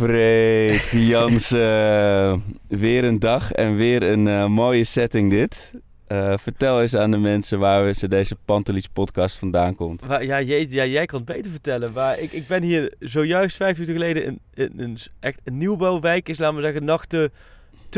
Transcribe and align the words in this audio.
Freek 0.00 0.88
Jansen, 0.90 2.42
weer 2.68 3.04
een 3.04 3.18
dag 3.18 3.52
en 3.52 3.76
weer 3.76 4.02
een 4.02 4.28
eh, 4.28 4.46
mooie 4.46 4.84
setting 4.84 5.30
dit. 5.30 5.74
Eh, 6.06 6.32
vertel 6.36 6.80
eens 6.80 6.96
aan 6.96 7.10
de 7.10 7.16
mensen 7.16 7.58
waar 7.58 7.92
ze 7.92 8.08
deze 8.08 8.36
Pantelis 8.44 8.86
podcast 8.86 9.36
vandaan 9.38 9.74
komt. 9.74 10.04
Ja, 10.20 10.42
jij, 10.42 10.66
ja, 10.70 10.86
jij 10.86 11.06
kan 11.06 11.18
het 11.18 11.28
beter 11.34 11.50
vertellen. 11.50 11.92
Maar 11.92 12.18
ik, 12.18 12.32
ik 12.32 12.46
ben 12.46 12.62
hier 12.62 12.92
zojuist 12.98 13.56
vijf 13.56 13.72
minuten 13.72 13.94
geleden 13.94 14.40
in, 14.54 14.72
in, 14.78 14.98
echt 15.20 15.40
een 15.44 15.58
nieuwbouwwijk 15.58 16.28
is, 16.28 16.38
laten 16.38 16.56
we 16.56 16.62
zeggen, 16.62 16.84
nog 16.84 17.06
te, 17.06 17.30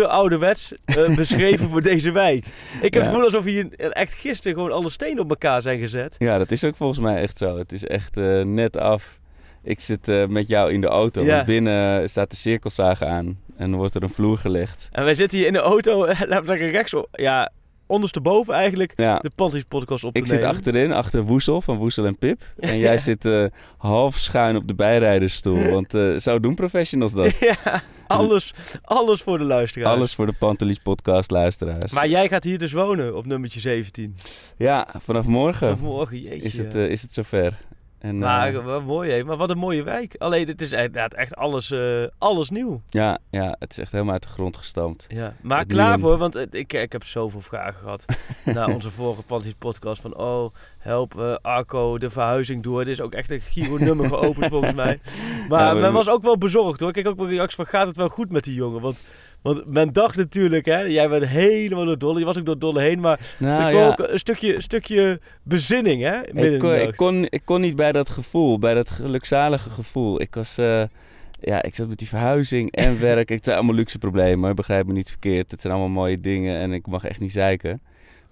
ouderwets 0.09 0.73
eh, 0.85 1.17
beschreven 1.23 1.69
voor 1.69 1.83
deze 1.83 2.11
wijk. 2.11 2.45
Ik 2.83 2.83
heb 2.83 2.93
Ja. 2.93 2.99
het 2.99 3.09
gevoel 3.09 3.25
alsof 3.25 3.45
hier 3.45 3.73
echt 3.75 4.13
gisteren 4.13 4.57
gewoon 4.57 4.73
alle 4.73 4.91
stenen 4.91 5.23
op 5.23 5.31
elkaar 5.31 5.63
zijn 5.63 5.79
gezet. 5.79 6.17
Ja, 6.19 6.39
dat 6.39 6.51
is 6.51 6.65
ook 6.65 6.77
volgens 6.77 7.01
mij 7.01 7.21
echt 7.23 7.39
zo. 7.39 7.59
Het 7.59 7.73
is 7.73 7.85
echt 7.85 8.17
net 8.45 8.77
af. 8.77 9.21
Ik 9.63 9.81
zit 9.81 10.09
eh, 10.09 10.27
met 10.27 10.49
jou 10.49 10.73
in 10.73 10.81
de 10.81 10.87
auto. 10.87 11.23
Ja. 11.25 11.45
Binnen 11.45 12.11
staat 12.11 12.31
de 12.31 12.37
cirkelzaag 12.37 13.03
aan 13.03 13.27
en 13.57 13.71
dan 13.71 13.79
wordt 13.79 13.95
er 13.95 14.03
een 14.03 14.11
vloer 14.11 14.39
gelegd. 14.39 14.89
En 14.93 15.05
wij 15.05 15.15
zitten 15.15 15.39
hier 15.39 15.47
in 15.47 15.53
de 15.53 15.59
auto, 15.59 16.07
laten 16.29 16.47
we 16.47 16.55
rechts, 16.55 16.95
ja, 17.13 17.53
ondersteboven 17.87 18.55
eigenlijk, 18.55 18.93
Ja. 18.97 19.19
de 19.19 19.31
Panties 19.35 19.63
podcast 19.69 20.05
op 20.05 20.13
te 20.13 20.19
Ik 20.21 20.27
zit 20.27 20.41
nemen. 20.41 20.55
achterin, 20.55 20.93
achter 20.93 21.23
Woesel 21.23 21.63
van 21.63 21.77
Woesel 21.77 22.07
en 22.07 22.19
Pip. 22.19 22.43
En 22.59 22.79
jij 22.79 22.93
Ja. 22.93 22.99
zit 22.99 23.25
eh, 23.25 23.45
half 23.77 24.17
schuin 24.17 24.57
op 24.57 24.69
de 24.69 24.75
bijrijdersstoel. 24.75 25.69
Want 25.71 25.95
eh, 25.95 26.17
zo 26.17 26.41
doen 26.41 26.55
professionals 26.55 27.13
dat. 27.13 27.39
ja, 27.41 27.83
alles, 28.07 28.55
alles 28.83 29.23
voor 29.23 29.39
de 29.39 29.45
luisteraars. 29.45 29.97
Alles 29.97 30.15
voor 30.15 30.27
de 30.27 30.35
Pantelis 30.39 30.79
podcast 30.79 31.31
luisteraars. 31.31 31.93
Maar 31.93 32.09
jij 32.09 32.29
gaat 32.29 32.45
hier 32.45 32.59
dus 32.59 32.73
wonen 32.73 33.17
op 33.17 33.27
nummertje 33.27 33.61
17. 33.61 34.17
Ja, 34.57 34.89
vanaf 34.99 35.27
morgen 35.27 35.69
Vanmorgen, 35.69 36.21
jeetje. 36.21 36.43
is 36.43 36.59
het, 36.59 36.75
is 36.75 37.03
het 37.03 37.13
zover. 37.13 37.59
En, 38.03 38.19
Maar 38.19 38.55
eh, 38.55 38.65
wat 38.65 38.85
mooi, 38.85 39.11
hè? 39.11 39.25
Maar 39.25 39.37
wat 39.37 39.51
een 39.51 39.59
mooie 39.59 39.83
wijk. 39.83 40.15
Alleen, 40.19 40.47
het 40.47 40.61
is 40.61 40.73
echt, 40.73 41.15
echt 41.15 41.35
alles, 41.37 41.71
eh, 41.71 42.05
alles 42.19 42.51
nieuw. 42.51 42.83
ja, 42.89 43.19
ja, 43.31 43.57
het 43.59 43.71
is 43.71 43.79
echt 43.79 43.93
helemaal 43.93 44.13
uit 44.13 44.23
de 44.23 44.29
grond 44.29 44.57
gestampt. 44.57 45.05
Ja. 45.09 45.35
Maar 45.41 45.67
klaar 45.67 45.99
voor, 45.99 46.19
want 46.19 46.55
ik, 46.55 46.73
ik 46.73 46.93
heb 46.93 47.05
zoveel 47.05 47.41
vragen 47.41 47.75
gehad 47.75 48.05
na 48.55 48.67
onze 48.67 48.91
vorige 48.91 49.55
podcast. 49.59 50.01
Van, 50.01 50.17
oh, 50.17 50.55
help 50.83 51.21
eh, 51.21 51.35
Arco 51.43 51.99
de 51.99 52.11
verhuizing 52.11 52.63
door. 52.63 52.85
Dit 52.85 52.93
is 52.93 53.01
ook 53.01 53.13
echt 53.13 53.31
een 53.31 53.41
Giro-nummer 53.41 54.09
geopend 54.09 54.47
volgens 54.47 54.75
mij. 54.75 54.99
Maar 55.49 55.61
Ja, 55.65 55.75
we- 55.75 55.81
men 55.81 55.93
was 55.93 56.09
ook 56.09 56.23
wel 56.23 56.39
bezorgd 56.39 56.81
hoor. 56.81 56.89
Ik 56.89 56.95
kreeg 56.95 57.07
ook 57.07 57.19
wel 57.19 57.29
reacties 57.29 57.55
van, 57.57 57.67
gaat 57.67 57.87
het 57.87 57.97
wel 57.97 58.09
goed 58.09 58.31
met 58.31 58.45
die 58.45 58.55
jongen? 58.55 58.81
Want, 58.81 58.99
want 59.43 59.71
men 59.73 59.93
dacht 59.93 60.17
natuurlijk, 60.17 60.65
hè, 60.67 60.79
jij 60.81 61.09
bent 61.09 61.27
helemaal 61.27 61.85
door 61.85 61.99
Dolle. 61.99 62.19
Je 62.19 62.25
was 62.25 62.39
ook 62.39 62.47
door 62.47 62.59
Dolle 62.59 62.81
heen, 62.81 63.01
maar 63.01 63.21
Nou 63.39 63.63
er 63.63 63.69
kwam 63.71 63.83
ja, 63.83 63.89
ook 63.89 63.99
een 63.99 64.19
stukje, 64.19 64.61
stukje 64.61 65.21
bezinning, 65.43 66.03
hè? 66.03 66.19
midden 66.33 66.45
in 66.47 66.53
ik 66.53 66.59
kon, 66.59 66.75
ik, 66.75 66.97
kon, 66.97 67.27
ik 67.29 67.43
kon 67.45 67.61
niet 67.61 67.77
bij 67.77 67.93
dat 67.93 68.09
gevoel, 68.11 68.59
bij 68.59 68.75
dat 68.75 68.91
gelukzalige 68.91 69.71
gevoel. 69.71 70.21
Ik 70.21 70.35
was, 70.35 70.59
eh, 70.59 70.83
ja, 71.41 71.63
ik 71.63 71.75
zat 71.75 71.89
met 71.89 71.99
die 71.99 72.09
verhuizing 72.09 72.73
en 72.73 73.01
werk. 73.11 73.29
Het 73.29 73.45
zijn 73.45 73.57
allemaal 73.57 73.75
luxe 73.75 73.99
problemen, 73.99 74.57
begrijp 74.57 74.87
me 74.87 74.93
niet 74.93 75.09
verkeerd. 75.09 75.51
Het 75.51 75.61
zijn 75.61 75.73
allemaal 75.73 75.93
mooie 76.03 76.21
dingen 76.21 76.59
en 76.59 76.73
ik 76.73 76.87
mag 76.87 77.05
echt 77.05 77.21
niet 77.21 77.33
zeiken. 77.33 77.81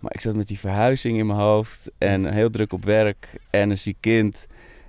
Maar 0.00 0.12
ik 0.14 0.20
zat 0.20 0.34
met 0.36 0.48
die 0.48 0.58
verhuizing 0.58 1.18
in 1.18 1.26
mijn 1.26 1.38
hoofd 1.38 1.90
en 1.98 2.32
heel 2.32 2.50
druk 2.50 2.72
op 2.72 2.84
werk 2.84 3.34
en 3.50 3.70
een 3.70 3.78
ziek 3.78 3.96
kind. 4.00 4.46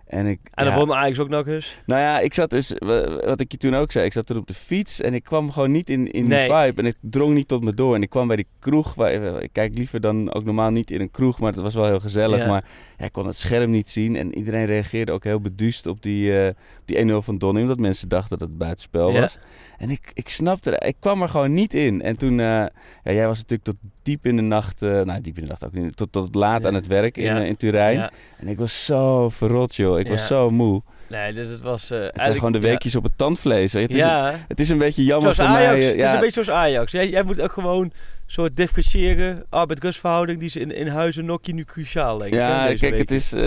En, 0.08 0.26
ik, 0.26 0.40
En 0.54 0.66
dan 0.66 0.74
ja, 0.74 0.80
won 0.80 0.94
Ajax 0.96 1.20
ook 1.20 1.30
nog 1.30 1.48
eens. 1.48 1.76
Nou 1.86 2.02
ja, 2.02 2.20
ik 2.20 2.34
zat 2.34 2.50
dus, 2.50 2.74
wa- 2.78 3.26
wat 3.26 3.40
ik 3.40 3.52
je 3.52 3.58
toen 3.58 3.76
ook 3.76 3.92
zei, 3.92 4.06
ik 4.06 4.14
zat 4.14 4.30
er 4.30 4.38
op 4.38 4.48
de 4.48 4.54
fiets 4.54 5.02
en 5.02 5.14
ik 5.14 5.24
kwam 5.24 5.52
gewoon 5.52 5.72
niet 5.72 5.90
in, 5.90 6.12
in 6.12 6.28
Nee. 6.28 6.48
die 6.50 6.58
vibe 6.58 6.82
en 6.82 6.88
het 6.88 6.98
drong 7.02 7.34
niet 7.34 7.48
tot 7.48 7.64
me 7.64 7.74
door. 7.74 7.96
En 7.96 8.02
ik 8.02 8.10
kwam 8.10 8.28
bij 8.28 8.36
die 8.36 8.48
kroeg, 8.60 8.94
waar, 8.96 9.42
ik 9.44 9.50
kijk 9.52 9.76
liever 9.78 10.02
dan 10.02 10.34
ook 10.34 10.44
normaal 10.44 10.72
niet 10.72 10.92
in 10.92 11.02
een 11.02 11.12
kroeg, 11.12 11.40
maar 11.40 11.52
het 11.52 11.62
was 11.62 11.74
wel 11.76 11.86
heel 11.86 12.00
gezellig. 12.00 12.40
Ja. 12.40 12.48
Maar 12.48 12.64
ja, 12.98 13.06
ik 13.06 13.12
kon 13.12 13.26
het 13.26 13.36
scherm 13.36 13.72
niet 13.72 13.90
zien 13.90 14.16
en 14.16 14.36
iedereen 14.36 14.66
reageerde 14.66 15.12
ook 15.12 15.24
heel 15.24 15.42
beduust 15.42 15.86
op 15.86 16.02
die, 16.02 16.40
eh, 16.46 16.54
die 16.86 16.98
1-0 16.98 17.22
van 17.22 17.38
Donny, 17.38 17.62
omdat 17.62 17.80
mensen 17.80 18.10
dachten 18.10 18.38
dat 18.40 18.48
het 18.48 18.58
buitenspel 18.58 19.12
was. 19.14 19.38
En 19.78 19.90
ik, 19.90 20.12
ik 20.14 20.30
snapte, 20.30 20.82
ik 20.86 20.96
kwam 21.00 21.22
er 21.22 21.30
gewoon 21.30 21.54
niet 21.54 21.74
in. 21.74 22.02
En 22.02 22.18
toen, 22.18 22.40
eh, 22.40 22.66
jij 23.04 23.28
was 23.28 23.38
natuurlijk 23.38 23.64
tot 23.64 23.76
diep 24.04 24.26
in 24.26 24.36
de 24.36 24.42
nacht, 24.42 24.82
eh, 24.82 25.02
nou 25.02 25.22
diep 25.22 25.36
in 25.38 25.44
de 25.44 25.50
nacht 25.50 25.66
ook 25.66 25.74
niet, 25.74 25.96
tot, 25.98 26.12
tot 26.12 26.36
laat 26.36 26.62
Ja. 26.62 26.68
aan 26.68 26.74
het 26.74 26.88
werk 26.88 27.18
in, 27.18 27.24
Ja. 27.24 27.40
eh, 27.42 27.48
in 27.48 27.56
Turijn. 27.58 27.98
Ja. 27.98 28.12
En 28.40 28.48
ik 28.48 28.58
was 28.58 28.86
zo 28.86 29.30
verrot, 29.30 29.76
joh. 29.76 30.00
Ik 30.00 30.08
was 30.08 30.20
Ja. 30.22 30.26
zo 30.26 30.50
moe. 30.52 30.82
Nee, 31.10 31.34
dus 31.34 31.48
het 31.48 31.62
was... 31.62 31.92
eh, 31.92 32.00
Het 32.02 32.12
zijn 32.24 32.34
gewoon 32.36 32.52
de 32.52 32.60
ja. 32.60 32.64
weekjes 32.66 32.96
op 32.96 33.04
het 33.04 33.18
tandvlees. 33.18 33.74
weet 33.74 33.88
je. 33.88 33.88
Het, 33.88 33.92
is, 33.96 34.02
Ja, 34.12 34.36
het 34.48 34.60
is 34.60 34.70
een 34.70 34.78
beetje 34.78 35.04
jammer 35.04 35.36
zoals 35.36 35.50
voor 35.52 35.58
Ajax. 35.60 35.72
mij. 35.78 35.80
eh, 35.82 35.88
Het 35.88 35.96
is 35.96 36.02
ja, 36.02 36.14
een 36.14 36.20
beetje 36.20 36.44
zoals 36.44 36.60
Ajax. 36.60 36.92
Jij, 36.92 37.10
jij 37.10 37.24
moet 37.24 37.42
ook 37.42 37.52
gewoon 37.52 37.92
soort 38.32 38.56
differentiëren. 38.56 39.46
Arbeid-rustverhouding, 39.50 40.40
die 40.40 40.48
is 40.48 40.56
in, 40.56 40.72
in 40.72 40.88
huizen 40.88 41.26
Nokkie 41.26 41.54
nu 41.54 41.64
cruciaal, 41.64 42.20
hè, 42.20 42.26
ja 42.26 42.66
kijk, 42.66 42.80
week. 42.80 42.98
het 42.98 43.12
is, 43.12 43.34
eh, 43.34 43.42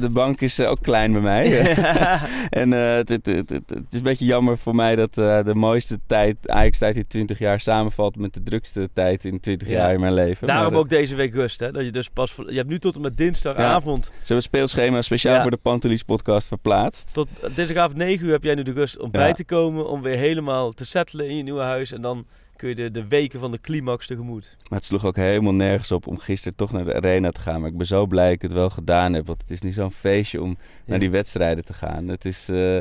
de 0.00 0.08
bank 0.10 0.40
is 0.40 0.58
eh, 0.58 0.70
ook 0.70 0.82
klein 0.82 1.12
bij 1.12 1.20
mij. 1.20 1.74
en 2.62 2.72
eh, 2.72 2.94
het, 2.94 3.08
het, 3.08 3.26
het, 3.26 3.62
is 3.90 3.96
een 3.96 4.02
beetje 4.02 4.24
jammer 4.24 4.58
voor 4.58 4.74
mij 4.74 4.96
dat 4.96 5.14
de 5.14 5.52
mooiste 5.54 5.98
tijd, 6.06 6.36
Ajax-tijd 6.48 6.96
in 6.96 7.06
20 7.06 7.38
jaar, 7.38 7.60
samenvalt 7.60 8.16
met 8.16 8.34
de 8.34 8.42
drukste 8.42 8.88
tijd 8.92 9.24
in 9.24 9.40
20 9.40 9.68
Ja. 9.68 9.74
jaar 9.74 9.92
in 9.92 10.00
mijn 10.00 10.14
leven. 10.14 10.46
Daarom 10.46 10.72
Maar, 10.72 10.80
ook 10.80 10.88
deze 10.88 11.16
week 11.16 11.34
rust, 11.34 11.60
hè. 11.60 11.72
Dat 11.72 11.84
je 11.84 11.90
dus 11.90 12.08
pas... 12.08 12.34
Je 12.46 12.56
hebt 12.56 12.68
nu 12.68 12.78
tot 12.78 12.94
en 12.94 13.00
met 13.00 13.16
dinsdagavond... 13.16 14.04
Ze 14.04 14.12
hebben 14.24 14.42
speelschema 14.42 15.02
speciaal 15.02 15.34
Ja. 15.34 15.42
voor 15.42 15.50
de 15.50 15.56
Pantelis 15.56 16.02
podcast 16.02 16.48
verplaatst. 16.48 17.08
Tot 17.12 17.28
dinsdagavond 17.54 17.96
9 17.96 18.26
uur 18.26 18.32
heb 18.32 18.44
jij 18.44 18.54
nu 18.54 18.62
de 18.62 18.72
rust 18.72 18.98
om 18.98 19.08
Ja. 19.12 19.18
bij 19.18 19.32
te 19.32 19.44
komen. 19.44 19.88
Om 19.88 20.02
weer 20.02 20.16
helemaal 20.16 20.72
te 20.72 20.86
settelen 20.86 21.28
in 21.28 21.36
je 21.36 21.42
nieuwe 21.42 21.62
huis. 21.62 21.92
En 21.92 22.00
dan 22.00 22.26
kun 22.60 22.68
je 22.68 22.74
de, 22.74 22.90
de 22.90 23.06
weken 23.08 23.40
van 23.40 23.50
de 23.50 23.60
climax 23.60 24.06
tegemoet. 24.06 24.56
Maar 24.68 24.78
het 24.78 24.88
sloeg 24.88 25.04
ook 25.06 25.16
helemaal 25.16 25.54
nergens 25.54 25.92
op 25.92 26.06
om 26.06 26.18
gisteren 26.18 26.56
toch 26.56 26.72
naar 26.72 26.84
de 26.84 26.94
arena 26.94 27.30
te 27.30 27.40
gaan. 27.40 27.60
Maar 27.60 27.70
ik 27.70 27.76
ben 27.76 27.86
zo 27.86 28.06
blij 28.06 28.24
dat 28.24 28.34
ik 28.34 28.42
het 28.42 28.52
wel 28.52 28.70
gedaan 28.70 29.12
heb. 29.12 29.26
Want 29.26 29.40
het 29.42 29.50
is 29.50 29.60
nu 29.62 29.72
zo'n 29.72 29.90
feestje 29.90 30.42
om 30.42 30.56
naar 30.86 30.98
die 30.98 31.10
wedstrijden 31.10 31.64
te 31.64 31.72
gaan. 31.72 32.08
Het 32.08 32.24
is, 32.24 32.48
eh, 32.48 32.76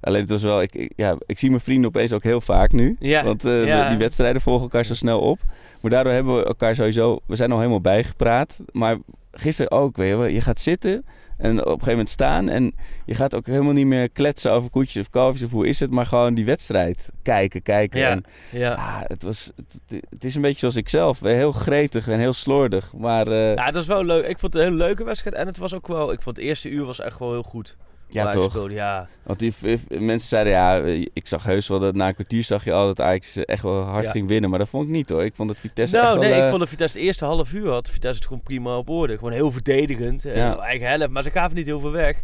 alleen 0.00 0.20
het 0.20 0.30
was 0.30 0.42
wel, 0.42 0.62
ik, 0.62 0.74
ik- 0.74 0.92
ja, 0.96 1.16
ik 1.26 1.38
zie 1.38 1.48
mijn 1.50 1.60
vrienden 1.62 1.88
opeens 1.88 2.12
ook 2.12 2.22
heel 2.22 2.40
vaak 2.40 2.72
nu. 2.72 2.96
Ja, 2.98 3.24
Want 3.24 3.44
eh, 3.44 3.64
ja. 3.66 3.82
de- 3.82 3.88
die 3.88 3.98
wedstrijden 3.98 4.42
volgen 4.42 4.62
elkaar 4.62 4.84
zo 4.84 4.94
snel 4.94 5.20
op. 5.20 5.38
Maar 5.80 5.90
daardoor 5.90 6.12
hebben 6.12 6.36
we 6.36 6.44
elkaar 6.44 6.74
sowieso, 6.74 7.20
we 7.26 7.36
zijn 7.36 7.50
al 7.52 7.58
helemaal 7.58 7.80
bijgepraat. 7.80 8.62
Maar 8.72 8.96
gisteren 9.32 9.70
ook, 9.70 9.96
weet 9.96 10.08
je 10.08 10.16
wel. 10.16 10.26
Je 10.26 10.40
gaat 10.40 10.60
zitten 10.60 11.04
en 11.40 11.58
op 11.58 11.64
een 11.64 11.70
gegeven 11.70 11.90
moment 11.90 12.08
staan. 12.10 12.48
En 12.48 12.74
je 13.06 13.14
gaat 13.14 13.34
ook 13.34 13.46
helemaal 13.46 13.72
niet 13.72 13.86
meer 13.86 14.10
kletsen 14.10 14.52
over 14.52 14.70
koetjes 14.70 15.02
of 15.02 15.10
kalfjes 15.10 15.42
of 15.42 15.50
hoe 15.50 15.66
is 15.66 15.80
het. 15.80 15.90
Maar 15.90 16.06
gewoon 16.06 16.34
die 16.34 16.44
wedstrijd 16.44 17.10
kijken, 17.22 17.62
kijken. 17.62 18.00
Ja, 18.00 18.10
En 18.10 18.24
ja. 18.50 18.74
ah, 18.74 19.00
het, 19.02 19.22
was, 19.22 19.52
het, 19.56 20.02
het 20.10 20.24
is 20.24 20.34
een 20.34 20.42
beetje 20.42 20.58
zoals 20.58 20.76
ik 20.76 20.88
zelf. 20.88 21.20
Heel 21.20 21.52
gretig 21.52 22.08
en 22.08 22.18
heel 22.18 22.32
slordig. 22.32 22.92
Maar 22.96 23.26
eh, 23.26 23.54
Ja, 23.54 23.64
het 23.64 23.74
was 23.74 23.86
wel 23.86 24.04
leuk. 24.04 24.26
Ik 24.26 24.38
vond 24.38 24.52
het 24.52 24.62
een 24.62 24.68
hele 24.68 24.84
leuke 24.84 25.04
wedstrijd. 25.04 25.36
En 25.36 25.46
het 25.46 25.58
was 25.58 25.74
ook 25.74 25.86
wel... 25.86 26.12
Ik 26.12 26.22
vond 26.22 26.36
het 26.36 26.44
eerste 26.44 26.68
uur 26.68 26.84
was 26.84 27.00
echt 27.00 27.18
wel 27.18 27.30
heel 27.30 27.42
goed. 27.42 27.76
Ja, 28.12 28.30
toch. 28.30 28.50
speelde, 28.50 28.74
Ja, 28.74 29.08
Want 29.22 29.38
die 29.38 29.52
mensen 29.88 30.28
zeiden, 30.28 30.52
ja, 30.52 30.76
ik 31.12 31.26
zag 31.26 31.44
heus 31.44 31.68
wel 31.68 31.78
dat 31.78 31.94
na 31.94 32.08
een 32.08 32.14
kwartier 32.14 32.44
zag 32.44 32.64
je 32.64 32.72
al 32.72 32.86
dat 32.86 33.00
Ajax 33.00 33.36
echt 33.36 33.62
wel 33.62 33.82
hard 33.82 34.04
Ja. 34.04 34.10
ging 34.10 34.28
winnen. 34.28 34.50
Maar 34.50 34.58
dat 34.58 34.68
vond 34.68 34.84
ik 34.84 34.90
niet 34.90 35.08
hoor. 35.08 35.24
Ik 35.24 35.34
vond 35.34 35.48
dat 35.48 35.58
Vitesse 35.58 35.96
nou, 35.96 36.06
echt 36.08 36.14
wel... 36.18 36.24
nee, 36.28 36.32
ik 36.38 36.42
eh, 36.42 36.48
vond 36.48 36.60
dat 36.60 36.68
Vitesse 36.68 36.96
het 36.98 37.06
eerste 37.06 37.24
half 37.24 37.52
uur 37.52 37.68
had. 37.70 37.90
Vitesse 37.90 38.16
het 38.16 38.26
gewoon 38.26 38.42
prima 38.42 38.76
op 38.76 38.88
orde. 38.88 39.16
Gewoon 39.16 39.32
heel 39.32 39.52
verdedigend. 39.52 40.24
eh, 40.24 40.36
Ja. 40.36 40.56
Eigen 40.58 40.88
helft, 40.88 41.08
maar 41.08 41.22
ze 41.22 41.30
gaven 41.30 41.56
niet 41.56 41.66
heel 41.66 41.80
veel 41.80 41.90
weg. 41.90 42.20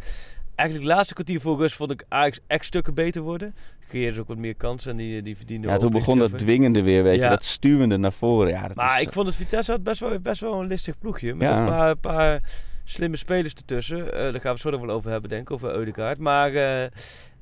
Eigenlijk 0.55 0.89
het 0.89 0.97
laatste 0.97 1.15
kwartier 1.15 1.41
voor 1.41 1.59
rust 1.59 1.77
vond 1.77 1.91
ik 1.91 2.05
Ajax 2.09 2.39
echt 2.47 2.65
stukken 2.65 2.95
beter 2.95 3.23
worden. 3.23 3.55
Creëerde 3.89 4.15
ze 4.15 4.21
ook 4.21 4.29
wat 4.29 4.37
meer 4.37 4.55
kansen 4.55 4.91
en 4.91 4.97
die, 4.97 5.23
die 5.23 5.37
verdienden 5.37 5.71
Ja, 5.71 5.77
toen 5.77 5.91
begon 5.93 6.19
dat 6.19 6.39
dwingende 6.39 6.83
weer, 6.83 7.03
weet 7.03 7.21
je. 7.21 7.29
Dat 7.29 7.45
stuwende 7.45 7.97
naar 7.97 8.13
voren. 8.13 8.51
Ja, 8.53 8.67
dat 8.67 8.77
Maar 8.77 9.01
is, 9.01 9.07
ik 9.07 9.13
vond 9.13 9.27
het 9.27 9.37
Vitesse 9.37 9.71
had 9.71 9.83
best 9.83 10.01
wel, 10.01 10.19
best 10.19 10.41
wel 10.41 10.61
een 10.61 10.67
listig 10.67 10.99
ploegje. 10.99 11.35
Met 11.35 11.49
een 11.49 11.65
paar, 11.67 11.97
paar 11.97 12.41
slimme 12.89 13.17
spelers 13.17 13.55
ertussen. 13.55 14.13
Eh 14.13 14.19
daar 14.19 14.33
gaan 14.33 14.41
we 14.43 14.49
het 14.49 14.61
zo 14.61 14.71
nog 14.71 14.81
wel 14.81 14.91
over 14.95 15.11
hebben, 15.11 15.31
denk 15.31 15.43
ik. 15.43 15.51
Over 15.51 15.75
Eudegaard. 15.75 16.19
Maar 16.19 16.55
eh, 16.55 16.87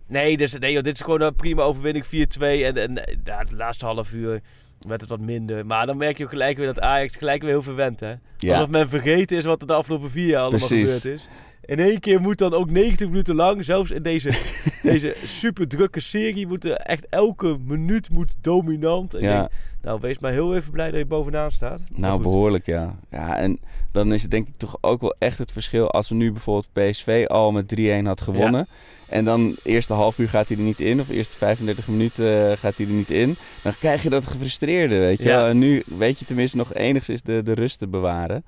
Nee, 0.07 0.37
dus, 0.37 0.59
nee 0.59 0.73
joh, 0.73 0.83
dit 0.83 0.95
is 0.95 1.01
gewoon 1.01 1.21
een 1.21 1.35
prima 1.35 1.63
overwinning 1.63 2.07
4-2. 2.07 2.09
En, 2.39 2.77
en 2.77 3.19
ja, 3.25 3.39
het 3.39 3.53
laatste 3.53 3.85
half 3.85 4.13
uur 4.13 4.41
werd 4.87 5.01
het 5.01 5.11
wat 5.11 5.21
minder. 5.21 5.67
Maar 5.67 5.87
dan 5.87 5.97
merk 5.97 6.19
je 6.19 6.25
ook 6.25 6.31
gelijk 6.31 6.57
weer 6.57 6.67
dat 6.67 6.81
Ajax 6.81 7.17
gelijk 7.17 7.43
weer 7.43 7.51
heel 7.51 7.63
verwend, 7.63 8.01
hè? 8.01 8.15
Ja. 8.39 8.55
Alsof 8.55 8.71
men 8.71 8.89
vergeten 8.89 9.37
is 9.37 9.45
wat 9.45 9.61
er 9.61 9.67
de 9.67 9.75
afgelopen 9.75 10.11
vier 10.11 10.27
jaar 10.27 10.41
allemaal 10.41 10.59
Precies. 10.69 10.93
gebeurd 10.93 11.05
is. 11.05 11.29
In 11.65 11.79
één 11.79 12.01
keer 12.01 12.21
moet 12.21 12.39
dan 12.39 12.55
ook 12.55 12.71
90 12.71 13.09
minuten 13.09 13.35
lang, 13.35 13.65
zelfs 13.65 13.91
in 13.91 14.03
deze, 14.03 14.31
deze 14.83 15.17
super 15.25 15.69
drukke 15.69 16.01
serie, 16.01 16.47
moet 16.47 16.65
er 16.65 16.73
echt 16.73 17.07
elke 17.09 17.59
minuut 17.65 18.11
moet 18.11 18.35
dominant. 18.41 19.13
Ja. 19.13 19.21
denk, 19.21 19.51
nou, 19.85 19.99
wees 20.01 20.19
maar 20.19 20.33
heel 20.33 20.57
even 20.57 20.71
blij 20.71 20.91
dat 20.91 20.99
je 20.99 21.07
bovenaan 21.07 21.53
staat. 21.53 21.81
Nou, 21.89 22.23
behoorlijk, 22.23 22.67
ja. 22.67 22.95
Ja, 23.11 23.37
en 23.37 23.59
dan 23.93 24.13
is 24.13 24.23
het 24.23 24.31
denk 24.31 24.49
ik 24.49 24.57
toch 24.57 24.77
ook 24.81 25.01
wel 25.01 25.15
echt 25.19 25.39
het 25.39 25.53
verschil 25.53 25.91
als 25.91 26.09
we 26.09 26.15
nu 26.15 26.33
bijvoorbeeld 26.33 26.73
PSV 26.73 27.25
al 27.29 27.53
met 27.53 27.75
3-1 27.79 28.05
had 28.05 28.21
gewonnen. 28.21 28.69
En 29.09 29.25
dan 29.25 29.57
eerste 29.63 29.93
half 29.93 30.19
uur 30.19 30.29
gaat 30.29 30.49
hij 30.49 30.57
er 30.57 30.63
niet 30.63 30.81
in, 30.81 31.01
of 31.01 31.09
eerste 31.09 31.37
35 31.37 31.89
minuten 31.89 32.51
eh, 32.51 32.57
gaat 32.57 32.77
hij 32.77 32.87
er 32.87 32.93
niet 32.93 33.11
in. 33.11 33.37
Dan 33.63 33.73
krijg 33.79 34.03
je 34.03 34.11
dat 34.11 34.27
gefrustreerde, 34.27 34.99
weet 34.99 35.19
je 35.19 35.25
Ja. 35.29 35.49
En 35.49 35.59
nu 35.59 35.83
weet 35.99 36.19
je 36.19 36.25
tenminste 36.25 36.57
nog 36.57 36.75
enigszins 36.75 37.23
de, 37.23 37.43
de 37.43 37.53
rust 37.53 37.79
te 37.79 37.89
bewaren. 37.89 38.45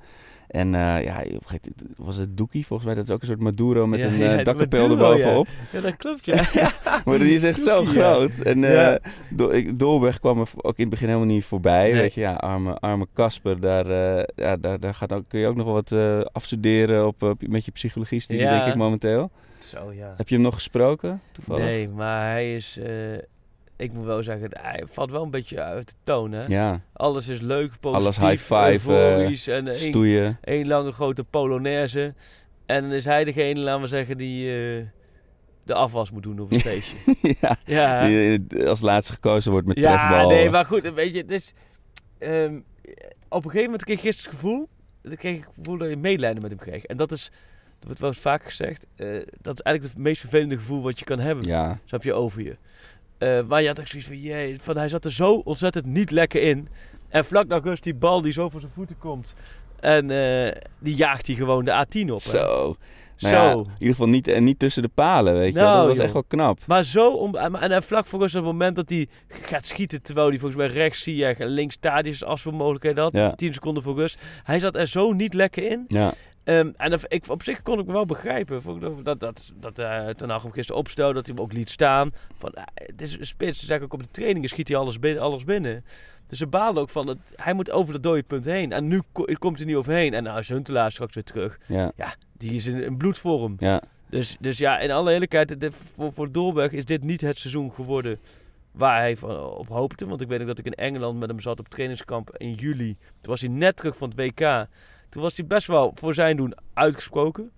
En 0.48 0.74
eh, 0.74 1.04
ja, 1.04 1.18
op 1.18 1.24
een 1.24 1.40
gegeven 1.42 1.72
moment 1.76 1.96
was 1.96 2.16
het 2.16 2.36
Doekie 2.36 2.66
volgens 2.66 2.88
mij. 2.88 2.96
Dat 2.96 3.08
is 3.08 3.14
ook 3.14 3.20
een 3.20 3.26
soort 3.26 3.40
Maduro 3.40 3.86
met 3.86 4.00
Ja, 4.00 4.06
een 4.06 4.16
ja, 4.16 4.36
eh 4.38 4.44
dakkapel 4.44 4.90
erbovenop. 4.90 5.46
Ja, 5.72 5.80
dat 5.80 5.96
klopt, 5.96 6.24
ja. 6.30 6.70
Maar 7.04 7.18
die 7.18 7.34
is 7.34 7.42
echt 7.42 7.58
zo 7.62 7.76
Doekie, 7.84 7.98
ja. 7.98 8.12
groot. 8.14 8.38
En 8.38 8.60
Ja. 8.60 8.98
Do- 9.30 9.50
ik- 9.50 9.78
Dolberg 9.78 10.18
kwam 10.20 10.40
er 10.40 10.48
ook 10.56 10.76
in 10.76 10.80
het 10.80 10.88
begin 10.90 11.06
helemaal 11.06 11.28
niet 11.28 11.44
voorbij. 11.44 11.84
Nee. 11.92 12.00
Weet 12.00 12.14
je, 12.14 12.20
ja, 12.20 12.32
arme, 12.34 12.78
arme 12.78 13.06
Kasper, 13.12 13.60
daar, 13.60 13.86
ja, 14.36 14.56
daar, 14.56 14.80
daar 14.80 14.94
gaat 14.94 15.12
ook, 15.12 15.24
kun 15.28 15.40
je 15.40 15.46
ook 15.46 15.56
nog 15.56 15.64
wel 15.64 15.74
wat 15.74 15.92
afstuderen 16.32 17.06
op, 17.06 17.22
op- 17.22 17.46
met 17.48 17.64
je 17.64 17.70
psychologie-studie, 17.70 18.42
Ja. 18.44 18.56
denk 18.58 18.66
ik 18.66 18.74
momenteel. 18.74 19.30
Zo, 19.58 19.92
ja. 19.92 20.14
Heb 20.16 20.28
je 20.28 20.34
hem 20.34 20.44
nog 20.44 20.54
gesproken, 20.54 21.20
toevallig? 21.32 21.64
Nee, 21.64 21.88
maar 21.88 22.30
hij 22.30 22.54
is... 22.54 22.78
ik 23.76 23.92
moet 23.92 24.04
wel 24.04 24.22
zeggen, 24.22 24.48
hij 24.60 24.82
valt 24.90 25.10
wel 25.10 25.22
een 25.22 25.30
beetje 25.30 25.62
uit 25.62 25.88
de 25.88 25.94
toon, 26.04 26.32
hè? 26.32 26.44
Ja, 26.46 26.80
Alles 26.92 27.28
is 27.28 27.40
leuk, 27.40 27.70
positief, 27.80 28.04
Alles 28.04 28.16
high 28.18 28.42
five, 28.42 28.70
euforisch 28.90 29.46
en 29.48 29.68
één, 29.68 29.78
stoeien. 29.80 30.38
één 30.44 30.66
lange 30.66 30.92
grote 30.92 31.24
polonaise. 31.24 32.14
En 32.66 32.82
dan 32.82 32.92
is 32.92 33.04
hij 33.04 33.24
degene, 33.24 33.60
laten 33.60 33.80
we 33.82 33.86
zeggen, 33.88 34.16
die 34.16 34.48
eh, 34.78 34.84
de 35.64 35.74
afwas 35.74 36.10
moet 36.10 36.22
doen 36.22 36.38
op 36.40 36.50
het 36.50 36.62
feestje. 36.68 37.14
ja, 37.40 37.56
ja, 37.64 38.06
die 38.06 38.46
eh, 38.48 38.68
als 38.68 38.80
laatste 38.80 39.12
gekozen 39.12 39.50
wordt 39.52 39.66
met 39.66 39.78
ja 39.78 40.08
trefbal. 40.08 40.28
nee, 40.28 40.50
maar 40.50 40.64
goed, 40.64 40.94
weet 40.94 41.12
je, 41.14 41.20
het 41.20 41.30
is... 41.30 41.54
ehm, 42.18 42.60
op 43.28 43.44
een 43.44 43.50
gegeven 43.50 43.64
moment 43.64 43.84
kreeg 43.84 43.96
ik 43.96 44.02
gisteren 44.02 44.30
het 44.30 44.40
gevoel... 44.40 44.68
Kreeg 45.16 45.34
ik 45.36 45.44
het 45.44 45.54
gevoel 45.56 45.78
dat 45.78 45.88
je 45.88 45.96
medelijden 45.96 46.42
met 46.42 46.50
hem 46.50 46.60
kreeg. 46.60 46.84
En 46.84 46.96
dat 46.96 47.12
is, 47.12 47.30
dat 47.78 47.84
wordt 47.84 48.00
wel 48.00 48.08
eens 48.08 48.18
vaak 48.18 48.44
gezegd, 48.44 48.86
eh, 48.96 49.06
dat 49.40 49.54
is 49.54 49.60
eigenlijk 49.60 49.82
het 49.94 50.04
meest 50.04 50.20
vervelende 50.20 50.56
gevoel 50.56 50.82
wat 50.82 50.98
je 50.98 51.04
kan 51.04 51.18
hebben. 51.18 51.44
Ja, 51.44 51.78
Snap 51.84 52.02
je, 52.02 52.12
over 52.14 52.42
je. 52.42 52.56
Eh, 53.18 53.38
maar 53.48 53.62
je 53.62 53.68
had 53.68 53.78
echt 53.78 53.88
zoiets 53.90 54.08
van, 54.08 54.18
jee, 54.20 54.56
van, 54.60 54.76
hij 54.76 54.88
zat 54.88 55.04
er 55.04 55.12
zo 55.12 55.32
ontzettend 55.34 55.86
niet 55.86 56.10
lekker 56.10 56.42
in. 56.42 56.68
En 57.08 57.24
vlak 57.24 57.46
na 57.46 57.58
rust 57.58 57.82
die 57.82 57.94
bal 57.94 58.20
die 58.22 58.32
zo 58.32 58.48
voor 58.48 58.60
zijn 58.60 58.72
voeten 58.74 58.98
komt. 58.98 59.34
En 59.80 60.10
eh, 60.10 60.52
die 60.78 60.94
jaagt 60.94 61.26
hij 61.26 61.36
gewoon 61.36 61.64
de 61.64 61.84
A10 61.86 62.10
op. 62.12 62.22
hè. 62.24 62.30
zo. 62.30 62.76
Zo. 63.16 63.28
Nou 63.30 63.34
ja, 63.34 63.52
in 63.52 63.58
ieder 63.78 63.94
geval 63.94 64.08
niet, 64.08 64.28
en 64.28 64.44
niet 64.44 64.58
tussen 64.58 64.82
de 64.82 64.90
palen, 64.94 65.34
weet 65.34 65.54
je. 65.54 65.58
Nou, 65.60 65.76
dat 65.78 65.86
was 65.86 65.96
joh. 65.96 66.04
echt 66.04 66.12
wel 66.12 66.24
knap. 66.28 66.58
Maar 66.66 66.84
zo, 66.84 67.10
om, 67.12 67.34
en, 67.36 67.54
en 67.54 67.82
vlak 67.82 68.06
voor 68.06 68.20
rust 68.20 68.34
op 68.34 68.42
het 68.42 68.52
moment 68.52 68.76
dat 68.76 68.88
hij 68.90 69.06
gaat 69.28 69.66
schieten, 69.66 70.02
terwijl 70.02 70.28
hij 70.28 70.38
volgens 70.38 70.60
mij 70.60 70.70
rechts 70.70 71.02
zie 71.02 71.16
je 71.16 71.26
en 71.26 71.46
links 71.48 71.76
Tadic 71.80 72.22
als 72.22 72.42
we 72.42 72.50
mogelijkheid 72.50 72.98
had, 72.98 73.12
Ja. 73.12 73.32
10 73.34 73.54
seconden 73.54 73.82
voor 73.82 73.94
rust. 73.96 74.18
Hij 74.44 74.58
zat 74.58 74.76
er 74.76 74.86
zo 74.86 75.12
niet 75.12 75.34
lekker 75.34 75.70
in. 75.70 75.84
Ja, 75.88 76.12
Ehm, 76.46 76.70
en 76.76 76.90
dat, 76.90 77.04
ik, 77.08 77.24
op 77.28 77.42
zich 77.42 77.62
kon 77.62 77.78
ik 77.78 77.86
me 77.86 77.92
wel 77.92 78.06
begrijpen. 78.06 78.62
Vond 78.62 78.82
ik 78.82 79.04
Dat, 79.04 79.20
dat, 79.20 79.52
dat, 79.60 79.78
eh, 79.78 80.08
Ten 80.08 80.30
Hag 80.30 80.42
hem 80.42 80.52
gisteren 80.52 80.80
opstelde, 80.80 81.14
dat 81.14 81.26
hij 81.26 81.34
hem 81.34 81.44
ook 81.44 81.52
liet 81.52 81.70
staan. 81.70 82.10
Van, 82.38 82.52
eh, 82.52 82.62
het 82.74 83.02
is 83.02 83.18
een 83.18 83.26
spits, 83.26 83.66
zeggen 83.66 83.86
ook 83.86 83.92
op 83.92 84.02
de 84.02 84.10
trainingen 84.10 84.48
schiet 84.48 84.68
hij 84.68 84.76
alles 84.76 84.98
binnen. 84.98 85.22
Alles 85.22 85.44
binnen. 85.44 85.84
Dus 86.28 86.38
ze 86.38 86.46
balen 86.46 86.82
ook 86.82 86.90
van, 86.90 87.06
het, 87.06 87.18
hij 87.36 87.52
moet 87.54 87.70
over 87.70 87.92
dat 87.92 88.02
dode 88.02 88.22
punt 88.22 88.44
heen. 88.44 88.72
En 88.72 88.88
nu 88.88 89.02
ko- 89.12 89.24
komt 89.38 89.56
hij 89.56 89.66
niet 89.66 89.76
overheen. 89.76 90.14
En 90.14 90.22
nou 90.22 90.38
is 90.38 90.48
Huntelaar 90.48 90.90
straks 90.92 91.14
weer 91.14 91.24
terug. 91.24 91.58
ja, 91.96 92.14
Die 92.32 92.52
is 92.54 92.66
in, 92.66 92.82
in 92.82 92.96
bloedvorm. 92.96 93.54
ja. 93.58 93.82
Dus, 94.10 94.36
dus 94.40 94.58
ja, 94.58 94.78
in 94.78 94.90
alle 94.90 95.12
eerlijkheid, 95.12 95.60
dit- 95.60 95.74
voor, 95.94 96.12
voor 96.12 96.32
Dolberg 96.32 96.72
is 96.72 96.84
dit 96.84 97.02
niet 97.04 97.20
het 97.20 97.38
seizoen 97.38 97.72
geworden 97.72 98.18
waar 98.70 98.98
hij 98.98 99.16
van, 99.16 99.40
op 99.44 99.68
hoopte. 99.68 100.06
Want 100.06 100.20
ik 100.20 100.28
weet 100.28 100.40
ook 100.40 100.46
dat 100.46 100.58
ik 100.58 100.66
in 100.66 100.74
Engeland 100.74 101.18
met 101.18 101.28
hem 101.28 101.40
zat 101.40 101.58
op 101.58 101.68
trainingskamp 101.68 102.36
in 102.36 102.54
juli. 102.54 102.96
Toen 103.20 103.30
was 103.30 103.40
hij 103.40 103.50
net 103.50 103.76
terug 103.76 103.96
van 103.96 104.12
het 104.16 104.18
WK. 104.18 104.66
Toen 105.08 105.22
was 105.22 105.36
hij 105.36 105.46
best 105.46 105.66
wel 105.66 105.92
voor 105.94 106.14
zijn 106.14 106.36
doen 106.36 106.54
uitgesproken. 106.74 107.50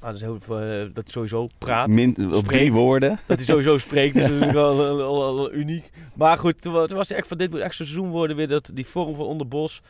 Maar 0.00 0.12
dat 0.12 0.20
is 0.20 0.26
heel, 0.26 0.34
eh, 0.60 0.78
dat 0.94 1.04
hij 1.04 1.12
sowieso 1.12 1.48
praat. 1.58 1.88
Min, 1.88 2.34
op 2.34 2.44
drie 2.46 2.72
woorden. 2.72 3.18
Dat 3.26 3.36
hij 3.36 3.46
sowieso 3.46 3.78
spreekt, 3.78 4.14
is 4.16 4.22
natuurlijk 4.28 4.52
wel, 4.52 4.76
wel- 4.76 4.96
wel- 4.96 5.34
wel 5.34 5.52
uniek. 5.52 5.90
Maar 6.14 6.38
goed, 6.38 6.62
toen, 6.62 6.72
wa- 6.72 6.86
toen 6.86 6.96
was 6.96 7.08
hij 7.08 7.18
echt 7.18 7.28
van 7.28 7.38
dit 7.38 7.50
moet 7.50 7.60
echt 7.60 7.74
zo'n 7.74 7.86
seizoen 7.86 8.10
worden 8.10 8.36
weer. 8.36 8.48
Dat, 8.48 8.70
die 8.74 8.86
vorm 8.86 9.14
van 9.16 9.26
Onderbos. 9.26 9.82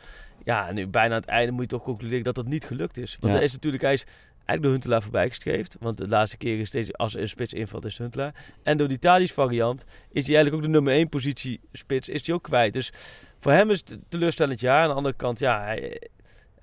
Ja, 0.43 0.71
nu 0.71 0.87
bijna 0.87 1.15
aan 1.15 1.21
het 1.21 1.29
einde 1.29 1.51
moet 1.51 1.61
je 1.61 1.67
toch 1.67 1.83
concluderen 1.83 2.23
dat 2.23 2.35
dat 2.35 2.47
niet 2.47 2.65
gelukt 2.65 2.97
is. 2.97 3.17
Want 3.19 3.33
Ja. 3.33 3.39
er 3.39 3.45
is 3.45 3.51
natuurlijk, 3.51 3.83
hij 3.83 3.93
is 3.93 4.03
eigenlijk 4.35 4.61
door 4.61 4.71
Huntelaar 4.71 5.01
voorbij 5.01 5.29
gestreefd. 5.29 5.75
Want 5.79 5.97
de 5.97 6.07
laatste 6.07 6.37
keer 6.37 6.59
is 6.59 6.69
deze, 6.69 6.93
als 6.93 7.15
er 7.15 7.21
een 7.21 7.29
spits 7.29 7.53
invalt, 7.53 7.85
is 7.85 7.97
Huntelaar. 7.97 8.33
En 8.63 8.77
door 8.77 8.87
die 8.87 8.99
Tadic 8.99 9.31
variant 9.31 9.83
is 10.11 10.25
hij 10.27 10.35
eigenlijk 10.35 10.55
ook 10.55 10.61
de 10.61 10.67
nummer 10.77 10.93
1 10.93 11.09
positie 11.09 11.59
spits, 11.71 12.09
is 12.09 12.25
hij 12.25 12.35
ook 12.35 12.43
kwijt. 12.43 12.73
Dus 12.73 12.91
voor 13.39 13.51
hem 13.51 13.69
is 13.69 13.79
het 13.79 13.97
teleurstellend 14.09 14.59
jaar. 14.59 14.81
Aan 14.81 14.89
de 14.89 14.93
andere 14.95 15.15
kant, 15.15 15.39
ja, 15.39 15.61
hij, 15.63 16.01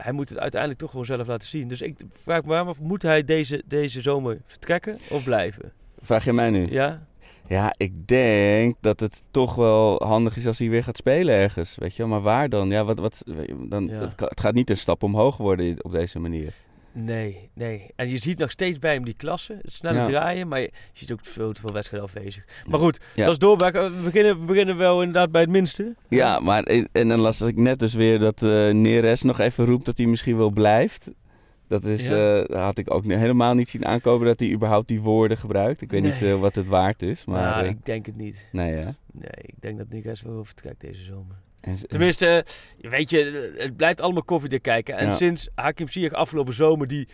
hij 0.02 0.12
moet 0.12 0.29
het 0.29 0.38
uiteindelijk 0.38 0.81
toch 0.81 0.91
gewoon 0.91 1.05
zelf 1.05 1.26
laten 1.26 1.49
zien. 1.49 1.69
Dus 1.69 1.81
ik 1.82 1.99
vraag 2.23 2.44
me 2.44 2.56
af, 2.56 2.81
moet 2.81 3.02
hij 3.02 3.25
deze, 3.25 3.62
deze 3.67 4.00
zomer 4.00 4.38
vertrekken 4.47 4.99
of 5.11 5.25
blijven? 5.25 5.73
Vraag 6.00 6.25
je 6.25 6.32
mij 6.32 6.50
nu? 6.50 6.67
Ja? 6.70 7.06
Ja, 7.47 7.75
ik 7.76 8.06
denk 8.06 8.76
dat 8.81 9.00
het 9.00 9.23
toch 9.31 9.55
wel 9.55 10.02
handig 10.05 10.37
is 10.37 10.47
als 10.47 10.58
hij 10.58 10.69
weer 10.69 10.85
gaat 10.85 10.97
spelen 10.97 11.35
ergens. 11.35 11.76
Weet 11.76 11.94
je 11.97 12.02
wel, 12.02 12.11
maar 12.12 12.20
waar 12.20 12.49
dan? 12.49 12.70
Ja, 12.70 12.85
wat, 12.85 12.99
wat, 12.99 13.25
dan 13.69 13.87
Ja. 13.87 14.00
het, 14.00 14.20
het 14.20 14.41
gaat 14.41 14.55
niet 14.55 14.70
een 14.70 14.76
stap 14.76 15.02
omhoog 15.02 15.37
worden 15.37 15.85
op 15.85 15.93
deze 15.93 16.19
manier. 16.19 16.52
Nee, 17.05 17.50
nee. 17.55 17.87
En 17.97 18.08
je 18.08 18.19
ziet 18.19 18.38
nog 18.38 18.50
steeds 18.50 18.79
bij 18.79 18.93
hem 18.94 19.05
die 19.05 19.14
klasse, 19.14 19.58
het 19.62 19.73
snelle 19.73 19.99
Ja. 19.99 20.05
draaien, 20.05 20.49
maar 20.49 20.61
je, 20.61 20.70
ziet 20.93 21.12
ook 21.12 21.19
veel 21.23 21.52
te 21.52 21.61
veel 21.61 21.73
wedstrijden 21.73 22.08
afwezig. 22.08 22.44
Maar 22.67 22.79
goed, 22.79 23.00
Ja. 23.14 23.23
dat 23.25 23.32
is 23.32 23.38
doorbraak. 23.38 23.73
We 23.73 24.00
beginnen, 24.05 24.41
we 24.41 24.44
beginnen 24.47 24.76
wel 24.76 24.99
inderdaad 25.00 25.31
bij 25.31 25.41
het 25.41 25.50
minste. 25.50 25.94
Ja, 26.08 26.41
maar 26.41 26.62
en, 26.62 27.08
dan 27.08 27.20
las 27.20 27.41
ik 27.41 27.56
net 27.56 27.79
dus 27.79 27.94
weer 27.94 28.19
dat 28.19 28.43
eh 28.43 28.69
Neres 28.70 29.23
nog 29.23 29.38
even 29.38 29.64
roept 29.64 29.85
dat 29.85 29.97
hij 29.97 30.06
misschien 30.06 30.37
wel 30.37 30.50
blijft. 30.50 31.11
Dat 31.69 31.85
is, 31.85 32.08
Ja. 32.08 32.43
eh, 32.43 32.62
had 32.64 32.79
ik 32.79 32.94
ook 32.94 33.05
helemaal 33.05 33.55
niet 33.55 33.69
zien 33.69 33.87
aankomen 33.87 34.26
dat 34.26 34.41
hij 34.41 34.50
überhaupt 34.52 34.88
die 34.88 35.00
woorden 35.00 35.37
gebruikt. 35.37 35.81
Ik 35.82 35.91
weet 35.91 36.02
niet 36.02 36.23
eh, 36.23 36.35
wat 36.41 36.55
het 36.55 36.67
waard 36.67 37.02
is, 37.02 37.25
maar 37.25 37.62
eh, 37.64 37.70
ik 37.70 37.85
denk 37.87 38.06
het 38.06 38.17
niet. 38.17 38.49
nee 38.52 38.73
hè. 38.73 38.85
Nee, 39.12 39.30
ik 39.42 39.54
denk 39.61 39.78
dat 39.78 39.88
Nigas 39.88 40.23
wel 40.23 40.45
vertrekt 40.45 40.80
deze 40.80 41.02
zomer. 41.04 41.37
Tenminste, 41.88 42.45
weet 42.81 43.11
je, 43.11 43.52
het 43.59 43.76
blijft 43.76 44.00
allemaal 44.00 44.23
koffiedik 44.23 44.62
kijken. 44.62 44.97
En 44.97 45.07
Ja. 45.07 45.12
sinds 45.12 45.49
Hakim 45.55 45.88
Ziyech 45.88 46.12
afgelopen 46.12 46.55
zomer 46.55 46.87
die 46.87 47.09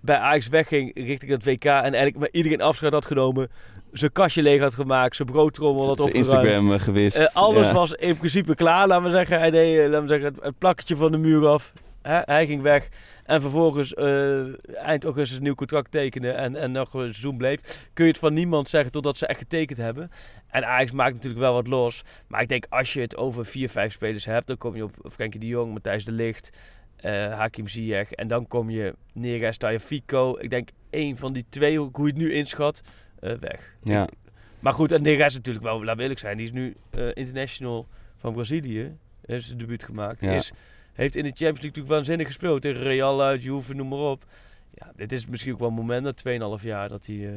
bij 0.00 0.16
Ajax 0.16 0.48
wegging 0.48 0.90
richting 0.94 1.30
het 1.30 1.44
WK 1.44 1.64
en 1.64 1.72
eigenlijk 1.82 2.18
met 2.18 2.28
iedereen 2.32 2.60
afscheid 2.60 2.92
had 2.92 3.06
genomen, 3.06 3.48
zijn 3.92 4.12
kastje 4.12 4.42
leeg 4.42 4.60
had 4.60 4.74
gemaakt, 4.74 5.16
zijn 5.16 5.28
broodtrommel 5.28 5.86
had 5.86 6.00
opgeruimd. 6.00 6.26
Instagram 6.26 6.72
eh, 6.72 6.80
gewist. 6.80 7.16
Eh, 7.16 7.26
alles 7.32 7.66
Ja. 7.66 7.72
was 7.72 7.92
in 7.92 8.16
principe 8.16 8.54
klaar, 8.54 8.86
laten 8.86 9.04
we 9.04 9.10
zeggen. 9.10 9.38
Hij 9.38 9.50
deed 9.50 9.78
eh, 9.78 9.84
laten 9.84 10.02
we 10.02 10.08
zeggen, 10.08 10.34
het 10.40 10.58
plakketje 10.58 10.96
van 10.96 11.10
de 11.10 11.18
muur 11.18 11.46
af. 11.46 11.72
Hij 12.02 12.46
ging 12.46 12.62
weg. 12.62 12.88
En 13.24 13.40
vervolgens 13.40 13.94
eh, 13.94 14.76
eind 14.76 15.04
augustus 15.04 15.36
een 15.36 15.42
nieuw 15.42 15.54
contract 15.54 15.90
tekenen 15.90 16.36
en, 16.36 16.56
en 16.56 16.72
nog 16.72 16.94
een 16.94 17.00
seizoen 17.00 17.36
bleef. 17.36 17.88
Kun 17.92 18.04
je 18.04 18.10
het 18.10 18.20
van 18.20 18.34
niemand 18.34 18.68
zeggen 18.68 18.92
totdat 18.92 19.16
ze 19.16 19.26
echt 19.26 19.38
getekend 19.38 19.78
hebben. 19.78 20.10
En 20.46 20.66
Ajax 20.66 20.90
maakt 20.90 21.14
natuurlijk 21.14 21.40
wel 21.40 21.52
wat 21.52 21.66
los. 21.66 22.02
Maar 22.26 22.42
ik 22.42 22.48
denk 22.48 22.66
als 22.68 22.92
je 22.92 23.00
het 23.00 23.16
over 23.16 23.46
vier, 23.46 23.68
vijf 23.68 23.92
spelers 23.92 24.24
hebt, 24.24 24.46
dan 24.46 24.58
kom 24.58 24.76
je 24.76 24.84
op 24.84 24.94
Frenkie 25.10 25.40
de 25.40 25.46
Jong, 25.46 25.72
Matthijs 25.72 26.04
de 26.04 26.12
Ligt, 26.12 26.50
eh, 26.96 27.12
Hakim 27.12 27.68
Ziyech. 27.68 28.12
En 28.12 28.28
dan 28.28 28.46
kom 28.46 28.70
je 28.70 28.94
Neres, 29.12 29.56
Fico. 29.80 30.38
Ik 30.38 30.50
denk 30.50 30.68
één 30.90 31.16
van 31.16 31.32
die 31.32 31.44
twee, 31.48 31.78
hoe 31.78 31.90
je 31.92 32.06
het 32.06 32.16
nu 32.16 32.32
inschat, 32.32 32.82
eh, 33.20 33.32
weg. 33.40 33.74
Ja. 33.82 34.08
Maar 34.60 34.72
goed, 34.72 34.92
en 34.92 35.02
Neres 35.02 35.34
natuurlijk 35.34 35.64
wel, 35.64 35.84
laat 35.84 35.96
we 35.96 36.02
eerlijk 36.02 36.20
zijn. 36.20 36.36
Die 36.36 36.46
is 36.46 36.52
nu 36.52 36.76
international 37.14 37.88
van 38.16 38.32
Brazilië. 38.32 38.96
Heeft 39.26 39.46
zijn 39.46 39.58
debuut 39.58 39.84
gemaakt. 39.84 40.20
Ja. 40.20 40.32
Is, 40.32 40.52
heeft 41.00 41.16
in 41.16 41.22
de 41.22 41.28
Champions 41.28 41.40
League 41.60 41.68
natuurlijk 41.68 41.94
waanzinnig 41.94 42.26
gespeeld. 42.26 42.62
Tegen 42.62 42.82
Real 42.82 43.22
uit, 43.22 43.42
Juve, 43.42 43.74
noem 43.74 43.88
maar 43.88 43.98
op. 43.98 44.24
Ja, 44.74 44.92
dit 44.96 45.12
is 45.12 45.26
misschien 45.26 45.52
ook 45.52 45.58
wel 45.58 45.68
een 45.68 45.74
moment 45.74 46.02
na 46.02 46.12
2,5 46.58 46.62
jaar 46.64 46.88
dat 46.88 47.06
hij, 47.06 47.16
eh, 47.16 47.32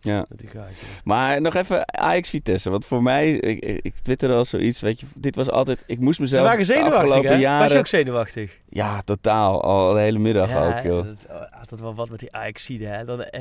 Ja. 0.00 0.26
dat 0.28 0.40
hij 0.40 0.50
gaat. 0.50 0.68
ja. 0.80 0.86
Maar 1.04 1.40
nog 1.40 1.54
even 1.54 1.94
Ajax 1.98 2.28
Vitesse. 2.30 2.70
Want 2.70 2.84
voor 2.86 3.02
mij, 3.02 3.32
ik, 3.32 3.80
ik, 3.84 3.94
twitterde 4.02 4.34
al 4.34 4.44
zoiets, 4.44 4.80
weet 4.80 5.00
je, 5.00 5.06
dit 5.16 5.36
was 5.36 5.50
altijd, 5.50 5.84
ik 5.86 5.98
moest 5.98 6.16
Ze 6.16 6.22
mezelf 6.22 6.42
waren 6.44 6.58
de 6.58 6.64
zenuwachtig, 6.64 7.00
afgelopen 7.00 7.30
hè? 7.30 7.36
jaren... 7.36 7.62
Was 7.62 7.72
je 7.72 7.78
ook 7.78 7.86
zenuwachtig? 7.86 8.58
Ja, 8.68 9.02
totaal. 9.02 9.62
Al 9.62 9.92
de 9.92 10.00
hele 10.00 10.18
middag 10.18 10.54
ook, 10.54 10.82
joh. 10.82 11.04
dat- 11.04 11.26
had 11.50 11.68
dat 11.68 11.80
wel 11.80 11.94
wat 11.94 12.08
met 12.08 12.20
die 12.20 12.32
ajax 12.32 12.68
hè? 12.68 13.04
Dan, 13.04 13.22
eh, 13.22 13.40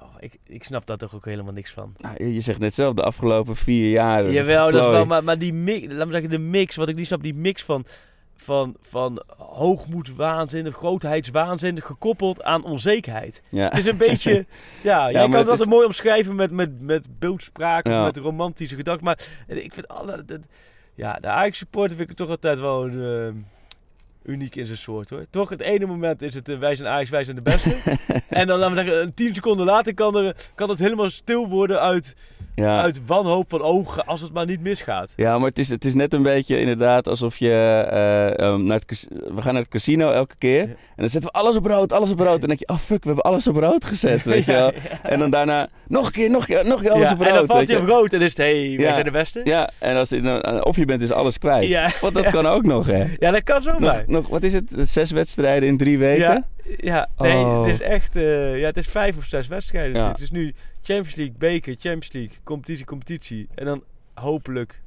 oh, 0.00 0.14
ik, 0.18 0.38
ik 0.46 0.64
snap 0.64 0.86
daar 0.86 0.96
toch 0.96 1.14
ook 1.14 1.24
helemaal 1.24 1.52
niks 1.52 1.70
van. 1.72 1.94
Nou, 1.98 2.24
je 2.24 2.40
zegt 2.40 2.58
net 2.58 2.74
zelf, 2.74 2.94
de 2.94 3.02
afgelopen 3.02 3.56
vier 3.56 3.90
jaar. 3.90 4.30
Jawel, 4.30 4.70
dat 4.70 4.82
is 4.82 4.88
wel, 4.88 5.06
maar, 5.06 5.24
maar 5.24 5.38
die 5.38 5.52
mix, 5.54 5.86
laat 5.92 6.06
me 6.06 6.12
zeggen, 6.12 6.30
de 6.30 6.38
mix, 6.38 6.76
wat 6.76 6.88
ik 6.88 6.96
niet 6.96 7.06
snap, 7.06 7.22
die 7.22 7.34
mix 7.34 7.62
van 7.64 7.84
van, 8.36 8.76
van 8.82 9.22
hoogmoedswaanzin, 9.36 10.72
grootheidswaanzin, 10.72 11.82
gekoppeld 11.82 12.42
aan 12.42 12.64
onzekerheid. 12.64 13.42
Ja. 13.48 13.64
Het 13.68 13.78
is 13.78 13.86
een 13.86 13.96
beetje, 13.98 14.46
ja, 14.82 15.10
jij 15.10 15.22
kan 15.22 15.32
het 15.32 15.46
dat 15.46 15.60
is- 15.60 15.66
mooi 15.66 15.86
omschrijven 15.86 16.34
met, 16.34 16.50
met, 16.50 16.80
met 16.80 17.18
beeldspraak, 17.18 17.86
Ja. 17.86 18.04
met 18.04 18.16
romantische 18.16 18.76
gedachten. 18.76 19.04
Maar 19.04 19.18
ik 19.46 19.74
vind 19.74 19.88
alle, 19.88 20.24
dat, 20.24 20.40
ja, 20.94 21.12
de 21.20 21.26
Ajax 21.28 21.58
supporter 21.58 21.96
vind 21.96 22.10
ik 22.10 22.16
toch 22.16 22.28
altijd 22.28 22.58
wel 22.60 22.84
een, 22.84 23.02
eh, 23.02 24.32
uniek 24.32 24.54
in 24.56 24.66
zijn 24.66 24.78
soort 24.78 25.10
hoor. 25.10 25.26
Toch, 25.30 25.48
het 25.48 25.60
ene 25.60 25.86
moment 25.86 26.22
is 26.22 26.34
het 26.34 26.48
eh, 26.48 26.58
wij 26.58 26.76
zijn 26.76 26.88
Ajax, 26.88 27.10
wij 27.10 27.24
zijn 27.24 27.36
de 27.36 27.42
beste. 27.42 27.74
en 28.28 28.46
dan 28.46 28.58
laten 28.58 28.76
we 28.76 28.82
zeggen, 28.82 29.02
een 29.02 29.14
tien 29.14 29.34
seconden 29.34 29.66
later 29.66 29.94
kan, 29.94 30.16
er, 30.16 30.36
kan 30.54 30.68
het 30.68 30.78
helemaal 30.78 31.10
stil 31.10 31.48
worden 31.48 31.80
uit, 31.80 32.16
ja. 32.64 32.80
uit 32.82 33.00
wanhoop 33.06 33.44
van 33.48 33.62
ogen 33.62 34.06
als 34.06 34.20
het 34.20 34.32
maar 34.32 34.46
niet 34.46 34.60
misgaat. 34.60 35.12
Ja, 35.16 35.38
maar 35.38 35.48
het 35.48 35.58
is, 35.58 35.68
het 35.68 35.84
is 35.84 35.94
net 35.94 36.14
een 36.14 36.22
beetje 36.22 36.60
inderdaad 36.60 37.08
alsof 37.08 37.36
je... 37.36 37.50
eh, 37.90 38.38
ehm, 38.38 38.64
naar 38.64 38.78
het, 38.86 39.08
we 39.10 39.42
gaan 39.42 39.52
naar 39.52 39.62
het 39.62 39.70
casino 39.70 40.10
elke 40.10 40.34
keer. 40.38 40.60
En 40.62 40.76
dan 40.96 41.08
zetten 41.08 41.30
we 41.32 41.38
alles 41.38 41.56
op 41.56 41.66
rood, 41.66 41.92
alles 41.92 42.10
op 42.10 42.18
rood. 42.18 42.34
En 42.34 42.40
dan 42.40 42.48
denk 42.48 42.58
je, 42.60 42.68
oh 42.68 42.76
fuck, 42.78 43.02
we 43.02 43.06
hebben 43.06 43.24
alles 43.24 43.46
op 43.46 43.56
rood 43.56 43.84
gezet, 43.84 44.24
weet 44.32 44.44
je 44.44 44.52
wel. 44.52 44.72
En 45.02 45.18
dan 45.18 45.30
daarna, 45.30 45.68
nog 45.88 46.06
een 46.06 46.12
keer, 46.12 46.30
nog 46.30 46.40
een 46.40 46.46
keer, 46.46 46.66
nog 46.66 46.78
een 46.78 46.84
keer 46.84 46.92
alles 46.94 47.12
op 47.12 47.18
rood. 47.18 47.28
en 47.28 47.34
dan 47.34 47.46
valt 47.46 47.68
hij 47.68 47.76
je. 47.76 47.82
op 47.82 47.88
rood 47.88 48.12
en 48.12 48.20
is 48.20 48.28
het, 48.28 48.38
hé, 48.38 48.68
hey, 48.68 48.76
wij 48.76 48.92
zijn 48.92 49.04
de 49.04 49.10
beste. 49.10 49.40
Ja, 49.44 49.70
en 49.78 49.96
als, 49.96 50.12
of 50.62 50.76
je 50.76 50.84
bent 50.84 51.00
dus 51.00 51.10
alles 51.12 51.38
kwijt. 51.38 51.68
Ja. 51.68 51.90
Want 52.00 52.14
dat 52.14 52.30
kan 52.30 52.46
ook 52.46 52.62
nog, 52.62 52.86
hè. 52.86 53.04
Ja, 53.18 53.30
dat 53.30 53.42
kan 53.42 53.60
zomaar. 53.60 53.80
Nog, 53.80 54.06
nog, 54.06 54.28
wat 54.28 54.42
is 54.42 54.52
het? 54.52 54.74
Zes 54.78 55.10
wedstrijden 55.10 55.68
in 55.68 55.76
drie 55.76 55.98
weken? 55.98 56.44
Ja, 56.76 57.08
nee, 57.18 57.34
Oh. 57.36 57.64
het 57.64 57.72
is 57.72 57.80
echt, 57.80 58.16
eh, 58.16 58.58
ja, 58.58 58.66
het 58.66 58.76
is 58.76 58.86
vijf 58.88 59.16
of 59.16 59.24
zes 59.24 59.46
wedstrijden. 59.46 60.02
Ja. 60.02 60.08
Het 60.08 60.20
is 60.20 60.30
nu 60.30 60.54
Champions 60.86 61.14
League, 61.14 61.34
beker, 61.38 61.74
Champions 61.78 62.12
League, 62.12 62.36
competitie, 62.44 62.84
competitie. 62.84 63.48
En 63.54 63.64
dan 63.64 63.84
hopelijk 64.14 64.80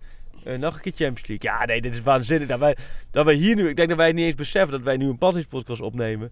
eh, 0.43 0.57
nog 0.57 0.75
een 0.75 0.81
keer 0.81 0.91
Champions 0.95 1.27
League. 1.27 1.51
Ja, 1.51 1.65
nee, 1.65 1.81
dit 1.81 1.93
is 1.93 2.01
waanzinnig. 2.01 2.47
Dat 2.47 2.59
wij, 2.59 2.77
dat 3.11 3.25
wij 3.25 3.33
hier 3.33 3.55
nu, 3.55 3.69
ik 3.69 3.75
denk 3.75 3.89
dat 3.89 3.97
wij 3.97 4.11
niet 4.11 4.25
eens 4.25 4.35
beseffen 4.35 4.71
dat 4.71 4.81
wij 4.81 4.97
nu 4.97 5.07
een 5.07 5.47
podcast 5.49 5.81
opnemen. 5.81 6.31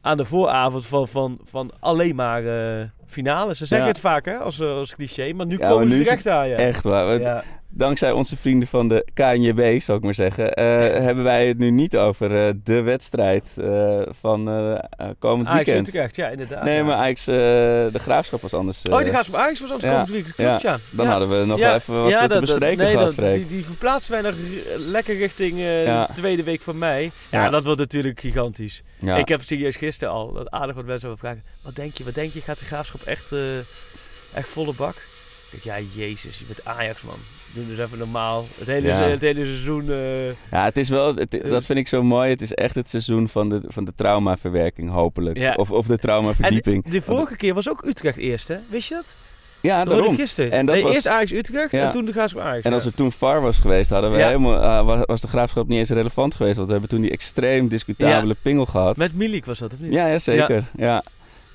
Aan 0.00 0.16
de 0.16 0.24
vooravond 0.24 0.86
van, 0.86 1.08
van, 1.08 1.40
van 1.44 1.72
alleen 1.80 2.14
maar 2.14 2.46
eh, 2.46 2.88
finales. 3.10 3.58
Ze 3.58 3.66
zeggen 3.66 3.86
Ja. 3.86 3.92
het 3.92 4.02
vaak 4.02 4.24
hè, 4.24 4.36
als, 4.36 4.60
eh, 4.60 4.66
als 4.76 4.94
cliché, 4.94 5.32
maar 5.32 5.46
nu 5.46 5.58
Ja, 5.58 5.68
komen 5.68 5.76
maar 5.78 5.86
ze 5.86 5.92
nu 5.94 6.00
is 6.00 6.06
echt 6.06 6.28
aan. 6.28 6.48
Ja. 6.48 6.56
Echt 6.56 6.82
waar. 6.82 7.06
Want 7.06 7.22
Ja. 7.22 7.44
Dankzij 7.72 8.12
onze 8.12 8.36
vrienden 8.36 8.68
van 8.68 8.88
de 8.88 9.06
KNJB, 9.14 9.80
zal 9.80 9.96
ik 9.96 10.02
maar 10.02 10.14
zeggen, 10.14 10.54
eh, 10.54 10.64
hebben 11.06 11.24
wij 11.24 11.46
het 11.48 11.58
nu 11.58 11.70
niet 11.70 11.96
over 11.96 12.46
eh, 12.46 12.52
de 12.64 12.82
wedstrijd 12.82 13.54
van 14.20 14.44
komend 15.18 15.48
Ajax 15.48 15.64
weekend. 15.66 15.88
Utrecht, 15.88 16.16
ja 16.16 16.28
inderdaad. 16.28 16.64
Nee, 16.64 16.82
maar 16.82 16.96
Ajax, 16.96 17.24
de 17.24 17.90
graafschap 17.98 18.40
was 18.42 18.54
anders. 18.54 18.82
Oh, 18.90 18.98
de 19.04 19.24
van 19.24 19.40
Ajax 19.40 19.60
was 19.60 19.70
anders 19.70 19.90
komend 19.90 20.10
weekend. 20.10 20.34
Klopt, 20.34 20.62
ja. 20.62 20.78
Dan 20.90 21.06
hadden 21.06 21.40
we 21.40 21.46
nog 21.46 21.58
wel 21.58 21.74
even 21.74 22.02
wat 22.02 22.30
te 22.30 22.40
bespreken 22.40 22.84
nee, 22.84 22.92
gehad, 22.92 23.06
dat- 23.06 23.14
Freek. 23.14 23.34
die, 23.36 23.46
die 23.56 23.64
verplaatsen 23.64 24.12
wij 24.12 24.20
nog 24.20 24.34
lekker 24.76 25.16
richting 25.16 25.56
de 25.56 26.06
tweede 26.12 26.42
week 26.42 26.60
van 26.60 26.78
mei. 26.78 27.10
Ja, 27.30 27.48
dat 27.50 27.64
wordt 27.64 27.78
natuurlijk 27.78 28.20
gigantisch. 28.20 28.82
Ik 29.16 29.28
heb 29.28 29.42
serieus 29.42 29.76
gisteren 29.76 30.14
al 30.14 30.32
dat 30.32 30.50
aardig 30.50 30.74
wat 30.74 30.84
mensen 30.84 31.08
over 31.08 31.20
vragen. 31.20 31.42
Wat 31.62 31.74
denk 31.74 31.96
je, 31.96 32.04
wat 32.04 32.14
denk 32.14 32.32
je? 32.32 32.40
Gaat 32.40 32.58
de 32.58 32.64
graafschap 32.64 32.99
echt, 33.04 33.32
eh, 33.32 33.38
echt 34.32 34.48
volle 34.48 34.72
bak? 34.76 34.94
Ik 35.50 35.62
denk, 35.62 35.78
ja, 35.78 35.86
jezus, 35.94 36.38
je 36.38 36.44
bent 36.44 36.64
Ajax, 36.64 37.02
man. 37.02 37.18
Doe 37.52 37.66
dus 37.66 37.78
even 37.78 37.98
normaal. 37.98 38.46
Het 38.58 38.66
hele, 38.66 38.86
Ja. 38.88 39.00
het 39.00 39.20
hele 39.22 39.44
seizoen. 39.44 39.90
eh, 39.90 40.26
Ja, 40.28 40.64
het 40.64 40.76
is 40.76 40.88
wel, 40.88 41.14
het- 41.14 41.40
dat 41.44 41.66
vind 41.66 41.78
ik 41.78 41.88
zo 41.88 42.02
mooi. 42.02 42.30
Het 42.30 42.42
is 42.42 42.52
echt 42.54 42.74
het 42.74 42.88
seizoen 42.88 43.28
van 43.28 43.48
de, 43.48 43.60
van 43.66 43.84
de 43.84 43.92
traumaverwerking, 43.94 44.90
hopelijk. 44.90 45.36
Ja. 45.38 45.54
Of, 45.54 45.70
of 45.70 45.86
de 45.86 45.98
traumaverdieping. 45.98 46.84
En 46.84 46.90
de 46.90 47.02
vorige 47.02 47.36
keer 47.36 47.54
was 47.54 47.68
ook 47.68 47.84
Utrecht 47.84 48.16
eerst, 48.18 48.48
hè? 48.48 48.56
Wist 48.68 48.88
je 48.88 48.94
dat? 48.94 49.14
ja, 49.60 49.84
Dat 49.84 49.94
daarom. 49.94 50.14
gisteren. 50.14 50.52
En 50.52 50.66
dat 50.66 50.74
nee, 50.74 50.84
was- 50.84 50.94
eerst 50.94 51.08
Ajax 51.08 51.32
Utrecht 51.32 51.72
Ja. 51.72 51.86
en 51.86 51.90
toen 51.92 52.04
de 52.04 52.12
graafschap 52.12 52.42
Ajax. 52.42 52.64
En 52.64 52.72
als 52.72 52.84
er 52.84 52.94
toen 52.94 53.12
VAR 53.12 53.40
was 53.40 53.58
geweest, 53.58 53.90
hadden 53.90 54.10
we 54.12 54.18
Ja. 54.18 54.26
helemaal, 54.26 54.84
was, 54.84 55.00
was 55.04 55.20
de 55.20 55.28
graafschap 55.28 55.68
niet 55.68 55.78
eens 55.78 55.88
relevant 55.90 56.34
geweest. 56.34 56.54
Want 56.54 56.66
we 56.66 56.72
hebben 56.72 56.90
toen 56.90 57.00
die 57.00 57.10
extreem 57.10 57.68
discutabele 57.68 58.36
pingel 58.42 58.66
gehad. 58.66 58.96
Met 58.96 59.14
Milik 59.14 59.44
was 59.44 59.58
dat, 59.58 59.72
of 59.72 59.78
niet? 59.78 59.92
Ja, 59.92 60.06
ja 60.06 60.18
zeker. 60.18 60.64
Ja. 60.76 61.02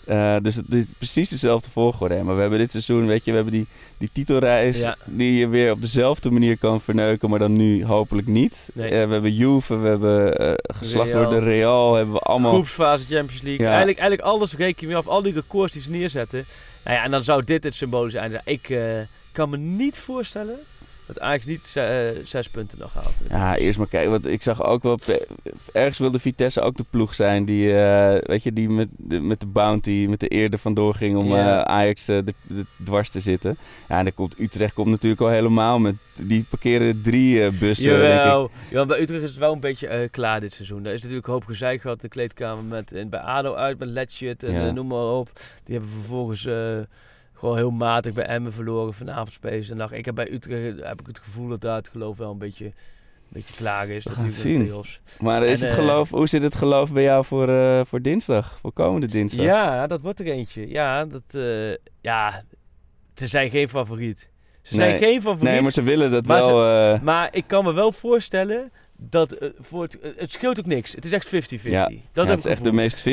Eh, 0.05 0.35
dus 0.41 0.55
het 0.55 0.73
is 0.73 0.85
precies 0.97 1.29
dezelfde 1.29 1.69
volgorde. 1.69 2.23
Maar 2.23 2.35
we 2.35 2.41
hebben 2.41 2.59
dit 2.59 2.71
seizoen, 2.71 3.05
weet 3.05 3.23
je, 3.25 3.29
we 3.29 3.35
hebben 3.35 3.53
die, 3.53 3.65
die 3.97 4.09
titelreis 4.13 4.79
Ja. 4.79 4.95
die 5.05 5.33
je 5.33 5.47
weer 5.47 5.71
op 5.71 5.81
dezelfde 5.81 6.31
manier 6.31 6.57
kan 6.57 6.81
verneuken, 6.81 7.29
maar 7.29 7.39
dan 7.39 7.55
nu 7.55 7.85
hopelijk 7.85 8.27
niet. 8.27 8.69
Nee. 8.73 8.89
Eh, 8.89 9.05
we 9.07 9.11
hebben 9.13 9.33
Juve, 9.33 9.77
we 9.77 9.87
hebben 9.87 10.37
eh 10.37 10.53
geslacht 10.77 11.11
Real. 11.11 11.29
door 11.29 11.39
de 11.39 11.45
Real, 11.45 11.93
hebben 11.95 12.13
we 12.13 12.19
allemaal... 12.19 12.51
Groepsfase 12.51 13.15
Champions 13.15 13.41
League. 13.41 13.65
Ja. 13.65 13.71
Eigenlijk, 13.71 13.99
eigenlijk 13.99 14.29
alles 14.29 14.53
reken 14.55 14.87
je 14.87 14.95
af. 14.95 15.07
Al 15.07 15.21
die 15.21 15.33
records 15.33 15.73
die 15.73 15.81
ze 15.81 15.89
neerzetten. 15.89 16.45
Nou 16.83 16.97
ja, 16.97 17.03
en 17.03 17.11
dan 17.11 17.23
zou 17.23 17.43
dit 17.43 17.63
het 17.63 17.75
symbool 17.75 18.09
zijn. 18.09 18.41
Ik 18.45 18.75
kan 19.31 19.49
me 19.49 19.57
niet 19.57 19.97
voorstellen 19.97 20.59
dat 21.07 21.19
Ajax 21.19 21.45
niet 21.45 21.73
eh, 21.75 21.87
zes 22.23 22.49
punten 22.49 22.79
nog 22.79 22.93
haalt. 22.93 23.21
Ja, 23.29 23.55
eerst 23.57 23.77
maar 23.77 23.87
kijken. 23.87 24.11
Want 24.11 24.27
ik 24.27 24.41
zag 24.41 24.63
ook 24.63 24.83
wel... 24.83 24.99
Ergens 25.73 25.97
wilde 25.97 26.19
Vitesse 26.19 26.61
ook 26.61 26.77
de 26.77 26.85
ploeg 26.89 27.13
zijn 27.13 27.45
die, 27.45 27.75
eh, 27.75 28.21
weet 28.27 28.43
je, 28.43 28.53
die 28.53 28.69
met 28.69 28.87
de, 28.97 29.19
met 29.19 29.39
de 29.39 29.45
bounty, 29.45 30.05
met 30.09 30.19
de 30.19 30.27
eerde 30.27 30.57
vandoor 30.57 30.95
ging 30.95 31.17
om 31.17 31.27
Ja. 31.27 31.63
eh, 31.65 31.73
Ajax 31.75 32.05
de, 32.05 32.23
de 32.41 32.65
dwars 32.83 33.09
te 33.09 33.19
zitten. 33.19 33.57
Ja, 33.87 33.97
en 33.97 34.03
dan 34.03 34.13
komt 34.13 34.39
Utrecht 34.39 34.73
komt 34.73 34.89
natuurlijk 34.89 35.21
al 35.21 35.29
helemaal 35.29 35.79
met... 35.79 35.95
Die 36.23 36.45
parkeren 36.49 37.01
drie 37.01 37.51
bussen, 37.51 37.89
denk 37.99 38.03
ik. 38.03 38.09
Jawel. 38.09 38.51
Ja, 38.69 38.85
bij 38.85 39.01
Utrecht 39.01 39.23
is 39.23 39.29
het 39.29 39.37
wel 39.39 39.53
een 39.53 39.59
beetje 39.59 40.07
klaar 40.11 40.39
dit 40.39 40.53
seizoen. 40.53 40.85
Er 40.85 40.93
is 40.93 41.01
natuurlijk 41.01 41.27
een 41.27 41.33
hoop 41.33 41.45
gezeik 41.45 41.81
gehad. 41.81 42.01
De 42.01 42.07
kleedkamer 42.07 42.63
met, 42.63 42.93
en 42.93 43.09
bij 43.09 43.19
ADO 43.19 43.53
uit 43.53 43.79
met 43.79 43.89
Letchit 43.89 44.43
en 44.43 44.53
Ja. 44.53 44.71
noem 44.71 44.87
maar 44.87 45.11
op. 45.11 45.29
Die 45.63 45.75
hebben 45.75 45.93
vervolgens 45.93 46.47
gewoon 47.35 47.57
heel 47.57 47.71
matig 47.71 48.13
bij 48.13 48.25
Emmen 48.25 48.53
verloren. 48.53 48.93
Vanavond 48.93 49.33
spelen 49.33 49.63
ze 49.63 49.69
de 49.69 49.75
nacht. 49.75 49.93
Ik 49.93 50.05
heb 50.05 50.15
bij 50.15 50.31
Utrecht 50.31 50.83
heb 50.83 50.99
ik 50.99 51.07
het 51.07 51.19
gevoel 51.19 51.47
dat 51.47 51.61
daar 51.61 51.75
het 51.75 51.89
geloof 51.89 52.17
wel 52.17 52.31
een 52.31 52.37
beetje, 52.37 52.65
een 52.65 52.73
beetje 53.27 53.53
klaar 53.55 53.89
is. 53.89 54.03
We 54.03 54.09
gaan 54.09 54.25
de 54.25 54.31
zien. 54.31 54.73
Maar 55.19 55.43
is 55.43 55.61
En, 55.61 55.67
het 55.67 55.77
eh, 55.77 55.83
geloof, 55.83 56.09
hoe 56.09 56.27
zit 56.27 56.43
het 56.43 56.55
geloof 56.55 56.93
bij 56.93 57.03
jou 57.03 57.25
voor, 57.25 57.49
eh, 57.49 57.81
voor 57.85 58.01
dinsdag? 58.01 58.57
Voor 58.59 58.71
komende 58.73 59.07
dinsdag? 59.07 59.45
Ja, 59.45 59.87
dat 59.87 60.01
wordt 60.01 60.19
er 60.19 60.25
eentje. 60.25 60.69
Ja, 60.69 61.05
dat, 61.05 61.23
eh, 61.27 61.71
ja, 62.01 62.43
ze 63.15 63.27
zijn 63.27 63.49
geen 63.49 63.69
favoriet. 63.69 64.29
Ze 64.61 64.75
zijn 64.75 64.97
geen 64.97 65.21
favoriet. 65.21 65.51
Nee, 65.51 65.61
maar 65.61 65.71
ze 65.71 65.81
willen 65.81 66.11
dat 66.11 66.25
Maar 66.25 66.45
wel... 66.45 66.99
Maar 67.01 67.29
ik 67.31 67.43
kan 67.47 67.63
me 67.63 67.73
wel 67.73 67.91
voorstellen 67.91 68.71
dat 68.97 69.31
eh, 69.31 69.49
voor 69.59 69.81
het, 69.81 69.99
eh, 69.99 70.11
het 70.17 70.31
scheelt 70.31 70.59
ook 70.59 70.65
niks. 70.65 70.91
Het 70.91 71.05
is 71.05 71.11
echt 71.11 71.27
50-50. 71.27 71.71
ja, 71.71 71.89
dat 72.11 72.25
ja, 72.25 72.31
het 72.31 72.39
is 72.39 72.51
echt 72.51 72.63
de 72.63 72.71
meest 72.71 72.99
50-50 72.99 73.03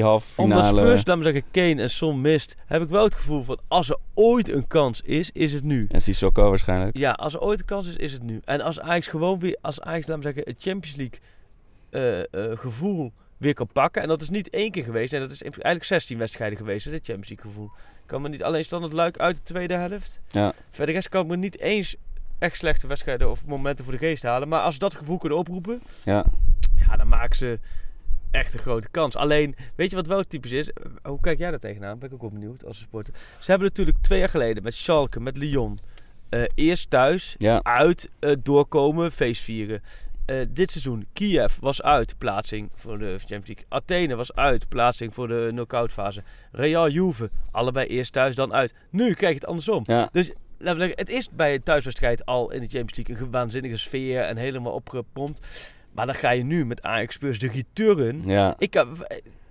halve 0.00 0.40
Omdat 0.40 0.58
finale. 0.58 0.80
Spurs, 0.80 1.06
laat 1.06 1.16
me 1.16 1.22
zeggen, 1.22 1.42
Kane 1.50 1.82
en 1.82 1.90
Son 1.90 2.20
mist, 2.20 2.56
heb 2.66 2.82
ik 2.82 2.88
wel 2.88 3.04
het 3.04 3.14
gevoel 3.14 3.42
van 3.42 3.58
als 3.68 3.88
er 3.88 3.96
ooit 4.14 4.48
een 4.48 4.66
kans 4.66 5.00
is, 5.00 5.30
is 5.32 5.52
het 5.52 5.64
nu. 5.64 5.86
En 5.90 6.00
Sissoko 6.00 6.48
waarschijnlijk. 6.48 6.96
Ja, 6.96 7.10
als 7.10 7.34
er 7.34 7.40
ooit 7.40 7.58
een 7.60 7.64
kans 7.64 7.88
is, 7.88 7.96
is 7.96 8.12
het 8.12 8.22
nu. 8.22 8.40
En 8.44 8.60
als 8.60 8.80
Ajax 8.80 9.06
gewoon 9.06 9.38
weer, 9.38 9.58
als 9.60 9.80
Ajax, 9.80 10.06
laat 10.06 10.16
me 10.16 10.22
zeggen, 10.22 10.42
het 10.46 10.56
Champions 10.58 10.96
League 10.96 11.18
eh, 12.30 12.58
gevoel 12.58 13.12
weer 13.36 13.54
kan 13.54 13.68
pakken. 13.72 14.02
En 14.02 14.08
dat 14.08 14.22
is 14.22 14.30
niet 14.30 14.50
één 14.50 14.70
keer 14.70 14.84
geweest. 14.84 15.12
Nee, 15.12 15.20
dat 15.20 15.30
is 15.30 15.42
eigenlijk 15.42 15.84
16 15.84 16.18
wedstrijden 16.18 16.58
geweest, 16.58 16.84
het 16.84 16.94
Champions 16.94 17.28
League 17.28 17.50
gevoel. 17.50 17.70
Kan 18.06 18.22
me 18.22 18.28
niet 18.28 18.42
alleen 18.42 18.64
standaard 18.64 18.92
luik 18.92 19.18
uit 19.18 19.36
de 19.36 19.42
tweede 19.42 19.74
helft. 19.74 20.20
Ja. 20.30 20.52
Verder 20.70 20.94
rest 20.94 21.08
kan 21.08 21.22
ik 21.22 21.28
me 21.28 21.36
niet 21.36 21.60
eens 21.60 21.96
echt 22.38 22.56
slechte 22.56 22.86
wedstrijden 22.86 23.30
of 23.30 23.44
momenten 23.46 23.84
voor 23.84 23.94
de 23.94 24.00
geest 24.00 24.22
halen. 24.22 24.48
Maar 24.48 24.60
als 24.62 24.72
ze 24.74 24.80
dat 24.80 24.94
gevoel 24.94 25.18
kunnen 25.18 25.38
oproepen, 25.38 25.80
Ja. 26.04 26.24
ja, 26.76 26.96
dan 26.96 27.08
maken 27.08 27.36
ze 27.36 27.58
echt 28.30 28.52
een 28.52 28.58
grote 28.58 28.88
kans. 28.90 29.16
Alleen, 29.16 29.56
weet 29.74 29.90
je 29.90 29.96
wat 29.96 30.06
wel 30.06 30.22
typisch 30.24 30.50
is? 30.52 30.70
Eh, 30.72 30.84
Hoe 31.02 31.20
kijk 31.20 31.38
jij 31.38 31.50
daar 31.50 31.58
tegenaan? 31.58 31.98
Ben 31.98 32.08
ik 32.08 32.14
ook 32.14 32.20
wel 32.20 32.30
benieuwd 32.30 32.64
als 32.64 32.78
supporter. 32.78 33.14
Ze 33.38 33.50
hebben 33.50 33.68
natuurlijk 33.68 33.96
twee 34.00 34.18
jaar 34.18 34.28
geleden 34.28 34.62
met 34.62 34.74
Schalke, 34.74 35.20
met 35.20 35.36
Lyon, 35.36 35.78
eh, 36.28 36.42
eerst 36.54 36.90
thuis, 36.90 37.34
Ja. 37.38 37.62
uit, 37.62 38.10
eh, 38.18 38.32
doorkomen, 38.42 39.12
feest 39.12 39.42
vieren. 39.42 39.82
Dit 40.50 40.70
seizoen, 40.70 41.06
Kiev 41.12 41.56
was 41.60 41.82
uit, 41.82 42.18
plaatsing 42.18 42.70
voor 42.74 42.98
de 42.98 43.14
Champions 43.18 43.46
League. 43.46 43.64
Athene 43.68 44.14
was 44.16 44.34
uit, 44.34 44.68
plaatsing 44.68 45.14
voor 45.14 45.28
de 45.28 45.46
knock-out 45.50 45.92
fase. 45.92 46.22
Real 46.52 46.88
Juve, 46.90 47.30
allebei 47.50 47.86
eerst 47.86 48.12
thuis, 48.12 48.34
dan 48.34 48.52
uit. 48.54 48.74
Nu 48.90 49.04
krijg 49.14 49.32
je 49.32 49.38
het 49.38 49.46
andersom. 49.46 49.82
Ja. 49.86 50.08
Dus 50.12 50.32
het 50.58 51.10
is 51.10 51.28
bij 51.30 51.54
een 51.54 51.62
thuiswedstrijd 51.62 52.26
al 52.26 52.52
in 52.52 52.60
de 52.60 52.68
Champions 52.68 53.08
League 53.08 53.26
een 53.26 53.32
waanzinnige 53.32 53.76
sfeer 53.76 54.22
en 54.22 54.36
helemaal 54.36 54.72
opgepompt. 54.72 55.40
Maar 55.92 56.06
dan 56.06 56.14
ga 56.14 56.30
je 56.30 56.44
nu 56.44 56.66
met 56.66 56.82
Ajax 56.82 57.14
Spurs 57.14 57.38
de 57.38 57.48
return. 57.48 58.22
Ja. 58.24 58.54
Ik, 58.58 58.84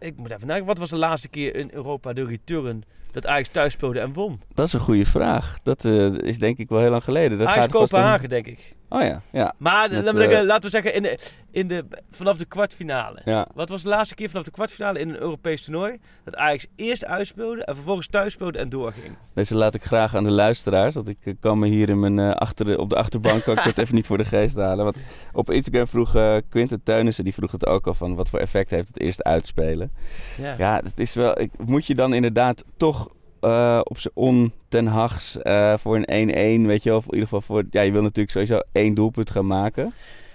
ik 0.06 0.18
moet 0.18 0.32
even 0.32 0.48
nadenken, 0.48 0.66
wat 0.66 0.78
was 0.78 0.90
de 0.90 0.96
laatste 0.96 1.28
keer 1.28 1.56
in 1.56 1.70
Europa 1.74 2.14
de 2.14 2.26
return 2.26 2.84
dat 3.12 3.28
Ajax 3.28 3.50
thuis 3.50 3.74
speelde 3.74 4.00
en 4.00 4.14
won? 4.14 4.40
Dat 4.54 4.68
is 4.68 4.74
een 4.74 4.80
goede 4.80 5.06
vraag. 5.06 5.60
Dat 5.64 5.86
eh, 5.86 6.14
is 6.14 6.40
denk 6.40 6.58
ik 6.58 6.70
wel 6.70 6.80
heel 6.80 6.90
lang 6.90 7.04
geleden. 7.04 7.38
Dat 7.38 7.48
Ajax 7.48 7.72
Kopenhagen, 7.72 8.30
denk 8.30 8.48
ik. 8.48 8.76
Oh 8.90 9.02
ja, 9.02 9.22
ja. 9.32 9.54
Maar 9.58 9.90
Met, 9.90 10.04
laten, 10.04 10.14
we 10.14 10.20
zeggen, 10.20 10.40
eh, 10.40 10.46
laten 10.46 10.64
we 10.64 10.70
zeggen, 10.70 10.94
in 10.94 11.04
de, 11.04 11.20
in 11.52 11.68
de, 11.68 11.86
vanaf 12.12 12.38
de 12.38 12.46
kwartfinale. 12.46 13.22
ja. 13.26 13.48
Wat 13.54 13.70
was 13.70 13.84
de 13.84 13.90
laatste 13.90 14.16
keer 14.16 14.30
vanaf 14.30 14.44
de 14.44 14.52
kwartfinale 14.52 15.00
in 15.00 15.10
een 15.10 15.20
Europees 15.20 15.64
toernooi? 15.64 16.00
Dat 16.24 16.36
Ajax 16.36 16.66
eerst 16.76 17.06
uitspeelde 17.06 17.64
en 17.64 17.76
vervolgens 17.76 18.08
thuis 18.08 18.34
speelde 18.34 18.58
en 18.58 18.70
doorging. 18.70 19.16
Deze 19.34 19.56
laat 19.56 19.76
ik 19.76 19.84
graag 19.84 20.16
aan 20.16 20.24
de 20.24 20.32
luisteraars. 20.32 20.96
Want 20.96 21.08
ik 21.08 21.18
eh, 21.24 21.34
kan 21.40 21.60
me 21.60 21.68
hier 21.68 21.90
in 21.90 22.00
mijn, 22.00 22.20
eh, 22.20 22.32
achter, 22.32 22.80
op 22.80 22.90
de 22.90 22.96
achterbank 22.96 23.44
kan 23.44 23.58
ik 23.58 23.64
het 23.64 23.78
even 23.84 23.96
niet 23.96 24.08
voor 24.08 24.18
de 24.18 24.26
geest 24.26 24.56
halen. 24.56 24.84
Want 24.84 24.98
op 25.34 25.50
Instagram 25.50 25.88
vroeg 25.88 26.16
eh 26.16 26.38
Quinten 26.50 26.84
Teunissen, 26.84 27.24
die 27.24 27.34
vroeg 27.34 27.52
het 27.52 27.66
ook 27.66 27.88
al 27.88 27.94
van 27.94 28.16
wat 28.16 28.30
voor 28.30 28.40
effect 28.40 28.70
heeft 28.70 28.88
het 28.88 29.00
eerst 29.00 29.24
uitspelen. 29.24 29.92
Ja. 30.38 30.56
Ja, 30.58 30.82
dat 30.82 30.94
is 30.96 31.14
wel. 31.14 31.40
Ik, 31.40 31.52
moet 31.66 31.86
je 31.86 31.96
dan 31.96 32.14
inderdaad 32.14 32.64
toch 32.78 33.10
eh, 33.40 33.80
op 33.84 33.98
zijn 33.98 34.14
on 34.16 34.54
ten 34.68 34.88
Hags 34.88 35.42
eh, 35.42 35.78
voor 35.78 36.00
een 36.06 36.64
1-1, 36.64 36.68
weet 36.68 36.84
je 36.84 36.90
wel, 36.90 36.98
of 36.98 37.06
in 37.06 37.12
ieder 37.14 37.28
geval 37.28 37.42
voor. 37.42 37.64
Ja, 37.70 37.82
je 37.82 37.92
wil 37.92 38.02
natuurlijk 38.02 38.32
sowieso 38.32 38.60
één 38.72 38.94
doelpunt 38.94 39.30
gaan 39.30 39.48
maken. 39.48 39.94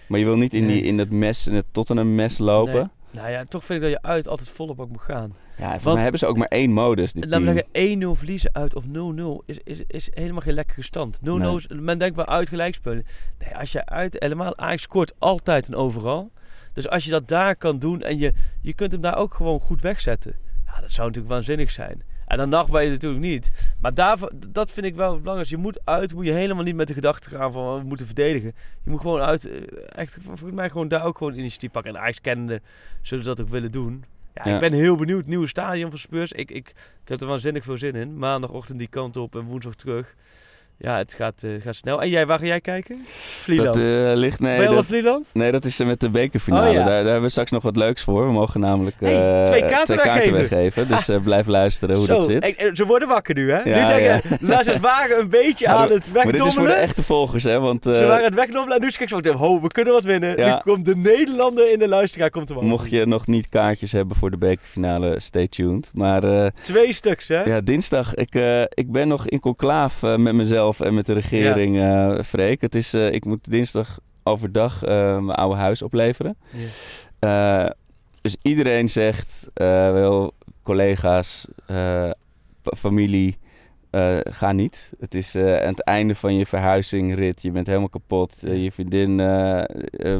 Maar 0.09 0.19
je 0.19 0.25
wil 0.25 0.37
niet 0.37 0.55
in, 0.55 0.67
die, 0.67 0.83
in 0.83 0.97
dat 0.97 1.09
mes, 1.11 1.47
in 1.47 1.55
het 1.55 1.67
Tottenham 1.71 2.14
mes 2.14 2.38
lopen. 2.38 2.75
Nee. 2.75 3.23
Nou 3.23 3.31
ja, 3.31 3.45
toch 3.45 3.64
vind 3.64 3.83
ik 3.85 3.90
dat 3.90 4.02
je 4.02 4.09
uit 4.09 4.29
altijd 4.29 4.49
volle 4.49 4.75
bak 4.75 4.88
moet 4.88 5.00
gaan. 5.00 5.35
Ja, 5.59 5.64
en 5.73 5.81
Want- 5.83 5.93
mij 5.95 6.02
hebben 6.02 6.19
ze 6.21 6.26
ook 6.26 6.37
maar 6.37 6.49
één 6.49 6.71
modus, 6.73 7.12
dit 7.12 7.25
we 7.25 7.31
team. 7.31 7.45
zeggen, 7.45 7.64
1-0 8.14 8.19
verliezen 8.19 8.50
uit 8.55 8.75
of 8.75 8.85
0-0 8.85 8.88
is, 9.47 9.59
is, 9.64 9.83
is 9.87 10.11
helemaal 10.14 10.40
geen 10.40 10.55
lekkere 10.55 10.83
stand. 10.83 11.19
0-0, 11.21 11.23
Nee. 11.25 11.57
is- 11.57 11.67
men 11.81 11.99
denkt 11.99 12.17
wel 12.17 12.26
uit 12.26 12.49
gelijk 12.49 12.75
spelen. 12.75 13.07
Nee, 13.38 13.57
als 13.57 13.73
je 13.73 13.87
uit, 13.87 14.17
helemaal 14.19 14.57
Ajax 14.59 14.83
scoort 14.83 15.12
altijd 15.19 15.69
en 15.69 15.75
overal. 15.75 16.31
Dus 16.73 16.89
als 16.89 17.05
je 17.05 17.11
dat 17.11 17.29
daar 17.29 17.57
kan 17.57 17.79
doen 17.79 18.03
en 18.03 18.19
je, 18.19 18.33
je 18.61 18.73
kunt 18.75 18.93
hem 18.93 19.00
daar 19.00 19.17
ook 19.17 19.35
gewoon 19.35 19.61
goed 19.61 19.81
wegzetten. 19.81 20.35
Ja, 20.67 20.81
dat 20.81 20.91
zou 20.91 21.07
natuurlijk 21.07 21.35
waanzinnig 21.35 21.71
zijn. 21.71 22.03
En 22.27 22.37
dan 22.37 22.49
nacht 22.49 22.71
ben 22.71 22.85
je 22.85 22.91
natuurlijk 22.91 23.23
niet. 23.23 23.50
Maar 23.81 23.95
daarvoor, 23.95 24.33
dat 24.49 24.71
vind 24.71 24.87
ik 24.87 24.95
wel 24.95 25.19
belangrijk. 25.21 25.49
Je 25.50 25.57
moet 25.57 25.81
uit, 25.85 26.15
moet 26.15 26.27
je 26.27 26.33
helemaal 26.33 26.65
niet 26.65 26.75
met 26.75 26.89
de 26.89 26.95
gedachte 26.95 27.29
gaan 27.29 27.53
van 27.53 27.79
we 27.79 27.85
moeten 27.85 28.07
verdedigen. 28.07 28.53
Je 28.85 28.91
moet 28.91 29.00
gewoon 29.00 29.21
uit, 29.21 29.45
eh, 29.49 29.61
echt 29.89 30.19
volgens 30.21 30.53
mij 30.53 30.71
gewoon 30.71 30.89
daar 30.89 31.05
ook 31.05 31.19
gewoon 31.19 31.35
initiatief 31.35 31.71
pakken. 31.71 31.95
En 31.95 32.00
Ajax 32.00 32.21
kennende 32.21 32.61
zullen 33.03 33.25
ze 33.25 33.31
dat 33.31 33.41
ook 33.41 33.49
willen 33.49 33.73
doen. 33.73 34.05
Ja, 34.35 34.43
Ja. 34.45 34.55
ik 34.55 34.61
ben 34.61 34.73
heel 34.73 34.97
benieuwd. 34.97 35.27
Nieuwe 35.27 35.47
stadion 35.49 35.91
van 35.91 35.99
Spurs. 35.99 36.33
Ik, 36.33 36.50
ik, 36.50 36.69
ik 37.03 37.09
heb 37.09 37.21
er 37.21 37.27
waanzinnig 37.27 37.65
veel 37.65 37.79
zin 37.79 37.95
in. 37.95 38.19
Maandagochtend 38.19 38.79
die 38.79 38.89
kant 38.89 39.17
op 39.17 39.35
en 39.37 39.43
woensdag 39.45 39.75
terug. 39.75 40.15
Ja, 40.82 40.96
het 40.96 41.14
gaat, 41.14 41.42
eh, 41.42 41.50
gaat 41.62 41.75
snel. 41.75 42.02
En 42.02 42.08
jij, 42.08 42.26
waar 42.26 42.38
ga 42.38 42.44
jij 42.44 42.60
kijken? 42.60 43.04
Vlieland. 43.40 43.75
Dat 43.76 43.87
eh, 43.87 44.12
ligt... 44.14 44.40
Nee, 44.40 44.68
dat, 44.68 44.87
Vlieland? 44.87 45.30
nee, 45.32 45.52
dat 45.52 45.64
is 45.64 45.80
eh, 45.80 45.87
met 45.87 46.00
de 46.00 46.10
bekerfinale. 46.10 46.68
Oh, 46.68 46.72
ja. 46.72 46.78
daar, 46.78 46.88
daar 46.88 47.04
hebben 47.04 47.22
we 47.22 47.28
straks 47.28 47.50
nog 47.50 47.62
wat 47.62 47.76
leuks 47.76 48.02
voor. 48.02 48.26
We 48.26 48.32
mogen 48.32 48.60
namelijk 48.60 48.96
Hey, 49.00 49.46
twee 49.46 49.64
kaarten 49.66 49.96
weggeven. 49.96 50.88
Dus 50.88 51.08
blijf 51.22 51.46
luisteren 51.46 51.96
hoe 51.96 52.06
Zo, 52.10 52.12
dat 52.12 52.25
zit. 52.25 52.56
en- 52.56 52.76
ze 52.76 52.87
worden 52.87 53.08
wakker 53.08 53.34
nu, 53.34 53.50
hè? 53.50 53.58
Ja, 53.62 53.82
nu 53.88 54.02
denken, 54.02 54.38
laat 54.49 54.64
ze 54.64 54.70
het 54.70 54.80
wagen 54.80 55.18
een 55.18 55.28
beetje 55.28 55.64
Ja, 55.64 55.75
aan 55.75 55.90
het 55.90 56.12
Maar 56.12 56.25
dit 56.25 56.34
is 56.34 56.38
voor 56.40 56.44
de 56.44 56.44
wegdommelen. 56.44 56.76
echte 56.80 57.02
volgers, 57.02 57.44
hè. 57.44 57.60
Want 57.60 57.82
Ze 57.82 58.04
waren 58.06 58.25
het 58.25 58.34
wegdommelen 58.34 58.75
en 58.76 58.80
nu 58.82 58.87
is 58.88 58.99
ik 58.99 59.08
zo, 59.08 59.20
ho, 59.32 59.60
we 59.60 59.68
kunnen 59.68 59.92
wat 59.92 60.04
winnen. 60.04 60.37
Ja. 60.37 60.54
Nu 60.54 60.72
komt 60.72 60.84
de 60.84 60.96
Nederlander 60.96 61.72
in 61.72 61.78
de 61.78 61.88
luisteraar, 61.88 62.30
komt 62.30 62.49
er 62.49 62.54
wel. 62.54 62.64
mocht 62.64 62.90
je 62.90 63.06
nog 63.06 63.26
niet 63.26 63.49
kaartjes 63.49 63.92
hebben 63.92 64.16
voor 64.16 64.30
de 64.30 64.38
bekerfinale, 64.38 65.20
stay 65.20 65.49
tuned. 65.49 65.90
Maar 65.94 66.50
Twee 66.60 66.92
stuks, 66.92 67.28
hè? 67.28 67.42
ja, 67.42 67.60
dinsdag, 67.60 68.14
ik, 68.14 68.34
ik 68.68 68.92
ben 68.92 69.08
nog 69.08 69.28
in 69.28 69.40
conclaaf 69.40 70.02
eh, 70.02 70.16
met 70.16 70.34
mezelf 70.34 70.70
en 70.79 70.95
met 70.95 71.07
de 71.07 71.12
regering, 71.12 71.79
eh 71.79 72.23
Freek. 72.25 72.61
Het 72.61 72.75
is, 72.75 72.95
eh, 72.95 73.12
ik 73.12 73.25
moet 73.25 73.50
dinsdag 73.50 73.99
overdag 74.23 74.83
eh, 74.83 75.19
mijn 75.19 75.39
oude 75.39 75.57
huis 75.57 75.83
opleveren. 75.83 76.37
Eh, 77.19 77.67
dus 78.21 78.37
iedereen 78.43 78.89
zegt, 78.89 79.49
wel 79.55 80.35
collega's, 80.62 81.47
familie, 82.62 83.39
ga 84.23 84.53
niet. 84.53 84.93
Het 84.99 85.15
is 85.15 85.37
aan 85.37 85.43
het 85.43 85.83
einde 85.83 86.15
van 86.15 86.35
je 86.35 86.47
verhuizingrit. 86.47 87.43
Je 87.43 87.50
bent 87.50 87.67
helemaal 87.67 87.89
kapot. 87.89 88.35
Je 88.41 88.73
vriendin 88.73 89.15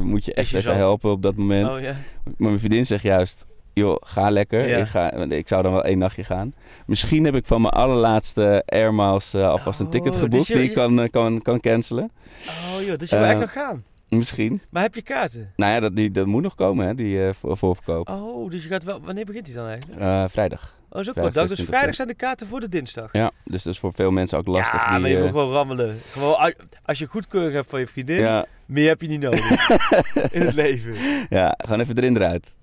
moet 0.03 0.25
je 0.25 0.35
echt 0.35 0.49
je 0.49 0.57
even 0.57 0.73
zat? 0.73 0.75
helpen 0.75 1.11
op 1.11 1.23
dat 1.23 1.37
moment. 1.37 1.75
Oh 1.75 1.81
ja. 1.81 1.97
Maar 2.25 2.35
mijn 2.37 2.59
vriendin 2.59 2.87
zegt 2.87 3.03
juist, 3.03 3.47
joh, 3.81 3.97
ga 4.01 4.31
lekker. 4.31 4.69
Ja. 4.69 4.77
Ik, 4.77 4.87
ga, 4.87 5.13
ik 5.13 5.49
zou 5.49 5.63
dan 5.63 5.73
wel 5.73 5.85
één 5.85 5.99
nachtje 5.99 6.25
gaan. 6.25 6.55
Misschien 6.87 7.25
heb 7.25 7.35
ik 7.35 7.47
van 7.47 7.61
mijn 7.61 7.73
allerlaatste 7.75 8.63
Air 8.67 8.95
Miles 8.95 9.35
eh, 9.35 9.49
alvast 9.49 9.81
een 9.81 9.87
Oh, 9.87 9.93
ticket 9.93 10.13
dus 10.13 10.21
geboekt 10.21 10.47
je- 10.47 10.55
die 10.55 10.63
ik 10.63 10.75
kan, 10.75 11.01
eh, 11.01 11.11
kan, 11.11 11.43
kan 11.43 11.61
cancelen. 11.61 12.11
Oh 12.47 12.83
joh, 12.87 12.99
dus 12.99 13.11
je 13.11 13.17
wil 13.17 13.25
Eh, 13.25 13.31
echt 13.31 13.41
nog 13.41 13.53
gaan. 13.53 13.85
Misschien. 14.09 14.61
Maar 14.71 14.83
heb 14.83 14.95
je 14.95 15.03
kaarten? 15.03 15.53
Nou 15.57 15.73
ja, 15.73 15.81
dat, 15.81 15.97
die, 15.97 16.11
dat 16.11 16.27
moet 16.27 16.43
nog 16.43 16.55
komen, 16.55 16.87
hè, 16.87 16.95
die 16.95 17.27
eh, 17.27 17.33
voor, 17.35 17.57
voorverkoop. 17.57 18.09
Oh, 18.09 18.51
dus 18.51 18.63
je 18.63 18.69
gaat 18.69 18.85
wel... 18.85 19.01
Wanneer 19.01 19.25
begint 19.25 19.47
hij 19.47 19.57
dan 19.57 19.67
eigenlijk? 19.67 20.01
Eh, 20.01 20.25
vrijdag. 20.29 20.79
Oh, 20.91 21.05
zo 21.05 21.13
kort. 21.13 21.35
dag. 21.35 21.47
Dus 21.49 21.61
26e. 21.61 21.65
vrijdag 21.65 21.95
zijn 21.95 22.09
de 22.09 22.15
kaarten 22.15 22.47
voor 22.47 22.61
de 22.61 22.69
dinsdag. 22.69 23.13
Ja, 23.13 23.31
dus 23.45 23.63
dat 23.63 23.73
is 23.73 23.79
voor 23.79 23.93
veel 23.95 24.11
mensen 24.11 24.39
ook 24.39 24.47
lastig. 24.47 24.81
ja, 24.85 24.91
die, 24.91 24.99
maar 25.01 25.09
je 25.11 25.17
eh, 25.17 25.23
moet 25.23 25.31
gewoon 25.31 25.51
rammelen. 25.53 25.99
Gewoon, 26.11 26.37
als- 26.39 26.55
als 26.85 26.99
je 26.99 27.07
goedkeuring 27.07 27.53
hebt 27.55 27.71
van 27.71 27.81
je 27.81 27.87
vriendin, 27.87 28.21
ja, 28.21 28.47
meer 28.67 28.89
heb 28.89 29.01
je 29.01 29.07
niet 29.09 29.21
nodig 29.21 29.51
in 30.37 30.41
het 30.43 30.55
leven. 30.55 30.95
ja, 31.29 31.55
gewoon 31.59 31.81
even 31.81 31.97
erin 31.97 32.17
eruit. 32.17 32.57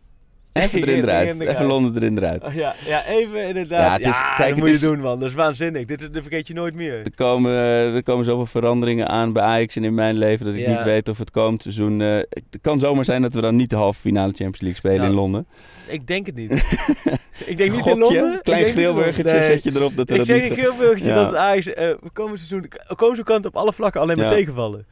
Even 0.62 0.82
erin 0.82 1.04
eruit. 1.04 1.40
Even. 1.42 1.66
Londen 1.66 1.96
erin 2.02 2.18
eruit. 2.18 2.44
Oh, 2.44 2.54
ja, 2.54 2.74
ja, 2.86 3.06
even 3.06 3.44
inderdaad. 3.48 3.86
Ja, 4.02 4.08
het 4.08 4.16
is- 4.16 4.22
kijk, 4.22 4.38
dat 4.38 4.48
het 4.48 4.58
moet 4.58 4.68
is- 4.68 4.80
je 4.80 4.86
doen, 4.86 5.00
man. 5.00 5.20
Dat 5.20 5.30
is 5.30 5.36
waanzinnig. 5.36 5.86
Dit, 5.86 6.02
is- 6.02 6.12
dit 6.12 6.22
vergeet 6.22 6.48
je 6.48 6.54
nooit 6.54 6.74
meer. 6.76 6.94
Er 7.04 7.16
komen, 7.16 7.52
er 7.96 8.04
komen 8.04 8.26
zoveel 8.26 8.46
veranderingen 8.46 9.08
aan 9.08 9.34
bij 9.34 9.44
Ajax 9.44 9.76
en 9.76 9.84
in 9.84 9.94
mijn 9.94 10.18
leven 10.18 10.46
dat 10.46 10.54
ik 10.56 10.60
Ja. 10.62 10.70
niet 10.72 10.84
weet 10.84 11.10
of 11.10 11.18
het 11.18 11.32
komend 11.32 11.62
seizoen... 11.62 12.02
eh, 12.02 12.16
het 12.16 12.58
kan 12.62 12.80
zomaar 12.80 13.06
zijn 13.06 13.22
dat 13.22 13.34
we 13.34 13.42
dan 13.42 13.56
niet 13.56 13.70
de 13.70 13.76
halve 13.76 14.00
finale 14.00 14.28
Champions 14.32 14.60
League 14.62 14.78
spelen 14.80 14.98
Nou, 14.98 15.10
in 15.10 15.16
Londen. 15.16 15.48
Ik 15.88 16.08
denk 16.08 16.26
het 16.26 16.36
niet. 16.36 16.52
ik 17.46 17.58
denk 17.58 17.72
niet 17.76 17.86
in 17.86 17.98
Londen. 17.98 18.34
Ik 18.34 18.44
klein 18.44 18.76
Nee. 18.76 19.44
zet 19.44 19.64
je 19.64 19.72
erop 19.76 19.96
dat 19.96 20.08
we 20.08 20.14
Ik 20.14 20.18
dat 20.20 20.28
zeg 20.28 20.42
niet... 20.42 20.52
een 20.52 20.58
grillburgertje 20.58 21.08
Ja. 21.08 21.16
dat 21.24 21.36
Ajax 21.36 21.74
eh 21.74 21.90
komend 22.14 22.38
seizoen... 22.38 22.68
Komend 22.88 22.98
seizoen 23.00 23.24
kan 23.24 23.36
het 23.36 23.46
op 23.46 23.56
alle 23.56 23.74
vlakken 23.74 24.02
alleen 24.02 24.18
maar 24.18 24.30
tegenvallen. 24.32 24.86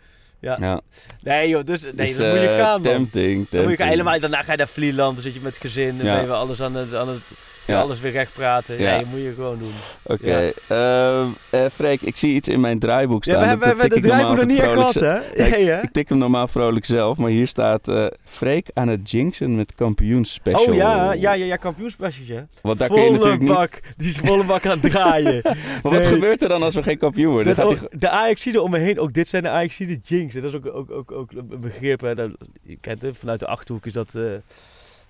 Ja. 0.46 0.58
Ja, 0.60 0.82
Nee 1.22 1.50
joh, 1.50 1.64
dus, 1.66 1.82
nee, 1.82 1.94
dus, 1.96 2.16
dan 2.16 2.30
moet 2.30 2.40
je 2.40 2.48
eh, 2.48 2.58
gaan 2.60 2.82
man. 2.82 2.92
Tempting, 2.92 3.46
Dan 3.50 3.62
moet 3.62 3.72
je 3.72 3.78
gaan, 3.78 3.88
helemaal, 3.88 4.20
daarna 4.20 4.42
ga 4.42 4.52
je 4.52 4.58
naar 4.58 4.68
Vlieland, 4.68 5.14
dan 5.14 5.24
zit 5.24 5.34
je 5.34 5.40
met 5.42 5.54
het 5.54 5.62
gezin, 5.62 5.98
dan 5.98 6.06
Ja. 6.06 6.16
ben 6.16 6.26
je 6.26 6.32
alles 6.32 6.62
aan 6.62 6.76
het, 6.76 6.94
aan 6.96 7.08
het 7.08 7.22
Ja. 7.66 7.80
alles 7.80 8.00
weer 8.00 8.12
recht 8.12 8.34
praten. 8.34 8.80
Ja. 8.80 8.96
Nee, 8.96 9.06
moet 9.06 9.20
je 9.20 9.34
gewoon 9.36 9.60
doen. 9.60 9.74
Oké, 10.04 10.52
ehm, 10.68 11.28
eh, 11.50 11.66
Freek, 11.74 12.02
ik 12.02 12.18
zie 12.18 12.34
iets 12.34 12.48
in 12.48 12.60
mijn 12.60 12.80
draaiboek 12.80 13.24
staan. 13.24 13.36
Ja, 13.36 13.58
we 13.58 13.66
hebben, 13.66 13.90
dat 13.90 14.02
de 14.02 14.08
draaiboek 14.08 14.36
nog 14.36 14.46
niet 14.46 14.60
gehad, 14.60 14.94
hè? 14.94 15.20
Ik 15.86 15.92
tik 15.92 16.10
hem 16.10 16.18
normaal 16.18 16.48
vrolijk 16.48 16.86
zelf, 16.86 17.18
maar 17.18 17.30
hier 17.30 17.48
staat 17.48 17.88
eh 17.88 18.06
Freek 18.24 18.70
aan 18.74 18.88
het 18.88 19.12
jinxen 19.12 19.56
met 19.56 19.76
kampioensspecial. 19.76 20.66
Oh 20.66 20.76
ja, 20.76 21.14
ja, 21.14 21.34
ja, 21.34 21.46
ja 21.46 21.56
kampioenspecialtje. 21.56 22.48
Want 22.62 22.80
daar 22.80 22.90
kun 22.90 23.02
je 23.02 23.12
natuurlijk 23.12 23.42
niet... 23.42 23.82
die 23.98 24.10
is 24.10 24.18
volle 24.18 24.44
bak 24.44 24.66
aan 24.66 24.80
het 24.80 24.92
draaien. 24.92 25.42
Maar 25.84 25.94
wat 25.94 26.06
gebeurt 26.06 26.42
er 26.42 26.50
dan 26.50 26.64
als 26.64 26.76
we 26.76 26.84
geen 26.84 26.98
kampioen 26.98 27.32
worden? 27.32 27.56
Dat 27.56 27.68
gaat 27.68 27.90
hij... 28.00 28.52
de 28.52 28.62
om 28.62 28.72
me 28.72 28.78
heen, 28.78 29.00
ook 29.00 29.14
dit 29.14 29.28
zijn 29.28 29.44
de 29.44 29.50
Ajaxide 29.50 30.00
jinx. 30.04 30.34
Dat 30.34 30.44
is 30.44 30.54
ook, 30.54 30.66
ook, 30.66 30.92
ook, 30.92 31.12
ook 31.12 31.32
een 31.32 31.60
begrip. 31.60 32.02
Hè. 32.02 32.16
Dat, 32.16 32.30
je 32.64 32.78
kent 32.82 33.02
het, 33.02 33.18
vanuit 33.18 33.40
de 33.40 33.48
Achterhoek 33.48 33.86
is 33.86 33.94
dat, 33.94 34.16
eh, 34.16 34.24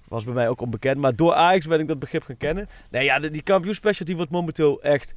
was 0.07 0.23
bij 0.23 0.33
mij 0.33 0.49
ook 0.49 0.61
onbekend. 0.61 0.97
Maar 0.97 1.15
door 1.15 1.33
Ajax 1.33 1.65
ben 1.65 1.79
ik 1.79 1.87
dat 1.87 1.99
begrip 1.99 2.23
gaan 2.23 2.37
kennen. 2.37 2.67
Nee, 2.89 3.03
ja, 3.03 3.19
die 3.19 3.41
kampioenspecial 3.41 4.05
die 4.05 4.15
wordt 4.15 4.31
momenteel 4.31 4.81
echt 4.81 5.13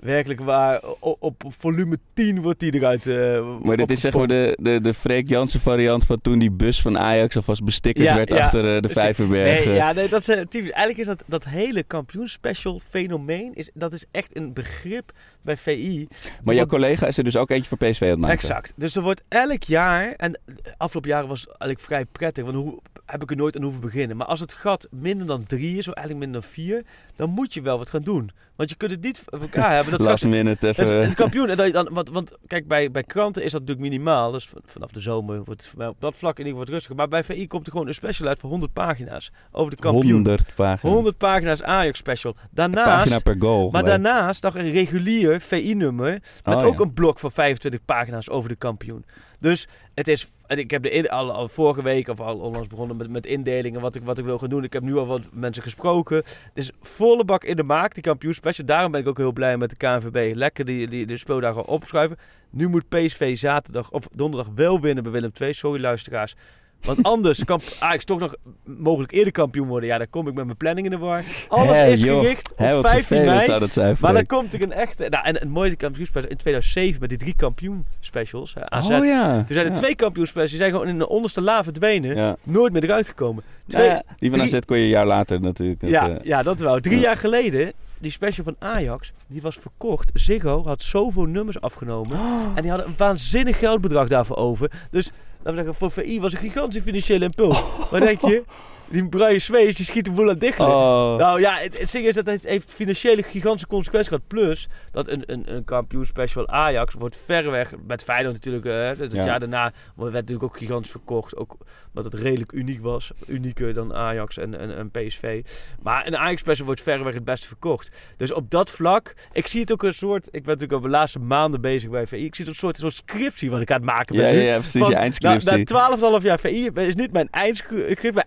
werkelijk 0.00 0.40
waar. 0.40 0.80
Op, 0.98 1.22
op 1.22 1.54
volume 1.58 1.98
10 2.14 2.42
wordt 2.42 2.60
die 2.60 2.74
eruit 2.74 3.06
eh 3.06 3.58
Maar 3.62 3.76
dit 3.76 3.90
is 3.90 4.00
zeg 4.00 4.14
maar 4.14 4.26
de, 4.26 4.58
de, 4.60 4.80
de 4.80 4.94
Freek 4.94 5.28
Jansen 5.28 5.60
variant 5.60 6.06
van 6.06 6.20
toen 6.20 6.38
die 6.38 6.50
bus 6.50 6.82
van 6.82 6.98
Ajax 6.98 7.36
alvast 7.36 7.64
bestickerd 7.64 8.06
Ja, 8.06 8.14
werd 8.14 8.32
ja. 8.32 8.44
achter 8.44 8.74
eh, 8.76 8.82
de 8.82 8.88
Vijverberg. 8.88 9.64
Nee, 9.64 9.74
ja, 9.74 9.92
nee, 9.92 10.08
dat 10.08 10.20
is, 10.20 10.28
eh, 10.28 10.40
typisch. 10.40 10.70
Eigenlijk 10.70 10.98
is 10.98 11.06
dat, 11.06 11.22
dat 11.26 11.44
hele 11.44 11.82
kampioenspecial 11.82 12.80
fenomeen, 12.88 13.54
is, 13.54 13.70
dat 13.74 13.92
is 13.92 14.04
echt 14.10 14.36
een 14.36 14.52
begrip 14.52 15.12
bij 15.42 15.56
VI. 15.56 16.08
maar 16.44 16.54
jouw 16.54 16.66
collega 16.66 17.06
is 17.06 17.18
er 17.18 17.24
dus 17.24 17.36
ook 17.36 17.50
eentje 17.50 17.68
voor 17.76 17.88
PSV 17.88 18.02
aan 18.02 18.08
het 18.08 18.18
maken. 18.18 18.36
Exact. 18.36 18.72
Dus 18.76 18.96
er 18.96 19.02
wordt 19.02 19.22
elk 19.28 19.62
jaar, 19.62 20.12
en 20.16 20.32
de 20.44 20.74
afgelopen 20.76 21.10
jaren 21.10 21.28
was 21.28 21.40
het 21.40 21.48
eigenlijk 21.48 21.80
vrij 21.80 22.04
prettig, 22.04 22.44
want 22.44 22.56
hoe 22.56 22.78
heb 23.12 23.22
ik 23.22 23.30
er 23.30 23.36
nooit 23.36 23.56
aan 23.56 23.62
hoeven 23.62 23.80
beginnen. 23.80 24.16
Maar 24.16 24.26
als 24.26 24.40
het 24.40 24.52
gat 24.52 24.88
minder 24.90 25.26
dan 25.26 25.44
drie 25.44 25.78
is, 25.78 25.88
of 25.88 25.94
eigenlijk 25.94 26.26
minder 26.26 26.40
dan 26.40 26.50
vier, 26.50 26.84
dan 27.16 27.30
moet 27.30 27.54
je 27.54 27.60
wel 27.60 27.78
wat 27.78 27.90
gaan 27.90 28.02
doen. 28.02 28.30
Want 28.56 28.70
je 28.70 28.76
kunt 28.76 28.90
het 28.90 29.02
niet 29.02 29.22
voor 29.26 29.40
elkaar 29.40 29.74
hebben. 29.74 29.90
Dat 29.92 30.06
Last 30.10 30.24
minute 30.24 30.68
even... 30.68 30.94
het, 30.94 31.06
het 31.06 31.14
kampioen, 31.14 31.48
en 31.48 31.56
dat 31.56 31.66
je 31.66 31.72
dan, 31.72 31.88
want, 31.92 32.10
want 32.10 32.32
kijk, 32.46 32.68
bij, 32.68 32.90
bij 32.90 33.02
kranten 33.02 33.42
is 33.42 33.52
dat 33.52 33.60
natuurlijk 33.60 33.88
minimaal. 33.88 34.30
Dus 34.30 34.48
van- 34.48 34.62
vanaf 34.64 34.90
de 34.90 35.00
zomer 35.00 35.44
wordt 35.44 35.70
het 35.76 35.88
op 35.88 36.00
dat 36.00 36.16
vlak 36.16 36.38
in 36.38 36.46
ieder 36.46 36.52
geval 36.52 36.58
wat 36.58 36.68
rustiger. 36.68 36.96
Maar 36.96 37.08
bij 37.08 37.24
VI 37.24 37.46
komt 37.46 37.66
er 37.66 37.72
gewoon 37.72 37.86
een 37.86 37.94
special 37.94 38.28
uit 38.28 38.38
van 38.38 38.48
100 38.48 38.72
pagina's 38.72 39.30
over 39.50 39.70
de 39.70 39.76
kampioen. 39.76 40.12
100 40.12 40.54
pagina's. 40.54 40.92
100 40.94 41.18
pagina's 41.18 41.62
Ajax 41.62 41.98
special. 41.98 42.36
Daarnaast, 42.50 42.86
pagina 42.86 43.18
per 43.18 43.36
goal. 43.38 43.70
maar 43.70 43.84
daarnaast 43.84 44.42
nog 44.42 44.56
een 44.56 44.70
regulier 44.70 45.40
VI-nummer 45.40 46.22
met 46.44 46.54
Oh, 46.54 46.64
ook 46.64 46.78
ja. 46.78 46.84
een 46.84 46.92
blok 46.92 47.18
van 47.18 47.32
25 47.32 47.84
pagina's 47.84 48.28
over 48.30 48.48
de 48.48 48.56
kampioen. 48.56 49.04
Dus 49.42 49.68
het 49.94 50.08
is, 50.08 50.28
ik 50.46 50.70
heb 50.70 50.82
de 50.82 50.90
in, 50.90 51.08
al, 51.08 51.32
al 51.32 51.48
vorige 51.48 51.82
week 51.82 52.08
of 52.08 52.20
al 52.20 52.38
onlangs 52.38 52.68
begonnen 52.68 52.96
met, 52.96 53.10
met 53.10 53.26
indelingen 53.26 53.80
wat 53.80 53.94
ik, 53.94 54.02
wat 54.02 54.18
ik 54.18 54.24
wil 54.24 54.38
gaan 54.38 54.48
doen. 54.48 54.64
Ik 54.64 54.72
heb 54.72 54.82
nu 54.82 54.96
al 54.96 55.06
wat 55.06 55.20
mensen 55.32 55.62
gesproken. 55.62 56.16
Het 56.16 56.50
is 56.54 56.70
volle 56.80 57.24
bak 57.24 57.44
in 57.44 57.56
de 57.56 57.62
maak, 57.62 57.94
die 57.94 58.02
kampioenspecial. 58.02 58.66
Daarom 58.66 58.92
ben 58.92 59.00
ik 59.00 59.08
ook 59.08 59.16
heel 59.16 59.32
blij 59.32 59.56
met 59.56 59.70
de 59.70 59.76
KNVB. 59.76 60.34
Lekker 60.34 60.64
die, 60.64 60.88
die, 60.88 61.06
de 61.06 61.16
speeldagen 61.16 61.66
opschuiven. 61.66 62.18
Nu 62.50 62.68
moet 62.68 62.88
PSV 62.88 63.36
zaterdag 63.36 63.90
of 63.90 64.08
donderdag 64.12 64.52
wel 64.54 64.80
winnen 64.80 65.02
bij 65.02 65.12
Willem 65.12 65.32
II. 65.40 65.52
Sorry 65.52 65.80
luisteraars. 65.80 66.34
Want 66.84 67.02
anders 67.02 67.44
kan 67.44 67.60
Ajax 67.78 68.04
toch 68.04 68.18
nog 68.18 68.34
mogelijk 68.64 69.12
eerder 69.12 69.32
kampioen 69.32 69.68
worden. 69.68 69.88
Ja, 69.88 69.98
dan 69.98 70.10
kom 70.10 70.28
ik 70.28 70.34
met 70.34 70.44
mijn 70.44 70.56
planning 70.56 70.86
in 70.86 70.92
de 70.92 70.98
war. 70.98 71.24
Alles 71.48 71.92
is 71.92 72.00
joh. 72.00 72.20
gericht 72.20 72.50
op 72.52 72.58
Hè, 72.58 72.74
wat 72.74 72.86
15 72.88 73.04
vervelend 73.04 73.34
mei. 73.34 73.46
zou 73.46 73.60
dat 73.60 73.72
zijn, 73.72 73.96
Maar 74.00 74.12
dan 74.12 74.26
komt 74.26 74.52
er 74.54 74.62
een 74.62 74.72
echte... 74.72 75.06
Nou, 75.08 75.24
en 75.24 75.34
het 75.34 75.48
mooie 75.48 75.76
kampioenspecial 75.76 76.30
in 76.30 76.36
2007 76.36 77.00
met 77.00 77.08
die 77.08 77.18
drie 77.18 77.34
kampioenspecials. 77.36 78.54
AZ. 78.58 78.90
Oh 78.90 79.04
ja. 79.06 79.36
Toen 79.36 79.54
zijn 79.54 79.66
er 79.66 79.72
ja. 79.72 79.78
twee 79.78 79.94
kampioenspecials. 79.94 80.50
Die 80.50 80.60
zijn 80.60 80.72
gewoon 80.72 80.88
in 80.88 80.98
de 80.98 81.08
onderste 81.08 81.40
la 81.40 81.64
verdwenen. 81.64 82.16
Ja. 82.16 82.36
Nooit 82.42 82.72
meer 82.72 82.84
eruit 82.84 83.08
gekomen. 83.08 83.42
Twee, 83.66 83.86
ja, 83.88 84.02
die 84.18 84.30
van 84.30 84.38
drie- 84.38 84.54
AZ 84.54 84.64
kon 84.64 84.76
je 84.76 84.82
een 84.82 84.88
jaar 84.88 85.06
later 85.06 85.40
natuurlijk. 85.40 85.80
Dat, 85.80 85.90
ja, 85.90 86.08
eh, 86.08 86.16
ja, 86.24 86.42
dat 86.42 86.60
wou. 86.60 86.80
Drie 86.80 86.96
ja. 86.96 87.02
jaar 87.02 87.16
geleden, 87.16 87.72
die 87.98 88.10
special 88.10 88.44
van 88.44 88.56
Ajax, 88.58 89.12
die 89.26 89.42
was 89.42 89.56
verkocht. 89.56 90.10
Ziggo 90.14 90.64
had 90.64 90.82
zoveel 90.82 91.24
nummers 91.24 91.60
afgenomen. 91.60 92.18
En 92.54 92.62
die 92.62 92.70
hadden 92.70 92.88
een 92.88 92.94
waanzinnig 92.96 93.58
geldbedrag 93.58 94.08
daarvoor 94.08 94.36
over. 94.36 94.70
Dus, 94.90 95.10
laten 95.44 95.64
we 95.64 95.64
zeggen, 95.64 95.74
voor 95.74 95.90
VI 95.90 96.20
was 96.20 96.32
een 96.32 96.38
gigantische 96.38 96.82
financiële 96.82 97.24
impuls. 97.24 97.62
Wat 97.90 98.00
denk 98.00 98.20
je? 98.20 98.44
Die 98.92 99.08
Brian 99.08 99.40
Swees, 99.40 99.76
die 99.76 99.84
schiet 99.84 100.04
de 100.04 100.10
boel 100.10 100.30
aan 100.30 100.38
dichtelen. 100.38 100.70
Oh. 100.70 101.16
Nou 101.16 101.40
ja, 101.40 101.56
het, 101.56 101.78
het 101.78 101.92
ding 101.92 102.06
is 102.06 102.14
dat 102.14 102.26
het 102.26 102.44
heeft 102.44 102.70
financiële 102.70 103.22
gigantische 103.22 103.66
consequenties 103.66 104.08
gehad. 104.08 104.26
Plus 104.26 104.68
dat 104.90 105.08
een, 105.08 105.22
een, 105.26 105.54
een 105.54 105.64
kampioen 105.64 106.06
special 106.06 106.48
Ajax 106.48 106.94
wordt 106.94 107.16
verreweg, 107.16 107.72
met 107.86 108.02
Feyenoord 108.02 108.34
natuurlijk, 108.34 108.64
eh, 108.64 109.02
het, 109.02 109.12
Ja. 109.12 109.24
jaar 109.24 109.40
daarna 109.40 109.72
werd 109.96 110.12
natuurlijk 110.12 110.42
ook 110.42 110.56
gigantisch 110.56 110.90
verkocht. 110.90 111.36
Ook 111.36 111.56
omdat 111.94 112.12
het 112.12 112.22
redelijk 112.22 112.52
uniek 112.52 112.82
was. 112.82 113.10
Unieker 113.26 113.74
dan 113.74 113.94
Ajax 113.94 114.38
en, 114.38 114.58
en, 114.58 114.76
en 114.76 114.90
PSV. 114.90 115.42
Maar 115.82 116.06
een 116.06 116.16
Ajax 116.16 116.40
special 116.40 116.66
wordt 116.66 116.82
verreweg 116.82 117.14
het 117.14 117.24
beste 117.24 117.46
verkocht. 117.46 117.90
Dus 118.16 118.32
op 118.32 118.50
dat 118.50 118.70
vlak, 118.70 119.14
ik 119.32 119.46
zie 119.46 119.60
het 119.60 119.72
ook 119.72 119.82
een 119.82 119.94
soort, 119.94 120.26
ik 120.26 120.32
ben 120.32 120.42
natuurlijk 120.44 120.72
al 120.72 120.80
de 120.80 120.88
laatste 120.88 121.18
maanden 121.18 121.60
bezig 121.60 121.90
bij 121.90 122.06
VI. 122.06 122.24
Ik 122.24 122.34
zie 122.34 122.44
het 122.44 122.54
een 122.54 122.60
soort, 122.60 122.76
soort 122.76 122.94
scriptie 122.94 123.50
wat 123.50 123.60
ik 123.60 123.70
aan 123.70 123.76
het 123.76 123.84
maken 123.84 124.16
ben. 124.16 124.26
Ja, 124.26 124.32
nu. 124.32 124.38
ja, 124.38 124.44
ja, 124.52 124.58
precies, 124.58 124.86
je 124.86 124.94
eindscriptie. 124.94 125.50
Na, 125.72 125.88
na 125.88 126.18
12,5 126.18 126.22
jaar 126.22 126.40
VI 126.40 126.70
is 126.74 126.94
niet 126.94 127.12
mijn 127.12 127.28
eindscript, 127.30 128.14
mijn 128.14 128.26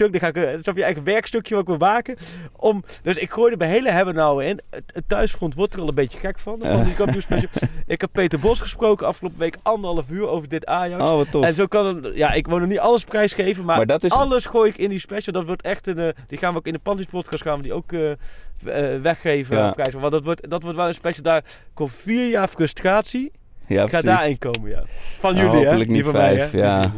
eindwerkstuk. 0.00 0.34
Dan 0.34 0.44
ga 0.44 0.52
ik, 0.52 0.56
eh, 0.56 0.62
snap 0.62 0.76
je, 0.76 0.82
eigen 0.82 1.04
werkstukje 1.04 1.54
wat 1.54 1.62
ik 1.62 1.68
wil 1.68 1.88
maken. 1.88 2.16
Om, 2.56 2.84
dus 3.02 3.16
ik 3.16 3.30
gooi 3.30 3.52
er 3.52 3.58
bij 3.58 3.68
hele 3.68 3.90
hebben 3.90 4.14
nou 4.14 4.44
in. 4.44 4.60
Het, 4.70 4.90
het 4.94 5.04
thuisfront 5.06 5.54
wordt 5.54 5.74
er 5.74 5.80
al 5.80 5.88
een 5.88 5.94
beetje 5.94 6.18
gek 6.18 6.38
van. 6.38 6.58
van 6.60 6.84
die 6.84 6.94
kampioenspecial. 6.94 7.50
ik 7.86 8.00
heb 8.00 8.10
Peter 8.12 8.38
Bos 8.38 8.60
gesproken 8.60 9.06
afgelopen 9.06 9.38
week 9.38 9.56
anderhalf 9.62 10.10
uur 10.10 10.28
over 10.28 10.48
dit 10.48 10.66
Ajax. 10.66 11.02
Oh, 11.02 11.16
wat 11.16 11.30
tof. 11.30 11.44
En 11.44 11.54
zo 11.54 11.66
kan 11.66 12.10
ja, 12.14 12.32
ik 12.32 12.46
wil 12.46 12.58
nog 12.58 12.68
niet 12.68 12.78
alles 12.78 13.04
prijsgeven, 13.04 13.64
maar, 13.64 13.76
Maar 13.76 13.86
dat 13.86 14.04
is- 14.04 14.10
alles 14.10 14.46
gooi 14.46 14.70
ik 14.70 14.76
in 14.78 14.88
die 14.88 14.98
special. 15.00 15.32
Dat 15.32 15.44
wordt 15.44 15.62
echt 15.62 15.86
een, 15.86 15.98
eh, 15.98 16.08
die 16.26 16.38
gaan 16.38 16.52
we 16.52 16.58
ook 16.58 16.66
in 16.66 16.72
de 16.72 16.78
Panties 16.78 17.06
podcast 17.06 17.42
gaan 17.42 17.56
we 17.56 17.62
die 17.62 17.72
ook 17.72 17.92
eh, 17.92 18.10
eh, 18.10 18.16
weggeven. 19.02 19.56
Ja. 19.56 19.70
Prijs, 19.70 19.94
want 19.94 20.12
dat 20.12 20.24
wordt, 20.24 20.50
dat 20.50 20.62
wordt 20.62 20.76
wel 20.76 20.86
een 20.88 20.94
special. 20.94 21.22
Daar 21.22 21.44
komt 21.74 21.92
vier 21.92 22.28
jaar 22.28 22.48
frustratie. 22.48 23.32
ja, 23.66 23.82
ik 23.84 23.90
ga 23.90 24.00
precies. 24.00 24.18
daarin 24.18 24.38
komen, 24.38 24.70
ja. 24.70 24.82
Van 25.18 25.36
jullie, 25.36 25.66
hè? 25.66 25.76
niet 25.76 26.04
van 26.04 26.12
mij, 26.12 26.36
vijf, 26.36 26.50
hè? 26.50 26.58
ja. 26.58 26.92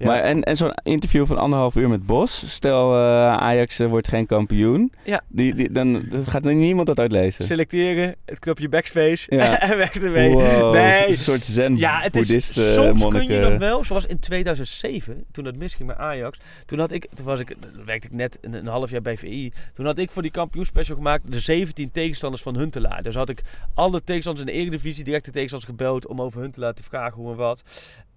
Ja. 0.00 0.06
Maar 0.06 0.20
en, 0.20 0.42
en 0.42 0.56
zo'n 0.56 0.72
interview 0.82 1.26
van 1.26 1.38
anderhalf 1.38 1.76
uur 1.76 1.88
met 1.88 2.06
Bos. 2.06 2.54
Stel 2.54 2.94
eh, 2.94 3.00
Ajax 3.36 3.78
eh, 3.78 3.86
wordt 3.86 4.08
geen 4.08 4.26
kampioen. 4.26 4.92
Ja. 5.04 5.20
Die, 5.28 5.54
die, 5.54 5.72
dan, 5.72 6.04
gaat 6.26 6.42
niemand 6.42 6.86
dat 6.86 6.98
uitlezen. 6.98 7.44
Selecteren, 7.44 8.16
het 8.24 8.38
knopje 8.38 8.68
backspace 8.68 9.34
Ja. 9.36 9.60
en 9.70 9.76
weg 9.76 9.94
ermee. 9.94 10.32
Wow, 10.32 10.72
Nee. 10.72 11.08
Een 11.08 11.14
soort 11.14 11.44
zen 11.44 11.76
Ja, 11.76 12.00
het 12.00 12.16
is, 12.16 12.54
soms 12.74 13.04
kun 13.08 13.26
je 13.26 13.40
nog 13.40 13.58
wel, 13.58 13.84
zoals 13.84 14.06
in 14.06 14.18
2007, 14.18 15.24
toen 15.32 15.44
het 15.44 15.56
misging 15.56 15.88
met 15.88 15.96
Ajax. 15.96 16.38
Toen 16.66 16.78
had 16.78 16.92
ik, 16.92 17.06
toen 17.14 17.24
was 17.24 17.40
ik, 17.40 17.56
toen 17.74 17.84
werkte 17.84 18.06
ik 18.06 18.14
net 18.14 18.38
een, 18.40 18.54
een 18.54 18.66
half 18.66 18.90
jaar 18.90 19.02
bij 19.02 19.16
VI. 19.16 19.52
Toen 19.72 19.86
had 19.86 19.98
ik 19.98 20.10
voor 20.10 20.22
die 20.22 20.30
kampioenspecial 20.30 20.96
gemaakt 20.96 21.32
de 21.32 21.40
17 21.40 21.90
tegenstanders 21.92 22.42
van 22.42 22.56
Huntelaar. 22.56 23.02
Dus 23.02 23.14
had 23.14 23.28
ik 23.28 23.42
alle 23.74 24.04
tegenstanders 24.04 24.48
in 24.48 24.54
de 24.54 24.60
Eredivisie, 24.60 25.04
directe 25.04 25.30
tegenstanders 25.30 25.70
gebeld 25.70 26.06
om 26.06 26.20
over 26.20 26.40
Huntelaar 26.40 26.74
te 26.74 26.82
vragen 26.82 27.16
hoe 27.16 27.30
en 27.30 27.36
wat. 27.36 27.62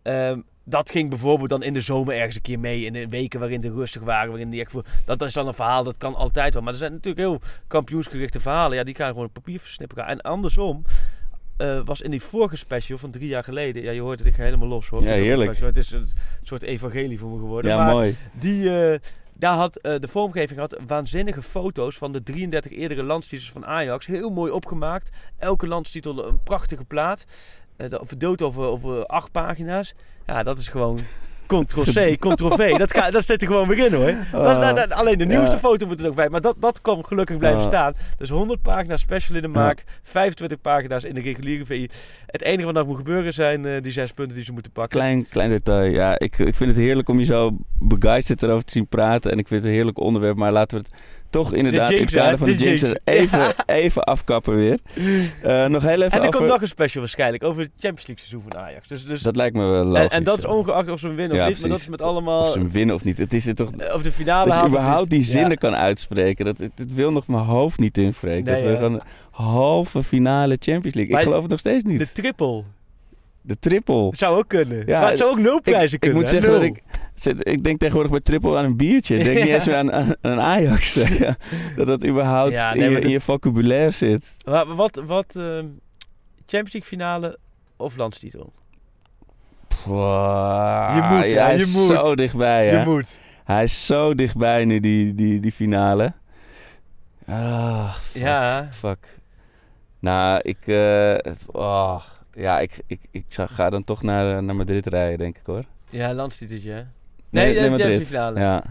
Ehm, 0.04 0.40
dat 0.64 0.92
ging 0.92 1.10
bijvoorbeeld 1.10 1.50
dan 1.50 1.64
in 1.64 1.74
de 1.74 1.82
zomer 1.82 2.16
ergens 2.16 2.36
een 2.36 2.42
keer 2.42 2.60
mee. 2.60 2.86
In 2.86 2.94
de 2.94 3.08
weken 3.08 3.40
waarin 3.40 3.62
de 3.62 3.72
rustig 3.72 4.02
waren. 4.02 4.30
Waarin 4.30 4.50
die 4.50 4.62
echt 4.62 4.72
voor, 4.72 4.86
dat 5.06 5.22
is 5.22 5.34
dan 5.34 5.48
een 5.48 5.54
verhaal, 5.54 5.84
dat 5.84 5.98
kan 5.98 6.16
altijd 6.16 6.54
wel. 6.54 6.64
Maar 6.64 6.74
er 6.74 6.80
zijn 6.80 6.92
natuurlijk 6.92 7.26
heel 7.28 7.42
kampioensgerichte 7.68 8.40
verhalen. 8.40 8.78
Ja, 8.78 8.84
die 8.84 8.96
gaan 8.96 9.08
gewoon 9.08 9.26
op 9.26 9.34
papier 9.34 9.60
versnipperen. 9.60 10.06
En 10.06 10.22
andersom 10.22 10.84
eh, 11.58 11.80
was 11.86 12.02
in 12.02 12.12
die 12.12 12.22
vorige 12.22 12.56
special 12.56 12.98
van 12.98 13.12
drie 13.12 13.28
jaar 13.28 13.44
geleden. 13.44 13.84
Ja, 13.84 13.92
je 13.92 14.02
hoort 14.02 14.20
het, 14.20 14.28
ik 14.28 14.36
ga 14.36 14.44
helemaal 14.44 14.68
los 14.68 14.88
hoor. 14.88 15.04
Ja, 15.04 15.10
heerlijk. 15.10 15.60
Het 15.60 15.78
is 15.78 15.92
een 15.92 16.08
soort 16.44 16.62
evangelie 16.62 17.20
voor 17.20 17.30
me 17.30 17.38
geworden. 17.38 17.72
Ja, 17.72 17.84
maar 17.84 17.94
mooi. 17.94 18.16
Die, 18.32 18.80
eh, 18.80 19.00
daar 19.34 19.56
had 19.56 19.78
eh, 19.78 20.00
de 20.00 20.08
vormgeving 20.08 20.60
had 20.60 20.80
waanzinnige 20.88 21.42
foto's 21.42 21.98
van 21.98 22.12
de 22.12 22.24
33 22.24 22.72
eerdere 22.72 23.04
landstitels 23.04 23.52
van 23.52 23.66
Ajax. 23.66 24.06
Heel 24.06 24.30
mooi 24.30 24.52
opgemaakt. 24.52 25.12
Elke 25.38 25.68
landstitel 25.68 26.28
een 26.28 26.44
prachtige 26.44 26.84
plaat. 26.84 27.26
Verdeeld 27.78 28.42
over, 28.42 28.64
over 28.64 29.06
acht 29.06 29.32
pagina's. 29.32 29.94
Ja, 30.26 30.44
dat 30.44 30.58
is 30.58 30.68
gewoon 30.68 31.00
Ctrl-C, 31.62 32.16
Ctrl-V. 32.34 32.78
Dat, 32.78 32.94
ga- 32.94 33.12
dat 33.12 33.26
zit 33.26 33.42
er 33.42 33.48
gewoon 33.48 33.68
weer 33.68 33.86
in 33.86 33.94
hoor. 33.94 34.14
Dat- 34.32 34.62
dat- 34.62 34.76
dat- 34.76 34.92
alleen 34.92 35.18
de 35.18 35.26
nieuwste 35.26 35.52
Ja. 35.56 35.58
foto 35.62 35.86
moet 35.88 36.00
er 36.00 36.08
ook 36.08 36.16
bij. 36.16 36.30
Maar 36.30 36.42
dat, 36.42 36.56
dat 36.60 36.82
kan 36.82 37.06
gelukkig 37.06 37.38
blijven 37.38 37.62
Ah. 37.62 37.68
staan. 37.68 37.94
Dus 38.18 38.30
100 38.30 38.62
pagina's 38.62 39.02
special 39.02 39.36
in 39.36 39.42
de 39.42 39.48
maak. 39.48 39.84
25 40.04 40.62
pagina's 40.62 41.04
in 41.04 41.14
de 41.14 41.22
reguliere 41.22 41.66
VI. 41.66 41.88
Het 42.26 42.42
enige 42.42 42.66
wat 42.66 42.74
nog 42.74 42.88
moet 42.88 42.98
gebeuren 42.98 43.34
zijn 43.34 43.66
eh, 43.66 43.82
die 43.82 43.92
zes 43.92 44.12
punten 44.12 44.36
die 44.36 44.46
ze 44.46 44.52
moeten 44.52 44.72
pakken. 44.72 45.00
Klein, 45.00 45.26
klein 45.30 45.50
detail. 45.50 45.92
Ja, 45.92 46.20
ik, 46.20 46.38
ik 46.40 46.56
vind 46.56 46.70
het 46.70 46.80
heerlijk 46.80 47.10
om 47.10 47.20
je 47.20 47.26
zo 47.26 47.58
begeisterd 47.80 48.44
erover 48.44 48.66
te 48.66 48.72
zien 48.72 48.88
praten. 48.88 49.32
En 49.32 49.38
ik 49.38 49.48
vind 49.48 49.60
het 49.62 49.70
een 49.70 49.76
heerlijk 49.76 50.00
onderwerp. 50.00 50.38
Maar 50.38 50.52
laten 50.52 50.78
we 50.78 50.84
het 50.88 51.02
toch 51.30 51.54
inderdaad 51.54 51.92
in 51.92 52.02
het 52.02 52.12
kader 52.12 52.32
hè? 52.32 52.38
van 52.38 52.48
de 52.48 52.56
jinx. 52.56 52.84
even, 53.04 53.40
Ja. 53.40 53.54
even 53.66 54.04
afkappen 54.04 54.56
weer. 54.56 54.80
Eh, 55.42 55.66
nog 55.66 55.82
heel 55.84 55.92
even 56.02 56.12
En 56.12 56.12
er 56.12 56.28
over... 56.28 56.32
komt 56.40 56.50
nog 56.50 56.62
een 56.62 56.68
special 56.68 57.02
waarschijnlijk 57.02 57.44
over 57.44 57.62
het 57.62 57.72
Champions 57.78 58.08
League 58.08 58.26
seizoen 58.28 58.52
van 58.52 58.62
Ajax. 58.62 58.88
Dus, 58.88 59.06
dus, 59.06 59.22
Dat 59.22 59.36
lijkt 59.36 59.56
me 59.56 59.66
wel 59.66 59.84
logisch. 59.86 60.08
en 60.08 60.24
dat 60.24 60.38
is 60.38 60.46
ongeacht 60.46 60.90
of 60.90 61.00
ze 61.00 61.08
winnen 61.14 61.38
Ja, 61.46 61.52
of 61.52 61.54
niet. 61.54 61.62
Maar 61.62 61.70
dat 61.70 61.80
is 61.80 61.88
met 61.88 62.02
allemaal... 62.02 62.42
Of 62.46 62.52
ze 62.52 62.58
hem 62.58 62.72
winnen 62.72 62.96
of 62.96 63.04
niet. 63.04 63.18
Het 63.18 63.34
is 63.34 63.46
er 63.46 63.56
toch... 63.56 63.72
eh, 63.72 63.96
Of 63.96 64.02
de 64.04 64.12
finale 64.12 64.50
Dat 64.50 64.60
je 64.62 64.68
überhaupt 64.68 65.10
die 65.10 65.24
zinnen 65.24 65.50
Ja. 65.50 65.56
kan 65.56 65.76
uitspreken. 65.76 66.46
Dat, 66.46 66.58
het, 66.58 66.72
het 66.76 66.94
wil 66.94 67.12
nog 67.12 67.28
mijn 67.28 67.44
hoofd 67.44 67.80
niet 67.80 67.98
invreken. 67.98 68.44
Nee, 68.54 68.64
dat 68.64 68.72
we 68.72 68.76
gewoon 68.78 69.02
halve 69.32 70.04
finale 70.04 70.58
Champions 70.60 70.96
League. 70.96 71.12
Maar 71.12 71.22
ik 71.22 71.28
geloof 71.28 71.42
het 71.42 71.52
nog 71.52 71.60
steeds 71.60 71.84
niet. 71.84 72.00
De 72.00 72.12
triple. 72.12 72.64
De 73.42 73.60
triple. 73.60 74.10
Zou 74.16 74.38
ook 74.38 74.48
kunnen. 74.48 74.84
Ja, 74.86 75.00
maar 75.00 75.10
het 75.10 75.18
zou 75.18 75.32
ook 75.32 75.40
nul 75.40 75.58
Ik, 75.58 75.62
prijzen 75.64 75.94
ik 75.94 76.00
kunnen. 76.00 76.20
moet 76.20 76.30
zeggen 76.30 76.52
dat 76.52 76.62
ik... 76.62 76.84
Ik 77.40 77.64
denk 77.64 77.80
tegenwoordig 77.80 78.12
bij 78.12 78.22
triple 78.22 78.58
aan 78.58 78.66
een 78.66 78.78
biertje. 78.78 79.18
Ik 79.18 79.24
denk 79.24 79.38
niet 79.40 79.48
eens 79.54 79.66
meer 79.66 79.76
aan, 79.76 79.92
aan, 79.92 80.16
aan 80.22 80.40
Ajax. 80.40 80.94
Ja, 81.20 81.36
dat 81.76 81.88
dat 81.88 82.06
überhaupt 82.06 82.52
Ja, 82.52 82.74
in, 82.74 82.84
je, 82.84 82.90
maar 82.90 83.02
in 83.02 83.10
je 83.10 83.20
vocabulaire 83.22 83.92
zit. 83.92 84.26
Maar 84.46 84.76
wat, 84.76 85.02
wat 85.06 85.36
ehm, 85.36 85.66
Champions 86.46 86.74
League 86.74 86.84
finale 86.84 87.38
of 87.78 87.98
landstitel? 87.98 88.54
Wow, 89.86 90.96
Je 90.96 91.02
moet, 91.10 91.32
ja, 91.32 91.44
hij 91.44 91.56
je 91.56 91.62
is 91.62 91.74
moet. 91.76 91.86
zo 92.04 92.16
dichtbij, 92.16 92.68
hè? 92.68 92.80
Je 92.80 92.86
moet. 92.86 93.20
Hij 93.44 93.64
is 93.64 93.86
zo 93.86 94.16
dichtbij 94.16 94.66
nu, 94.66 94.80
die, 94.80 95.16
die, 95.16 95.40
die 95.40 95.52
finale. 95.52 96.14
Ah, 97.28 97.94
fuck. 97.94 98.22
Ja. 98.22 98.68
Fuck. 98.72 99.20
Nou, 100.00 100.40
ik... 100.44 100.58
eh, 100.68 101.14
het- 101.14 101.46
oh, 101.52 102.02
ja, 102.34 102.60
ik, 102.60 102.80
ik, 102.88 103.00
ik 103.12 103.26
zou- 103.28 103.50
ga 103.50 103.70
dan 103.70 103.84
toch 103.84 104.02
naar, 104.04 104.44
naar 104.44 104.56
Madrid 104.56 104.88
rijden, 104.88 105.18
denk 105.18 105.38
ik, 105.38 105.46
hoor. 105.46 105.64
Ja, 105.90 106.14
landstiteltje. 106.14 106.72
hè? 106.72 106.82
Nee, 107.30 107.46
nee, 107.46 107.54
Champions 107.56 107.78
League 107.84 108.06
finale. 108.06 108.40
Ja. 108.40 108.64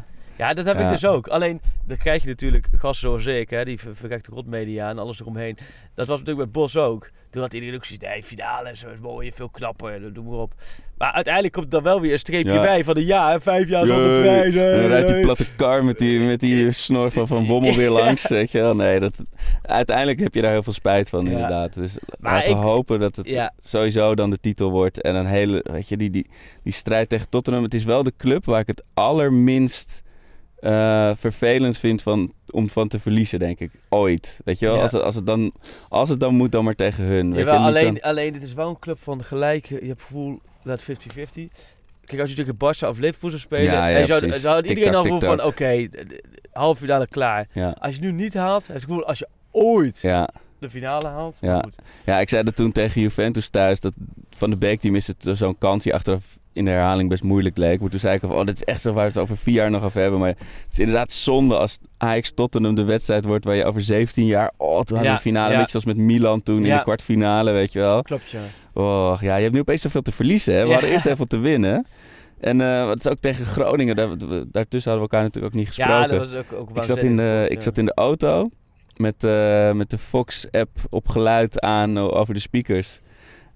Ja, 0.43 0.55
dat 0.55 0.65
heb 0.65 0.81
ik 0.81 0.89
dus 0.89 1.05
ook. 1.07 1.27
Alleen, 1.29 1.61
dan 1.87 1.97
krijg 1.97 2.23
je 2.23 2.29
natuurlijk 2.29 2.69
gasten 2.77 3.09
zoals 3.09 3.25
ik, 3.27 3.51
hè, 3.51 3.65
die 3.65 3.79
ver- 3.81 3.97
verrekte 3.97 4.31
rotmedia 4.31 4.89
en 4.89 4.99
alles 4.99 5.21
eromheen. 5.21 5.57
Dat 5.95 6.07
was 6.07 6.19
natuurlijk 6.19 6.47
met 6.47 6.53
Bos 6.53 6.77
ook. 6.77 7.11
Toen 7.31 7.43
had 7.43 7.55
iedereen 7.55 7.75
ook 7.75 7.85
zoiets, 7.85 8.05
nee, 8.07 8.23
finale, 8.23 8.77
zo 8.77 8.89
is 8.89 8.99
mooi, 8.99 9.33
veel 9.33 9.49
knapper, 9.49 10.13
doe 10.13 10.25
maar 10.25 10.39
op. 10.39 10.53
Maar 10.99 11.13
uiteindelijk 11.13 11.55
komt 11.55 11.71
dan 11.71 11.83
wel 11.83 12.01
weer 12.01 12.13
een 12.13 12.19
streepje 12.19 12.53
Ja. 12.53 12.61
bij 12.63 12.85
van 12.85 12.97
een 12.97 13.03
jaar, 13.05 13.41
vijf 13.43 13.69
jaar 13.69 13.87
zonder 13.87 14.21
prijs. 14.21 14.55
En 14.55 14.81
dan 14.81 14.87
rijdt 14.91 15.09
die 15.09 15.21
platte 15.21 15.47
kar 15.57 15.85
met 15.85 15.99
die, 15.99 16.21
met 16.21 16.41
die 16.41 16.71
snor 16.73 17.11
van 17.11 17.27
Van 17.27 17.47
Bommel 17.51 17.75
weer 17.75 17.91
langs, 17.91 18.29
weet 18.29 18.51
je 18.51 18.59
wel. 18.61 18.75
Nee, 18.75 19.01
dat, 19.01 19.25
uiteindelijk 19.63 20.21
heb 20.21 20.35
je 20.35 20.43
daar 20.43 20.53
heel 20.53 20.63
veel 20.63 20.73
spijt 20.73 21.09
van, 21.09 21.27
inderdaad. 21.27 21.75
Dus 21.75 21.99
Maar 22.21 22.33
laten 22.35 22.53
we 22.53 22.59
hopen 22.59 23.01
dat 23.01 23.17
het 23.17 23.51
sowieso 23.59 24.15
dan 24.15 24.31
de 24.31 24.39
titel 24.41 24.71
wordt. 24.71 25.01
En 25.01 25.15
een 25.15 25.27
hele, 25.27 25.65
weet 25.73 25.89
je, 25.89 25.97
die, 25.97 26.11
die, 26.11 26.27
die 26.63 26.73
strijd 26.73 27.09
tegen 27.09 27.29
Tottenham. 27.29 27.63
Het 27.63 27.75
is 27.75 27.85
wel 27.85 28.03
de 28.03 28.13
club 28.17 28.45
waar 28.45 28.61
ik 28.61 28.67
het 28.67 28.83
allerminst 28.95 30.03
eh, 30.63 31.11
vervelend 31.15 31.79
vind 31.79 32.03
van, 32.03 32.33
om 32.51 32.71
van 32.71 32.89
te 32.89 32.99
verliezen, 32.99 33.39
denk 33.39 33.61
ik. 33.61 33.71
Ooit. 33.89 34.41
Weet 34.45 34.59
je 34.59 34.67
wel, 34.67 34.75
Ja. 34.77 34.83
als, 34.83 34.93
het, 34.93 35.03
als, 35.03 35.15
het 35.15 35.27
dan, 35.27 35.53
als 35.89 36.09
het 36.09 36.21
dan 36.21 36.35
moet, 36.35 36.53
dan 36.53 36.65
maar 36.65 36.75
tegen 36.75 37.05
hun. 37.05 37.31
Weet 37.31 37.39
Jawel, 37.45 37.61
je, 37.61 37.67
alleen, 37.67 37.97
zo- 37.97 38.03
alleen, 38.09 38.33
dit 38.33 38.43
is 38.43 38.53
wel 38.55 38.69
een 38.69 38.79
club 38.79 38.99
van 38.99 39.25
gelijke, 39.25 39.75
je 39.75 39.87
hebt 39.87 40.01
het 40.01 40.01
gevoel 40.07 40.41
dat 40.65 40.83
50-50. 40.83 40.85
Kijk, 42.05 42.21
als 42.21 42.31
je 42.31 42.37
tegen 42.37 42.57
Barca 42.57 42.89
of 42.89 42.99
Liverpool 42.99 43.31
zou 43.31 43.43
spelen, 43.43 43.65
Ja, 43.73 43.87
ja, 43.87 43.99
en 43.99 44.07
zou, 44.41 44.63
iedereen 44.63 44.95
al 44.95 45.05
voelen 45.05 45.29
van, 45.39 45.43
oké, 45.45 45.89
de- 45.91 46.23
halve 46.53 46.81
finale 46.81 47.07
klaar. 47.07 47.47
ja. 47.53 47.77
Als 47.79 47.95
je 47.95 48.01
nu 48.01 48.13
niet 48.13 48.35
haalt, 48.35 48.67
het 48.67 48.83
gevoel, 48.83 49.05
als 49.07 49.19
je 49.19 49.29
ooit 49.51 50.01
Ja. 50.01 50.29
de 50.59 50.71
finale 50.71 51.09
haalt, 51.09 51.39
Ja. 51.41 51.61
goed. 51.61 51.77
Ja, 52.05 52.21
ik 52.21 52.29
zei 52.29 52.43
dat 52.43 52.57
toen 52.57 52.73
tegen 52.73 53.01
Juventus 53.01 53.49
thuis. 53.49 53.81
Dat 53.81 53.93
Van 54.31 54.51
de 54.51 54.57
Beek 54.57 54.83
is 54.83 55.07
het 55.07 55.29
zo'n 55.33 55.59
kans 55.59 55.83
die 55.85 55.95
achteraf 55.95 56.39
in 56.53 56.65
de 56.65 56.71
herhaling 56.71 57.09
best 57.09 57.23
moeilijk 57.23 57.57
leek. 57.57 57.81
Maar 57.81 57.91
toen 57.91 58.01
zei 58.01 58.15
ik 58.15 58.21
van, 58.21 58.33
oh, 58.33 58.45
dit 58.45 58.55
is 58.55 58.63
echt 58.65 58.81
zo 58.81 58.93
waar 58.93 59.03
we 59.05 59.09
het 59.09 59.19
over 59.19 59.37
vier 59.37 59.55
jaar 59.55 59.71
nog 59.71 59.85
over 59.85 60.01
hebben. 60.01 60.19
Maar 60.21 60.29
het 60.29 60.39
is 60.73 60.79
inderdaad 60.79 61.11
zonde 61.11 61.57
als 61.57 61.79
Ajax 61.99 62.33
Tottenham 62.35 62.75
de 62.75 62.85
wedstrijd 62.85 63.25
wordt 63.25 63.45
waar 63.45 63.55
je 63.55 63.65
over 63.65 63.81
17 63.83 64.27
jaar... 64.27 64.53
Oh, 64.57 64.67
toen 64.69 64.77
hadden 64.77 64.99
we 65.03 65.09
een 65.09 65.19
finale, 65.19 65.55
beetje 65.57 65.71
zoals 65.71 65.85
met 65.85 65.97
Milan 65.97 66.43
toen 66.43 66.65
in 66.65 66.77
de 66.77 66.83
kwartfinale, 66.83 67.51
weet 67.53 67.73
je 67.73 67.79
wel. 67.81 68.03
Klopt, 68.03 68.31
ja. 68.31 68.41
Oh, 68.75 69.19
ja, 69.21 69.37
je 69.37 69.43
hebt 69.43 69.55
nu 69.55 69.61
opeens 69.61 69.83
zoveel 69.83 70.03
te 70.03 70.13
verliezen. 70.13 70.55
Hè? 70.55 70.67
We 70.67 70.73
hadden 70.73 70.91
eerst 70.91 71.05
heel 71.11 71.17
veel 71.17 71.27
te 71.27 71.39
winnen. 71.39 71.87
En 72.41 72.61
eh 72.61 72.87
wat 72.87 72.99
is 72.99 73.09
ook 73.09 73.19
tegen 73.19 73.45
Groningen, 73.47 73.97
daar, 73.97 74.09
daartussen 74.51 74.91
hadden 74.91 75.09
we 75.09 75.15
elkaar 75.17 75.23
natuurlijk 75.23 75.55
ook 75.55 75.59
niet 75.61 75.67
gesproken. 75.67 75.95
Ja, 75.95 76.07
dat 76.07 76.19
was 76.19 76.35
ook, 76.35 76.53
ook 76.53 76.77
Ik 76.77 76.83
zat 76.83 77.03
in 77.03 77.17
de, 77.17 77.47
ik 77.49 77.63
zat 77.63 77.79
in 77.79 77.85
de 77.85 77.95
auto 77.95 78.49
met, 78.97 79.25
eh, 79.25 79.73
met 79.73 79.91
de 79.91 79.99
Fox-app 79.99 80.71
op 80.91 81.09
geluid 81.09 81.61
aan 81.61 81.99
o- 81.99 82.09
over 82.11 82.35
de 82.35 82.41
speakers. 82.41 83.01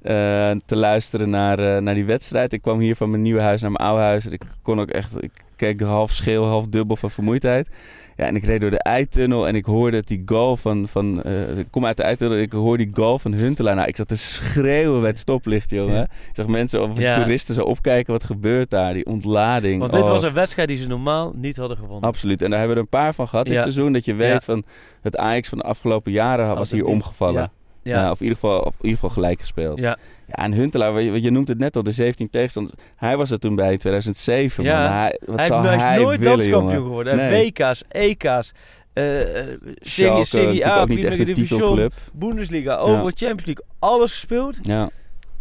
Eh, 0.07 0.51
te 0.64 0.77
luisteren 0.77 1.31
naar, 1.31 1.59
eh, 1.59 1.81
naar 1.83 1.95
die 1.95 2.05
wedstrijd. 2.05 2.53
Ik 2.53 2.62
kwam 2.62 2.79
hier 2.81 2.97
van 2.97 3.11
mijn 3.11 3.23
nieuwe 3.23 3.40
huis 3.40 3.61
naar 3.61 3.71
mijn 3.73 3.85
oude 3.88 4.03
huis. 4.03 4.27
En 4.27 4.33
ik 4.33 4.42
kon 4.62 4.81
ook 4.81 4.90
echt, 4.90 5.23
ik 5.23 5.31
keek 5.57 5.81
half 5.81 6.11
scheel, 6.11 6.45
half 6.45 6.66
dubbel 6.66 6.97
van 6.97 7.11
vermoeidheid. 7.11 7.69
Ja, 8.16 8.25
en 8.25 8.37
ik 8.37 8.45
reed 8.45 8.61
door 8.61 8.71
de 8.71 8.79
eitunnel 8.83 9.49
en 9.49 9.55
ik 9.55 9.64
hoorde 9.64 10.03
die 10.05 10.23
goal 10.27 10.57
van... 10.57 10.88
van 10.88 11.23
eh, 11.23 11.59
ik 11.59 11.66
kom 11.71 11.87
uit 11.87 11.97
de 11.97 12.03
eitunnel 12.03 12.37
en 12.37 12.42
ik 12.42 12.53
hoor 12.53 12.77
die 12.77 12.90
goal 12.95 13.19
van 13.19 13.33
Huntelaar. 13.33 13.75
Nou, 13.75 13.88
ik 13.88 13.97
zat 13.97 14.09
te 14.09 14.16
schreeuwen 14.16 15.01
bij 15.01 15.11
het 15.11 15.19
stoplicht, 15.19 15.71
jongen. 15.71 15.95
Ja. 15.95 16.03
Ik 16.03 16.31
zag 16.33 16.47
mensen 16.47 16.83
of 16.83 16.99
Ja. 16.99 17.14
toeristen 17.14 17.55
zo 17.55 17.62
opkijken. 17.62 18.12
Wat 18.12 18.25
gebeurt 18.25 18.71
daar? 18.71 18.92
Die 18.92 19.07
ontlading. 19.07 19.81
Want 19.81 19.92
dit 19.92 20.01
Oh. 20.03 20.09
was 20.09 20.23
een 20.23 20.33
wedstrijd 20.33 20.69
die 20.69 20.77
ze 20.77 20.87
normaal 20.87 21.33
niet 21.35 21.57
hadden 21.57 21.77
gewonnen. 21.77 22.09
Absoluut. 22.09 22.42
En 22.42 22.51
daar 22.51 22.59
hebben 22.59 22.77
we 22.77 22.83
er 22.83 22.88
een 22.92 22.99
paar 23.01 23.14
van 23.14 23.29
gehad 23.29 23.47
dit 23.47 23.61
seizoen. 23.61 23.92
Dat 23.92 24.05
je 24.05 24.14
weet 24.14 24.45
van 24.45 24.64
het 25.03 25.16
Ajax 25.16 25.49
van 25.49 25.59
de 25.59 25.64
afgelopen 25.64 26.12
jaren 26.12 26.57
was 26.57 26.71
hier 26.71 26.85
omgevallen. 26.85 27.51
Ja. 27.87 27.96
Ja. 27.96 28.03
Ja. 28.03 28.11
of 28.11 28.20
in 28.20 28.27
ieder, 28.27 28.38
geval, 28.40 28.59
of 28.59 28.72
in 28.72 28.85
ieder 28.85 28.94
geval 28.94 29.11
gelijk 29.11 29.40
gespeeld. 29.40 29.81
Ja. 29.81 29.99
Ja, 30.27 30.35
en 30.35 30.53
Huntelaar, 30.53 31.01
je, 31.01 31.22
je 31.22 31.31
noemt 31.31 31.49
het 31.49 31.59
net 31.59 31.77
al, 31.77 31.83
de 31.83 31.92
17 31.92 32.31
tegenstanders. 32.31 32.77
Hij 32.96 33.16
was 33.16 33.31
er 33.31 33.38
toen 33.38 33.55
bij 33.55 33.72
in 33.72 33.79
2007. 33.79 34.64
Ja. 34.64 34.83
Man. 34.83 34.92
Hij, 34.92 35.20
wat 35.27 35.38
hij 35.38 35.46
zou 35.46 35.66
hij 35.66 35.99
nooit 35.99 36.25
landskampioen 36.25 36.70
jongen? 36.72 36.83
geworden. 36.83 37.16
Nee. 37.16 37.53
WK's, 37.53 37.83
EK's, 37.88 38.53
eh, 38.92 39.20
eh, 39.20 39.46
Serie, 39.64 39.77
Schalke, 39.81 40.25
Serie 40.25 40.66
A, 40.66 40.83
een 40.83 41.25
Division. 41.25 41.90
Bundesliga, 42.12 42.77
over 42.77 43.12
Champions 43.14 43.44
League, 43.44 43.64
alles 43.79 44.11
gespeeld. 44.11 44.59
Ja. 44.62 44.90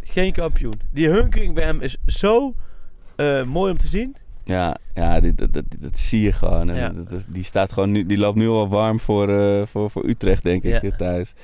Geen 0.02 0.32
kampioen. 0.32 0.80
Die 0.92 1.08
hunkering 1.08 1.54
bij 1.54 1.64
hem 1.64 1.80
is 1.80 1.96
zo 2.06 2.54
eh, 3.16 3.42
mooi 3.44 3.70
om 3.70 3.76
te 3.78 3.88
zien. 3.88 4.16
Ja, 4.44 4.76
ja 4.94 5.20
die, 5.20 5.34
dat, 5.34 5.52
dat, 5.52 5.64
dat 5.78 5.98
zie 5.98 6.20
je 6.20 6.32
gewoon. 6.32 6.74
Ja. 6.74 6.92
die, 7.26 7.44
staat 7.44 7.72
gewoon 7.72 7.90
nu, 7.90 8.06
die 8.06 8.18
loopt 8.18 8.36
nu 8.36 8.48
al 8.48 8.68
warm 8.68 9.00
voor, 9.00 9.28
eh, 9.28 9.66
voor, 9.66 9.90
voor 9.90 10.04
Utrecht, 10.08 10.42
denk 10.42 10.62
ik, 10.62 10.70
Ja. 10.70 10.80
eh, 10.80 10.96
thuis. 10.96 11.34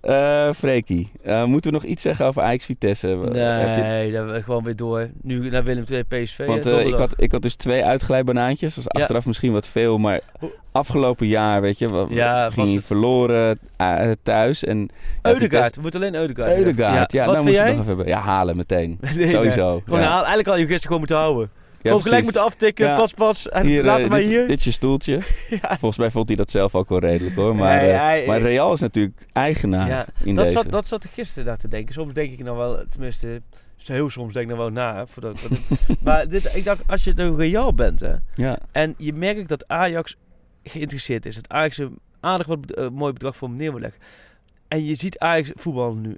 Eh 0.00 0.48
Freekie, 0.52 1.10
eh, 1.22 1.44
moeten 1.44 1.70
we 1.70 1.76
nog 1.76 1.86
iets 1.86 2.02
zeggen 2.02 2.26
over 2.26 2.42
Ajax 2.42 2.64
Vitesse? 2.64 3.08
Je- 3.08 3.16
Nee, 3.32 4.12
dat 4.12 4.30
we 4.30 4.42
gewoon 4.42 4.64
weer 4.64 4.76
door. 4.76 5.08
Nu 5.22 5.50
naar 5.50 5.64
Willem 5.64 5.84
II 5.90 6.02
PSV. 6.02 6.46
Want 6.46 6.66
eh, 6.66 6.86
ik, 6.86 6.94
had, 6.94 7.12
ik 7.16 7.32
had 7.32 7.42
dus 7.42 7.54
twee 7.54 7.84
uitglijbanaantjes. 7.84 8.74
Dat 8.74 8.84
Ja. 8.86 9.00
achteraf 9.00 9.26
misschien 9.26 9.52
wat 9.52 9.68
veel, 9.68 9.98
maar 9.98 10.20
afgelopen 10.72 11.26
jaar, 11.26 11.60
weet 11.60 11.78
je, 11.78 11.88
wa- 11.88 12.06
Ja, 12.08 12.44
was 12.44 12.54
ging 12.54 12.68
je 12.68 12.76
het- 12.76 12.84
verloren 12.84 13.58
eh, 13.76 14.10
thuis. 14.22 14.64
En, 14.64 14.88
ja, 15.22 15.30
Eudegaard, 15.32 15.76
we 15.76 15.82
moeten 15.82 16.00
alleen 16.00 16.14
Eudegaard. 16.14 16.56
Eudegaard, 16.56 17.12
ja, 17.12 17.24
vind 17.32 17.44
moet 17.44 17.54
je 17.54 17.60
nog 17.62 17.70
even 17.72 17.84
hebben. 17.86 18.06
Ja, 18.06 18.18
halen 18.20 18.56
meteen. 18.56 18.98
Nee, 19.00 19.14
nee. 19.16 19.28
Sowieso. 19.28 19.82
Gewoon 19.84 20.00
haal- 20.00 20.14
eigenlijk 20.18 20.48
al 20.48 20.54
je 20.56 20.60
gisteren 20.60 20.82
gewoon 20.82 20.98
moeten 20.98 21.16
houden. 21.16 21.50
Ja, 21.82 21.88
gewoon 21.90 22.02
gelijk 22.02 22.22
moeten 22.22 22.42
aftikken, 22.42 22.86
Ja. 22.86 22.96
pas 22.96 23.12
pas. 23.12 23.48
En 23.48 23.66
Hier, 23.66 23.84
laten 23.84 24.08
wij 24.10 24.18
dit, 24.20 24.28
hier. 24.28 24.46
dit 24.46 24.58
is 24.58 24.64
je 24.64 24.70
stoeltje. 24.70 25.14
Ja. 25.62 25.68
Volgens 25.78 25.96
mij 25.96 26.10
vond 26.10 26.26
hij 26.28 26.36
dat 26.36 26.50
zelf 26.50 26.74
ook 26.74 26.88
wel 26.88 26.98
redelijk 26.98 27.36
hoor. 27.36 27.56
Maar, 27.56 27.82
Nee, 27.82 27.90
eh, 27.90 28.26
maar 28.26 28.40
Real 28.40 28.72
is 28.72 28.80
natuurlijk 28.80 29.26
eigenaar 29.32 29.88
Ja, 29.88 30.06
in 30.24 30.34
dat, 30.34 30.44
deze. 30.44 30.56
zat, 30.58 30.70
dat 30.70 30.86
zat 30.86 31.04
ik 31.04 31.10
gisteren 31.10 31.44
daar 31.44 31.56
te 31.56 31.68
denken. 31.68 31.94
Soms 31.94 32.12
denk 32.12 32.32
ik 32.32 32.42
nou 32.44 32.56
wel, 32.56 32.84
tenminste, 32.88 33.42
heel 33.84 34.10
soms 34.10 34.32
denk 34.32 34.50
ik 34.50 34.56
nou 34.56 34.72
wel 34.72 34.84
na. 34.84 34.96
hè, 34.96 35.06
Voordat, 35.06 35.38
maar 36.04 36.28
dit, 36.28 36.54
ik 36.54 36.64
dacht, 36.64 36.82
als 36.86 37.04
je 37.04 37.12
een 37.16 37.36
Real 37.36 37.74
bent 37.74 38.00
hè, 38.00 38.14
Ja, 38.34 38.58
en 38.72 38.94
je 38.98 39.12
merkt 39.12 39.48
dat 39.48 39.68
Ajax 39.68 40.16
geïnteresseerd 40.62 41.26
is. 41.26 41.34
Dat 41.34 41.48
Ajax 41.48 41.78
een 41.78 41.98
aardig 42.20 42.46
wat 42.46 42.70
eh, 42.70 42.88
mooi 42.88 43.12
bedrag 43.12 43.36
voor 43.36 43.48
hem 43.48 43.56
neer 43.56 43.70
wil 43.70 43.80
leggen. 43.80 44.00
En 44.68 44.84
je 44.84 44.94
ziet 44.94 45.18
Ajax 45.18 45.50
voetballen 45.54 46.00
nu. 46.00 46.16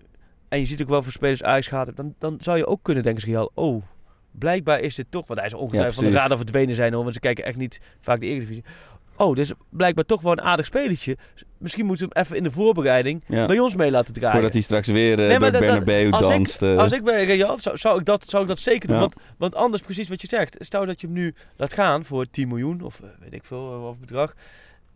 En 0.48 0.59
je 0.59 0.66
ziet 0.66 0.83
ook 0.83 0.88
wel 0.88 1.03
voor 1.03 1.12
spelers 1.12 1.42
Ajax 1.42 1.66
gaat. 1.66 1.96
Dan, 1.96 2.14
dan 2.18 2.37
zou 2.40 2.57
je 2.57 2.66
ook 2.66 2.83
kunnen 2.83 3.03
denken, 3.03 3.22
als 3.22 3.31
Real, 3.33 3.51
oh, 3.55 3.83
blijkbaar 4.33 4.81
is 4.81 4.95
dit 4.95 5.07
toch... 5.11 5.27
Want 5.27 5.38
hij 5.38 5.49
is 5.49 5.55
ongetwijfeld 5.55 5.95
van 5.95 6.05
de 6.05 6.18
radar 6.18 6.37
verdwenen 6.37 6.75
zijn 6.75 6.92
hoor. 6.92 7.03
Want 7.03 7.14
ze 7.14 7.21
kijken 7.21 7.45
echt 7.45 7.57
niet 7.57 7.81
vaak 8.01 8.21
de 8.21 8.27
Eredivisie. 8.27 8.64
Oh, 9.16 9.35
dus 9.37 9.53
blijkbaar 9.71 10.05
toch 10.05 10.21
wel 10.21 10.33
een 10.33 10.40
aardig 10.42 10.66
spelletje. 10.66 11.16
Misschien 11.59 11.87
moeten 11.87 12.09
we 12.09 12.12
hem 12.14 12.25
even 12.25 12.37
in 12.37 12.42
de 12.42 12.51
voorbereiding 12.51 13.23
ja. 13.27 13.47
bij 13.47 13.59
ons 13.59 13.75
mee 13.75 13.90
laten 13.90 14.14
draaien. 14.14 14.33
Voordat 14.33 14.53
hij 14.53 14.62
straks 14.62 14.88
weer 14.88 15.21
eh 15.21 15.27
Nee, 15.29 15.51
door 15.51 15.61
Bernabeu 15.61 16.11
als 16.11 16.23
ik- 16.25 16.29
danst. 16.31 16.62
eh. 16.62 16.77
Als 16.77 16.92
ik 16.92 17.05
bij 17.05 17.25
Real 17.25 17.59
zou, 17.59 17.77
zou, 17.79 17.99
ik 17.99 18.05
dat, 18.05 18.25
zou 18.29 18.42
ik 18.42 18.49
dat 18.49 18.59
zeker 18.61 18.87
doen. 18.88 18.97
Ja. 18.97 19.03
Want, 19.03 19.16
want 19.38 19.55
anders, 19.55 19.83
precies 19.83 20.09
wat 20.09 20.21
je 20.21 20.29
zegt. 20.31 20.57
Stel 20.61 20.87
dat 20.87 21.01
je 21.01 21.07
hem 21.07 21.16
nu 21.16 21.35
laat 21.57 21.73
gaan 21.73 22.05
voor 22.05 22.31
10 22.31 22.49
miljoen 22.49 22.81
of 22.83 23.01
eh, 23.01 23.09
weet 23.21 23.33
ik 23.35 23.45
veel, 23.45 23.73
eh, 23.73 23.88
of 23.88 23.99
bedrag. 23.99 24.35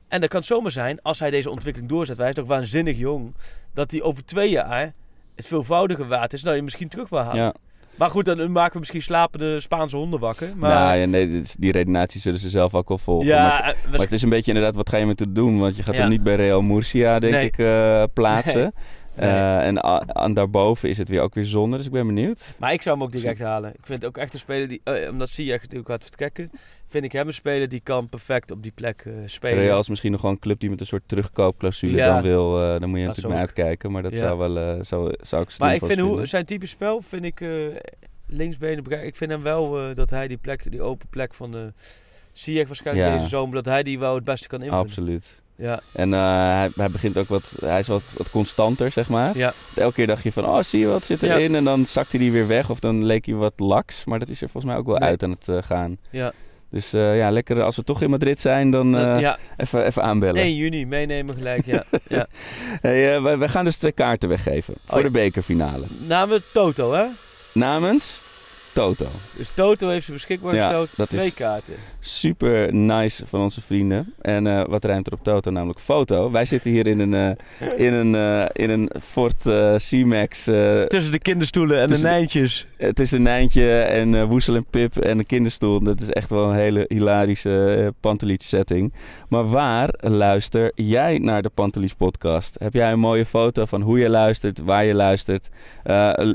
En 0.09 0.21
dat 0.21 0.29
kan 0.29 0.39
het 0.39 0.49
zomaar 0.49 0.71
zijn, 0.71 1.03
als 1.03 1.19
hij 1.19 1.31
deze 1.31 1.51
ontwikkeling 1.51 1.91
doorzet, 1.91 2.19
hij 2.19 2.29
is 2.29 2.35
toch 2.35 2.47
waanzinnig 2.47 2.99
jong, 2.99 3.35
dat 3.75 3.91
hij 3.91 4.03
over 4.03 4.25
twee 4.25 4.51
jaar 4.51 4.93
het 5.35 5.47
veelvoudige 5.47 6.07
waard 6.07 6.33
is, 6.33 6.43
nou 6.43 6.57
je 6.57 6.63
misschien 6.63 6.89
terug 6.89 7.09
wil 7.09 7.19
halen. 7.19 7.37
ja. 7.43 7.55
Maar 7.97 8.11
goed, 8.11 8.25
dan 8.25 8.53
maken 8.53 8.73
we 8.73 8.79
misschien 8.79 9.03
slapende 9.03 9.61
Spaanse 9.61 9.97
honden 9.97 10.21
wakker. 10.21 10.49
Maar, 10.57 10.75
Nou, 10.75 10.97
ja, 10.99 11.07
nee, 11.07 11.43
die 11.59 11.73
redenatie 11.73 12.21
zullen 12.21 12.39
ze 12.39 12.49
zelf 12.51 12.75
ook 12.75 12.89
wel 12.89 12.99
volgen. 12.99 13.27
ja, 13.27 13.49
maar, 13.49 13.61
eh, 13.85 13.91
maar 13.91 14.01
het 14.01 14.13
is 14.13 14.23
een 14.23 14.29
beetje 14.29 14.53
inderdaad, 14.53 14.75
wat 14.75 14.89
ga 14.89 14.97
je 14.97 15.07
met 15.07 15.21
het 15.21 15.35
doen? 15.35 15.59
Want 15.59 15.77
je 15.77 15.83
gaat 15.83 15.95
Ja. 15.95 16.01
hem 16.01 16.11
niet 16.11 16.23
bij 16.23 16.35
Real 16.35 16.63
Murcia, 16.63 17.19
denk 17.19 17.33
Nee. 17.33 17.45
ik, 17.47 17.59
eh, 17.59 18.03
plaatsen. 18.15 18.61
Nee. 18.61 18.71
Eh, 19.17 19.67
en 19.67 19.83
aan 20.17 20.35
daarboven 20.35 20.89
is 20.89 20.99
het 20.99 21.09
weer 21.09 21.21
ook 21.21 21.35
weer 21.35 21.45
zonde, 21.45 21.77
dus 21.77 21.87
ik 21.87 21.93
ben 21.93 22.07
benieuwd. 22.07 22.53
Maar 22.59 22.73
ik 22.73 22.83
zou 22.83 22.97
hem 22.97 23.05
ook 23.07 23.13
direct 23.13 23.39
halen. 23.41 23.71
Ik 23.71 23.87
vind 23.87 24.05
ook 24.05 24.17
echt 24.17 24.35
een 24.35 24.39
speler 24.39 24.69
die, 24.69 24.81
eh, 24.85 25.11
omdat 25.11 25.29
Ziyech 25.29 25.61
natuurlijk 25.63 25.89
gaat 25.91 26.03
vertrekken, 26.03 26.51
vind 26.89 27.05
ik 27.05 27.13
hem 27.13 27.27
een 27.27 27.33
speler 27.35 27.69
die 27.69 27.81
kan 27.81 28.09
perfect 28.09 28.51
op 28.51 28.63
die 28.63 28.73
plek 28.75 29.03
eh, 29.07 29.13
spelen. 29.27 29.59
Real 29.59 29.79
is 29.81 29.89
misschien 29.89 30.13
nog 30.13 30.21
wel 30.23 30.31
een 30.31 30.39
club 30.39 30.61
die 30.61 30.71
met 30.71 30.81
een 30.81 30.87
soort 30.87 31.03
terugkoopclausule 31.07 31.97
Ja. 31.97 32.15
dan 32.15 32.23
wil. 32.23 32.51
dan 32.79 32.89
moet 32.89 32.99
je 32.99 33.05
natuurlijk 33.07 33.35
naar 33.35 33.43
uitkijken, 33.45 33.93
maar 33.93 34.03
dat 34.03 34.13
Ja. 34.13 34.19
zou 34.19 34.39
wel, 34.39 34.85
zou, 34.85 35.15
zou 35.21 35.43
ik 35.43 35.59
Maar 35.59 35.75
ik 35.75 35.85
vind 35.85 36.01
hoe, 36.01 36.27
zijn 36.27 36.45
type 36.45 36.67
spel, 36.67 37.01
vind 37.03 37.25
ik 37.25 37.45
linksbenen. 38.27 39.05
Ik 39.07 39.17
vind 39.17 39.31
hem 39.31 39.43
wel 39.43 39.95
dat 39.95 40.11
hij 40.11 40.29
die 40.29 40.37
plek, 40.37 40.71
die 40.71 40.83
open 40.83 41.09
plek 41.09 41.35
van 41.35 41.51
de 41.51 41.73
Ziyech 42.33 42.67
waarschijnlijk 42.67 43.07
Ja. 43.09 43.17
deze 43.17 43.29
zomer, 43.29 43.55
dat 43.55 43.65
hij 43.65 43.83
die 43.83 43.99
wel 43.99 44.15
het 44.15 44.25
beste 44.25 44.49
kan 44.49 44.63
invullen. 44.63 44.85
Absoluut. 44.85 45.43
Ja, 45.59 45.81
En 45.93 46.15
eh, 46.15 46.21
hij, 46.59 46.71
hij 46.77 46.91
begint 46.91 47.19
ook 47.19 47.29
wat, 47.29 47.53
hij 47.65 47.79
is 47.79 47.87
wat, 47.87 48.03
wat 48.17 48.31
constanter, 48.31 48.91
zeg 48.91 49.09
maar. 49.09 49.37
ja. 49.37 49.53
Elke 49.75 49.95
keer 49.95 50.07
dacht 50.07 50.23
je 50.23 50.33
van, 50.33 50.47
oh 50.47 50.63
zie 50.63 50.81
je 50.81 50.87
wat 50.87 51.05
zit 51.05 51.21
Ja. 51.21 51.35
erin? 51.37 51.55
En 51.55 51.65
dan 51.65 51.87
zakte 51.87 52.17
hij 52.17 52.31
weer 52.31 52.47
weg 52.47 52.71
of 52.71 52.79
dan 52.81 53.05
leek 53.05 53.27
hij 53.27 53.35
wat 53.35 53.53
laks. 53.57 54.05
Maar 54.05 54.19
dat 54.19 54.29
is 54.29 54.43
er 54.43 54.49
volgens 54.49 54.73
mij 54.73 54.81
ook 54.81 54.87
wel 54.87 54.97
Nee. 54.99 55.09
uit 55.09 55.23
aan 55.23 55.31
het 55.31 55.49
eh, 55.49 55.57
gaan. 55.63 55.97
ja. 56.11 56.33
Dus 56.71 56.93
eh, 56.93 57.17
ja, 57.17 57.31
lekker 57.31 57.63
als 57.63 57.77
we 57.77 57.85
toch 57.85 58.03
in 58.03 58.11
Madrid 58.11 58.41
zijn, 58.41 58.71
dan 58.71 58.91
ja, 59.21 59.39
even, 59.57 59.85
even 59.87 60.03
aanbellen. 60.03 60.43
1 60.43 60.55
juni 60.55 60.87
meenemen 60.87 61.35
gelijk, 61.35 61.65
ja. 61.67 61.85
ja. 62.09 62.27
Hey, 62.81 63.21
wij, 63.23 63.39
wij 63.39 63.49
gaan 63.49 63.65
dus 63.65 63.77
twee 63.77 63.93
kaarten 63.93 64.29
weggeven 64.29 64.75
voor 64.85 64.99
Oh, 64.99 65.05
de 65.05 65.11
bekerfinale. 65.11 65.85
Namen 66.07 66.43
Toto, 66.53 66.93
hè? 66.93 67.05
Namens 67.53 68.23
Toto. 68.77 69.07
Dus 69.37 69.51
Toto 69.55 69.89
heeft 69.89 70.07
ze 70.07 70.13
beschikbaar 70.13 70.55
Ja, 70.55 70.63
gesteld. 70.67 70.89
dat 70.97 71.09
Twee 71.09 71.27
is- 71.27 71.35
kaarten. 71.35 71.75
Super 72.01 72.75
nice 72.75 73.27
van 73.27 73.41
onze 73.41 73.61
vrienden. 73.63 74.15
En 74.23 74.47
eh, 74.47 74.65
wat 74.69 74.85
ruimt 74.85 75.07
er 75.07 75.13
op 75.13 75.23
Toto? 75.23 75.51
Namelijk 75.51 75.81
foto. 75.81 76.31
Wij 76.31 76.45
zitten 76.45 76.71
hier 76.71 76.87
in 76.87 77.01
een, 77.01 77.15
eh, 77.59 77.87
in 77.87 77.93
een, 77.93 78.15
eh, 78.15 78.45
in 78.65 78.71
een 78.71 78.91
Ford 79.03 79.43
C-Max. 79.91 80.43
Tussen 80.89 81.13
de 81.13 81.19
kinderstoelen 81.19 81.81
en 81.81 81.89
de 81.89 81.95
de- 81.95 82.03
nijntjes. 82.03 82.67
het 82.77 83.01
is 83.01 83.11
een 83.11 83.23
Nijntje 83.23 83.79
en 83.81 84.27
Woesel 84.29 84.55
en 84.55 84.67
Pip 84.71 84.97
en 84.97 85.19
een 85.19 85.27
kinderstoel. 85.27 85.83
Dat 85.83 86.01
is 86.01 86.09
echt 86.11 86.31
wel 86.31 86.49
een 86.49 86.55
hele 86.57 86.85
hilarische 86.89 87.95
Pantelich 88.01 88.43
setting. 88.43 88.93
Maar 89.29 89.49
waar 89.49 89.89
luister 89.97 90.73
jij 90.75 91.19
naar 91.19 91.43
de 91.43 91.51
Pantelich 91.55 91.97
podcast? 91.97 92.57
Heb 92.59 92.73
jij 92.73 92.93
een 92.93 92.99
mooie 92.99 93.27
foto 93.27 93.65
van 93.65 93.81
hoe 93.83 93.99
je 93.99 94.09
luistert, 94.09 94.59
waar 94.65 94.85
je 94.85 94.95
luistert? 94.95 95.49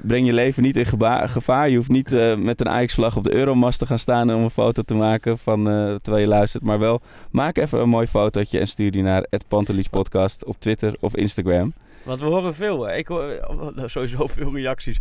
Breng 0.03 0.25
je 0.25 0.33
leven 0.33 0.63
niet 0.63 0.77
in 0.77 0.85
gevaar. 0.85 1.69
Je 1.69 1.75
hoeft 1.75 1.89
niet 1.89 2.15
eh, 2.31 2.37
met 2.37 2.61
een 2.61 2.69
Ajax-vlag 2.69 3.17
op 3.17 3.23
de 3.23 3.33
Euromast 3.33 3.79
te 3.79 3.85
gaan 3.85 3.99
staan 3.99 4.33
om 4.33 4.43
een 4.43 4.49
foto 4.49 4.81
te 4.81 4.95
maken 4.95 5.37
van, 5.37 5.69
eh, 5.69 5.95
terwijl 6.01 6.23
je 6.23 6.29
luistert. 6.29 6.63
Maar 6.63 6.79
wel, 6.79 7.01
maak 7.31 7.57
even 7.57 7.79
een 7.79 7.89
mooi 7.89 8.07
fotootje 8.07 8.59
en 8.59 8.67
stuur 8.67 8.91
die 8.91 9.03
naar 9.03 9.25
het 9.29 9.47
Pantelich 9.47 9.89
podcast 9.89 10.45
op 10.45 10.55
Twitter 10.59 10.95
of 10.99 11.15
Instagram. 11.15 11.73
Want 12.03 12.19
we 12.19 12.25
horen 12.25 12.55
veel. 12.55 12.89
Ik 12.89 13.07
hoor 13.07 13.23
eh, 13.23 13.83
sowieso 13.85 14.27
veel 14.27 14.53
reacties 14.53 14.97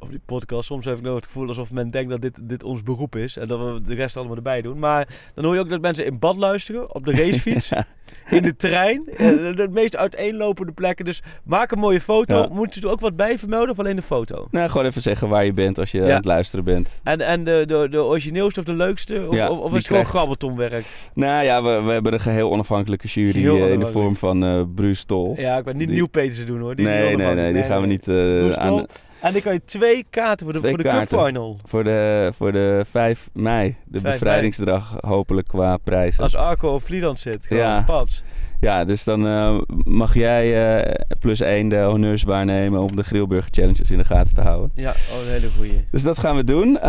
op 0.00 0.10
die 0.10 0.20
podcast. 0.26 0.66
Soms 0.66 0.84
heb 0.84 0.96
ik 0.96 1.02
nog 1.02 1.14
het 1.14 1.26
gevoel 1.26 1.48
alsof 1.48 1.72
men 1.72 1.90
denkt 1.90 2.10
dat 2.10 2.20
dit, 2.20 2.38
dit 2.48 2.62
ons 2.64 2.82
beroep 2.82 3.16
is. 3.16 3.36
En 3.36 3.48
dat 3.48 3.58
we 3.58 3.80
de 3.82 3.94
rest 3.94 4.16
allemaal 4.16 4.36
erbij 4.36 4.62
doen. 4.62 4.78
Maar 4.78 5.08
dan 5.34 5.44
hoor 5.44 5.54
je 5.54 5.60
ook 5.60 5.70
dat 5.70 5.80
mensen 5.80 6.04
in 6.06 6.18
bad 6.18 6.36
luisteren, 6.36 6.94
op 6.94 7.04
de 7.04 7.12
racefiets, 7.12 7.70
in 8.30 8.42
de 8.42 8.54
trein. 8.54 9.02
eh, 9.16 9.16
De, 9.56 9.68
meest 9.70 9.96
uiteenlopende 9.96 10.72
plekken. 10.72 11.04
Dus 11.04 11.22
maak 11.44 11.70
een 11.70 11.78
mooie 11.78 12.00
foto. 12.00 12.36
Ja. 12.36 12.48
Moet 12.52 12.74
je 12.74 12.80
er 12.80 12.88
ook 12.88 13.00
wat 13.00 13.16
bij 13.16 13.38
vermelden 13.38 13.70
of 13.70 13.78
alleen 13.78 13.96
de 13.96 14.02
foto? 14.02 14.48
Nou, 14.50 14.68
gewoon 14.70 14.86
even 14.86 15.02
zeggen 15.02 15.28
waar 15.28 15.44
je 15.44 15.52
bent 15.52 15.78
als 15.78 15.90
je 15.90 15.98
Ja. 15.98 16.04
aan 16.08 16.10
het 16.16 16.24
luisteren 16.24 16.64
bent. 16.64 17.00
En, 17.04 17.20
en 17.20 17.44
de, 17.44 17.64
de, 17.66 17.86
de 17.90 18.02
origineelste 18.02 18.60
of 18.60 18.66
de 18.66 18.72
leukste? 18.72 19.26
Of, 19.28 19.34
Ja, 19.34 19.50
of, 19.50 19.70
is 19.70 19.76
het 19.76 19.86
gewoon 19.86 20.04
grabbeltonwerk? 20.06 20.84
Nou 21.14 21.44
ja, 21.44 21.62
we, 21.62 21.82
we 21.82 21.92
hebben 21.92 22.12
een 22.12 22.20
geheel 22.20 22.50
onafhankelijke 22.50 23.06
jury 23.08 23.46
eh, 23.48 23.72
in 23.72 23.80
de 23.80 23.86
vorm 23.86 24.16
van 24.16 24.44
eh 24.44 24.62
Bruce 24.74 25.04
Tol. 25.06 25.34
Ja, 25.38 25.56
ik 25.56 25.64
ben 25.64 25.76
niet 25.76 25.86
Die- 25.86 25.96
Nieuw 25.96 26.06
Petersen 26.06 26.46
doen 26.46 26.60
hoor. 26.60 26.74
Die 26.74 26.86
nee, 26.86 27.16
nee, 27.16 27.34
nee, 27.34 27.52
die 27.52 27.62
gaan 27.62 27.80
we 27.80 27.86
niet 27.86 28.02
Bruce 28.04 28.58
aan. 28.58 28.86
En 29.20 29.32
dan 29.32 29.42
kan 29.42 29.52
je 29.52 29.64
twee 29.64 30.06
kaarten 30.10 30.46
voor 30.46 30.54
de, 30.54 30.58
Twee 30.60 30.74
voor 30.74 30.82
de. 30.82 30.88
Cup 30.88 31.08
Final. 31.24 31.58
Voor 31.64 31.84
de, 31.84 32.30
voor 32.34 32.52
de 32.52 32.82
5 32.88 33.28
mei, 33.32 33.76
de 33.84 34.00
5 34.00 34.12
bevrijdingsdag, 34.18 34.96
hopelijk 35.00 35.48
qua 35.48 35.76
prijzen. 35.76 36.22
Als 36.22 36.34
Arco 36.34 36.68
op 36.74 36.82
Vlieland 36.82 37.18
zit. 37.18 37.46
Gewoon 37.46 37.62
Ja. 37.62 37.82
pats. 37.82 38.22
Ja, 38.60 38.84
dus 38.84 39.04
dan 39.04 39.26
eh, 39.26 39.58
mag 39.82 40.14
jij 40.14 40.76
eh, 40.78 41.04
plus 41.20 41.40
één 41.40 41.68
de 41.68 41.80
honneurs 41.80 42.22
waarnemen 42.22 42.80
om 42.80 42.96
de 42.96 43.02
Grillburger 43.02 43.50
Challenges 43.52 43.90
in 43.90 43.98
de 43.98 44.04
gaten 44.04 44.34
te 44.34 44.40
houden. 44.40 44.70
Ja, 44.74 44.90
oh, 44.90 45.26
een 45.26 45.32
hele 45.32 45.48
goeie. 45.56 45.84
Dus 45.90 46.02
dat 46.02 46.18
gaan 46.18 46.36
we 46.36 46.44
doen. 46.44 46.78
Eh, 46.78 46.82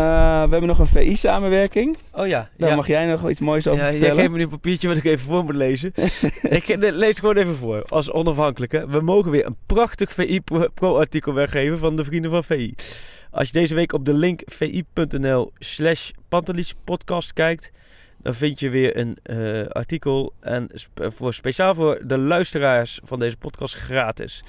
we 0.43 0.49
hebben 0.49 0.67
nog 0.67 0.79
een 0.79 0.87
VI-samenwerking. 0.87 1.97
Oh 2.11 2.27
ja. 2.27 2.49
Daar 2.57 2.69
ja. 2.69 2.75
mag 2.75 2.87
jij 2.87 3.05
nog 3.05 3.29
iets 3.29 3.39
moois 3.39 3.67
over 3.67 3.79
ja, 3.79 3.83
jij 3.83 3.91
vertellen. 3.91 4.17
geeft 4.17 4.31
me 4.31 4.37
nu 4.37 4.43
een 4.43 4.49
papiertje 4.49 4.87
wat 4.87 4.97
ik 4.97 5.03
even 5.03 5.25
voor 5.25 5.43
moet 5.43 5.55
lezen. 5.55 5.91
ik 6.59 6.75
lees 6.79 7.19
gewoon 7.19 7.37
even 7.37 7.55
voor, 7.55 7.83
als 7.83 8.11
onafhankelijke. 8.11 8.85
We 8.89 9.01
mogen 9.01 9.31
weer 9.31 9.45
een 9.45 9.57
prachtig 9.65 10.11
VI 10.11 10.41
Pro- 10.41 10.67
Pro-artikel 10.73 11.33
weggeven 11.33 11.79
van 11.79 11.95
de 11.95 12.03
vrienden 12.03 12.31
van 12.31 12.43
VI. 12.43 12.75
Als 13.31 13.47
je 13.47 13.53
deze 13.53 13.75
week 13.75 13.93
op 13.93 14.05
de 14.05 14.13
link 14.13 14.41
vi.nl 14.45 15.51
slash 15.57 16.11
podcast 16.83 17.33
kijkt, 17.33 17.71
dan 18.21 18.35
vind 18.35 18.59
je 18.59 18.69
weer 18.69 18.97
een 18.97 19.17
eh, 19.23 19.67
artikel. 19.67 20.33
En 20.39 20.69
sp- 20.73 21.07
voor, 21.15 21.33
speciaal 21.33 21.75
voor 21.75 21.99
de 22.03 22.17
luisteraars 22.17 22.99
van 23.03 23.19
deze 23.19 23.37
podcast 23.37 23.75
gratis. 23.75 24.43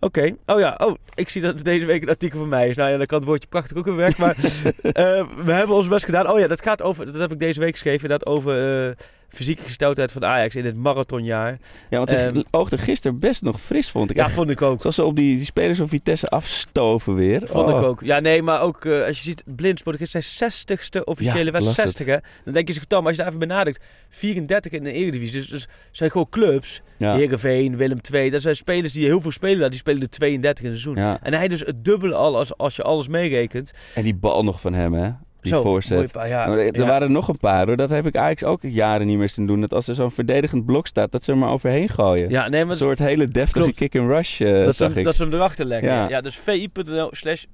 Oké, 0.00 0.36
oh 0.46 0.58
ja, 0.60 0.74
oh, 0.78 0.94
ik 1.14 1.28
zie 1.28 1.42
dat 1.42 1.64
deze 1.64 1.86
week 1.86 2.02
een 2.02 2.08
artikel 2.08 2.38
van 2.38 2.48
mij 2.48 2.68
is. 2.68 2.76
Nou 2.76 2.90
ja, 2.90 2.96
dan 2.96 3.06
kan 3.06 3.18
het 3.18 3.28
woordje 3.28 3.48
prachtig 3.48 3.76
ook 3.76 3.84
weer 3.84 3.96
weg. 3.96 4.18
Maar 4.18 4.36
eh, 4.82 5.26
we 5.44 5.52
hebben 5.52 5.76
ons 5.76 5.88
best 5.88 6.04
gedaan. 6.04 6.30
Oh 6.30 6.38
ja, 6.38 6.46
dat 6.46 6.62
gaat 6.62 6.82
over, 6.82 7.06
dat 7.06 7.20
heb 7.20 7.32
ik 7.32 7.38
deze 7.38 7.60
week 7.60 7.72
geschreven, 7.72 8.02
inderdaad 8.02 8.26
over 8.26 8.86
eh, 8.88 8.94
fysieke 9.28 9.62
gesteldheid 9.62 10.12
van 10.12 10.24
Ajax 10.24 10.54
in 10.54 10.64
het 10.64 10.76
marathonjaar. 10.76 11.58
Ja, 11.90 11.96
want 11.96 12.10
ze 12.10 12.16
Ehm, 12.16 12.42
oogde 12.50 12.78
gisteren 12.78 13.18
best 13.18 13.42
nog 13.42 13.60
fris, 13.60 13.90
vond 13.90 14.10
ik. 14.10 14.16
Ja, 14.16 14.24
Echt, 14.24 14.32
vond 14.34 14.50
ik 14.50 14.62
ook. 14.62 14.80
Zoals 14.80 14.94
ze 14.96 15.04
op 15.04 15.16
die, 15.16 15.36
die 15.36 15.44
spelers 15.44 15.78
van 15.78 15.88
Vitesse 15.88 16.28
afstoven 16.28 17.14
weer. 17.14 17.40
Vond 17.44 17.70
Oh. 17.72 17.78
ik 17.78 17.84
ook. 17.84 18.00
Ja, 18.04 18.20
nee, 18.20 18.42
maar 18.42 18.60
ook 18.62 18.84
eh, 18.84 19.04
als 19.04 19.16
je 19.16 19.22
ziet, 19.22 19.42
Blindsport 19.46 20.00
is 20.00 20.10
zijn 20.10 20.52
60ste 20.52 21.04
officiële 21.04 21.44
Ja, 21.44 21.50
wedstrijd. 21.50 21.64
las 21.76 21.76
60 21.96 22.06
hè. 22.06 22.16
Dan 22.44 22.52
denk 22.52 22.68
je 22.68 22.74
zich, 22.74 22.84
Tom, 22.84 23.02
als 23.06 23.10
je 23.10 23.16
daar 23.22 23.26
even 23.26 23.38
benadrukt, 23.40 23.84
34 24.08 24.72
in 24.72 24.82
de 24.82 24.92
Eredivisie. 24.92 25.32
Dus, 25.40 25.46
dus 25.48 25.66
zijn 25.90 26.10
gewoon 26.10 26.28
clubs. 26.30 26.82
Ja. 26.98 27.14
Heerenveen, 27.14 27.76
Willem 27.76 27.98
II. 28.12 28.30
Dat 28.30 28.42
zijn 28.42 28.56
spelers 28.56 28.92
die 28.92 29.04
heel 29.04 29.20
veel 29.20 29.30
spelen 29.32 29.58
daar. 29.58 29.70
Die 29.70 29.78
spelen 29.78 30.00
de 30.00 30.08
32 30.08 30.64
in 30.64 30.70
het 30.70 30.80
seizoen. 30.80 31.02
Ja. 31.04 31.18
En 31.22 31.32
hij 31.34 31.48
dus 31.48 31.60
het 31.60 31.84
dubbele 31.84 32.14
al 32.14 32.36
als, 32.36 32.56
als 32.56 32.76
je 32.76 32.82
alles 32.82 33.08
meerekent. 33.08 33.72
En 33.94 34.02
die 34.02 34.14
bal 34.14 34.44
nog 34.44 34.60
van 34.60 34.72
hem, 34.74 34.92
hè? 34.94 35.10
Die 35.46 35.54
Zo, 35.54 35.62
voorzet. 35.62 35.96
mooi 35.96 36.08
pa- 36.12 36.24
ja, 36.24 36.46
Maar 36.46 36.58
er 36.58 36.66
er 36.74 36.80
ja. 36.80 36.86
waren 36.86 37.12
nog 37.12 37.28
een 37.28 37.38
paar 37.38 37.66
hoor. 37.66 37.76
Dat 37.76 37.90
heb 37.90 38.06
ik 38.06 38.14
eigenlijk 38.14 38.64
ook 38.64 38.70
jaren 38.72 39.06
niet 39.06 39.18
meer 39.18 39.28
zien 39.28 39.46
doen. 39.46 39.60
Dat 39.60 39.72
als 39.74 39.88
er 39.88 39.94
zo'n 39.94 40.10
verdedigend 40.10 40.66
blok 40.66 40.86
staat, 40.86 41.12
dat 41.12 41.24
ze 41.24 41.32
er 41.32 41.38
maar 41.38 41.50
overheen 41.50 41.88
gooien. 41.88 42.30
Ja, 42.30 42.48
nee, 42.48 42.60
Een 42.62 42.74
soort 42.74 42.98
hele 42.98 43.28
deftige 43.28 43.72
kick-and-rush 43.72 44.40
eh, 44.40 44.64
dat, 44.64 44.76
zag 44.76 44.88
hem- 44.88 44.98
ik. 44.98 45.04
dat 45.04 45.14
ze 45.14 45.22
hem 45.22 45.32
erachter 45.32 45.64
leggen. 45.64 45.88
Ja. 45.88 46.08
Ja. 46.08 46.20
dus 46.20 46.36
vi.nl 46.38 47.08
slash. 47.12 47.44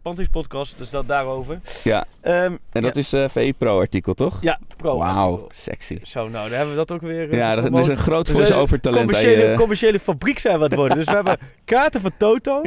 Dus 0.76 0.90
dat 0.90 1.08
daarover. 1.08 1.60
Ja. 1.84 2.04
Ehm, 2.20 2.52
En 2.72 2.82
dat 2.82 2.96
is 2.96 3.12
eh 3.12 3.24
VI 3.28 3.52
Pro 3.58 3.78
artikel, 3.80 4.14
toch? 4.14 4.38
Ja, 4.42 4.58
pro. 4.76 4.98
Wauw, 4.98 5.46
sexy. 5.50 5.98
Zo, 6.02 6.28
nou, 6.28 6.48
dan 6.48 6.56
hebben 6.56 6.70
we 6.70 6.76
dat 6.76 6.92
ook 6.92 7.00
weer. 7.00 7.30
eh, 7.30 7.38
Ja, 7.38 7.52
er, 7.56 7.64
er 7.74 7.80
is 7.80 7.88
een 7.88 7.96
groot 7.96 8.26
zijn 8.26 8.38
voice-over 8.38 8.80
talent 8.80 9.00
commerciële, 9.04 9.44
je... 9.50 9.54
commerciële 9.56 9.98
fabriek 9.98 10.38
zijn 10.38 10.58
we 10.58 10.64
het 10.64 10.74
worden. 10.74 10.96
Dus 10.96 11.06
we 11.06 11.12
hebben 11.12 11.36
kaarten 11.64 12.00
van 12.00 12.10
Toto, 12.18 12.60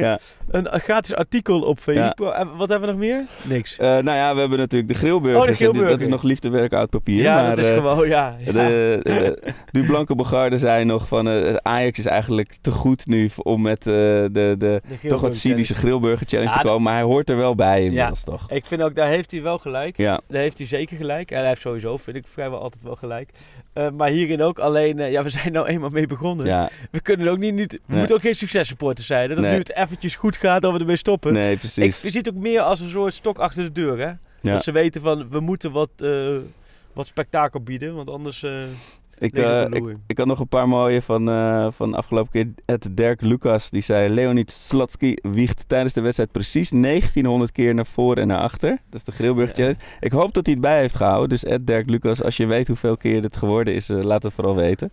een, 0.50 0.68
gratis 0.80 1.14
artikel 1.14 1.60
op 1.60 1.80
VI. 1.80 2.10
Pro. 2.14 2.30
En 2.30 2.56
wat 2.56 2.68
hebben 2.68 2.88
we 2.88 2.94
nog 2.94 3.02
meer? 3.04 3.24
Niks. 3.42 3.76
Nou 3.76 4.10
ja, 4.10 4.34
we 4.34 4.40
hebben 4.40 4.58
natuurlijk 4.58 4.92
de 4.92 4.98
Oh, 5.16 5.46
de 5.46 5.86
Dat 5.86 6.00
is 6.00 6.06
nog 6.08 6.22
liefdewerk 6.22 6.72
uit 6.72 6.90
papier. 6.90 7.22
ja, 7.22 7.34
maar, 7.34 7.56
dat 7.56 7.64
is 7.64 7.70
eh, 7.70 7.74
gewoon, 7.76 8.08
ja. 8.08 8.36
ja. 8.38 8.52
De, 8.52 9.00
de, 9.02 9.52
de 9.70 9.84
Blanke 9.84 10.14
Bogarde 10.14 10.58
zei 10.58 10.84
nog 10.84 11.08
van 11.08 11.28
eh, 11.28 11.54
Ajax 11.62 11.98
is 11.98 12.06
eigenlijk 12.06 12.56
te 12.60 12.70
goed 12.70 13.06
nu 13.06 13.30
om 13.42 13.62
met 13.62 13.78
eh, 13.78 13.92
de, 13.92 14.28
de, 14.30 14.56
De 14.58 15.08
toch 15.08 15.20
wat 15.20 15.36
cynische 15.36 15.74
grillburger 15.74 16.26
challenge 16.26 16.50
Ja, 16.50 16.56
te 16.56 16.66
komen. 16.66 16.82
Maar 16.82 16.94
hij 16.94 17.02
hoort 17.02 17.30
er 17.30 17.36
wel 17.36 17.54
bij 17.54 17.84
inmiddels 17.84 18.24
toch? 18.24 18.50
Ik 18.50 18.66
vind 18.66 18.82
ook, 18.82 18.94
daar 18.94 19.08
heeft 19.08 19.30
hij 19.30 19.42
wel 19.42 19.58
gelijk. 19.58 19.96
Daar 19.96 20.20
heeft 20.28 20.58
hij 20.58 20.66
zeker 20.66 20.96
gelijk. 20.96 21.30
En 21.30 21.38
hij 21.38 21.48
heeft 21.48 21.60
sowieso, 21.60 21.96
vind 21.96 22.16
ik, 22.16 22.24
vrijwel 22.32 22.60
altijd 22.60 22.82
wel 22.82 22.96
gelijk. 22.96 23.30
Eh, 23.72 23.90
maar 23.90 24.08
hierin 24.08 24.42
ook. 24.42 24.58
Alleen, 24.58 24.98
eh, 24.98 25.10
ja, 25.10 25.22
we 25.22 25.30
zijn 25.38 25.52
nou 25.52 25.66
eenmaal 25.66 25.90
mee 25.90 26.06
begonnen. 26.06 26.68
We 26.90 27.00
kunnen 27.00 27.28
ook 27.28 27.38
niet, 27.38 27.54
niet 27.54 27.72
we 27.72 27.78
Nee. 27.86 27.98
moeten 27.98 28.16
ook 28.16 28.22
geen 28.22 28.34
successupporter 28.34 29.04
zijn. 29.04 29.28
hè. 29.28 29.34
Dat 29.34 29.38
Nee. 29.44 29.52
nu 29.52 29.58
het 29.58 29.74
eventjes 29.76 30.14
goed 30.14 30.36
gaat, 30.36 30.62
dat 30.62 30.72
we 30.72 30.78
ermee 30.78 30.96
stoppen. 30.96 31.32
nee, 31.32 31.52
ik 31.52 31.58
precies. 31.58 32.02
je 32.02 32.10
ziet 32.10 32.26
het 32.26 32.34
ook 32.36 32.42
meer 32.42 32.60
als 32.60 32.80
een 32.80 32.88
soort 32.90 33.14
stok 33.14 33.38
achter 33.38 33.62
de 33.62 33.72
deur, 33.72 33.98
hè. 33.98 34.10
Ja. 34.46 34.52
Dat 34.52 34.64
ze 34.64 34.72
weten 34.72 35.00
van, 35.02 35.28
we 35.28 35.40
moeten 35.40 35.72
wat, 35.72 35.90
eh, 35.96 36.36
wat 36.92 37.06
spektakel 37.06 37.60
bieden, 37.60 37.94
want 37.94 38.10
anders... 38.10 38.42
eh 38.42 38.50
Ik, 39.18 39.34
het 39.34 39.72
eh, 39.72 39.80
ik, 39.82 39.96
ik 40.06 40.18
had 40.18 40.26
nog 40.26 40.40
een 40.40 40.48
paar 40.48 40.68
mooie 40.68 41.02
van, 41.02 41.28
eh 41.28 41.66
van 41.70 41.94
afgelopen 41.94 42.32
keer. 42.32 42.48
Het 42.66 42.88
Dirk 42.92 43.20
Lucas, 43.20 43.70
die 43.70 43.82
zei... 43.82 44.08
Leonid 44.08 44.50
Slotsky 44.50 45.14
wiegt 45.22 45.64
tijdens 45.68 45.92
de 45.92 46.00
wedstrijd 46.00 46.32
precies 46.32 46.70
1900 46.70 47.52
keer 47.52 47.74
naar 47.74 47.86
voren 47.86 48.22
en 48.22 48.28
naar 48.28 48.40
achter. 48.40 48.70
Dat 48.70 49.00
is 49.00 49.04
de 49.04 49.12
Grillburg 49.12 49.48
Ja. 49.48 49.54
Challenge. 49.54 49.78
Ik 50.00 50.12
hoop 50.12 50.34
dat 50.34 50.44
hij 50.46 50.54
het 50.54 50.62
bij 50.62 50.80
heeft 50.80 50.96
gehouden. 50.96 51.28
Dus 51.28 51.44
Ed 51.44 51.66
Dirk 51.66 51.90
Lucas, 51.90 52.22
als 52.22 52.36
je 52.36 52.46
weet 52.46 52.68
hoeveel 52.68 52.96
keer 52.96 53.22
dit 53.22 53.36
geworden 53.36 53.74
is, 53.74 53.88
laat 53.88 54.22
het 54.22 54.32
vooral 54.32 54.56
weten. 54.56 54.92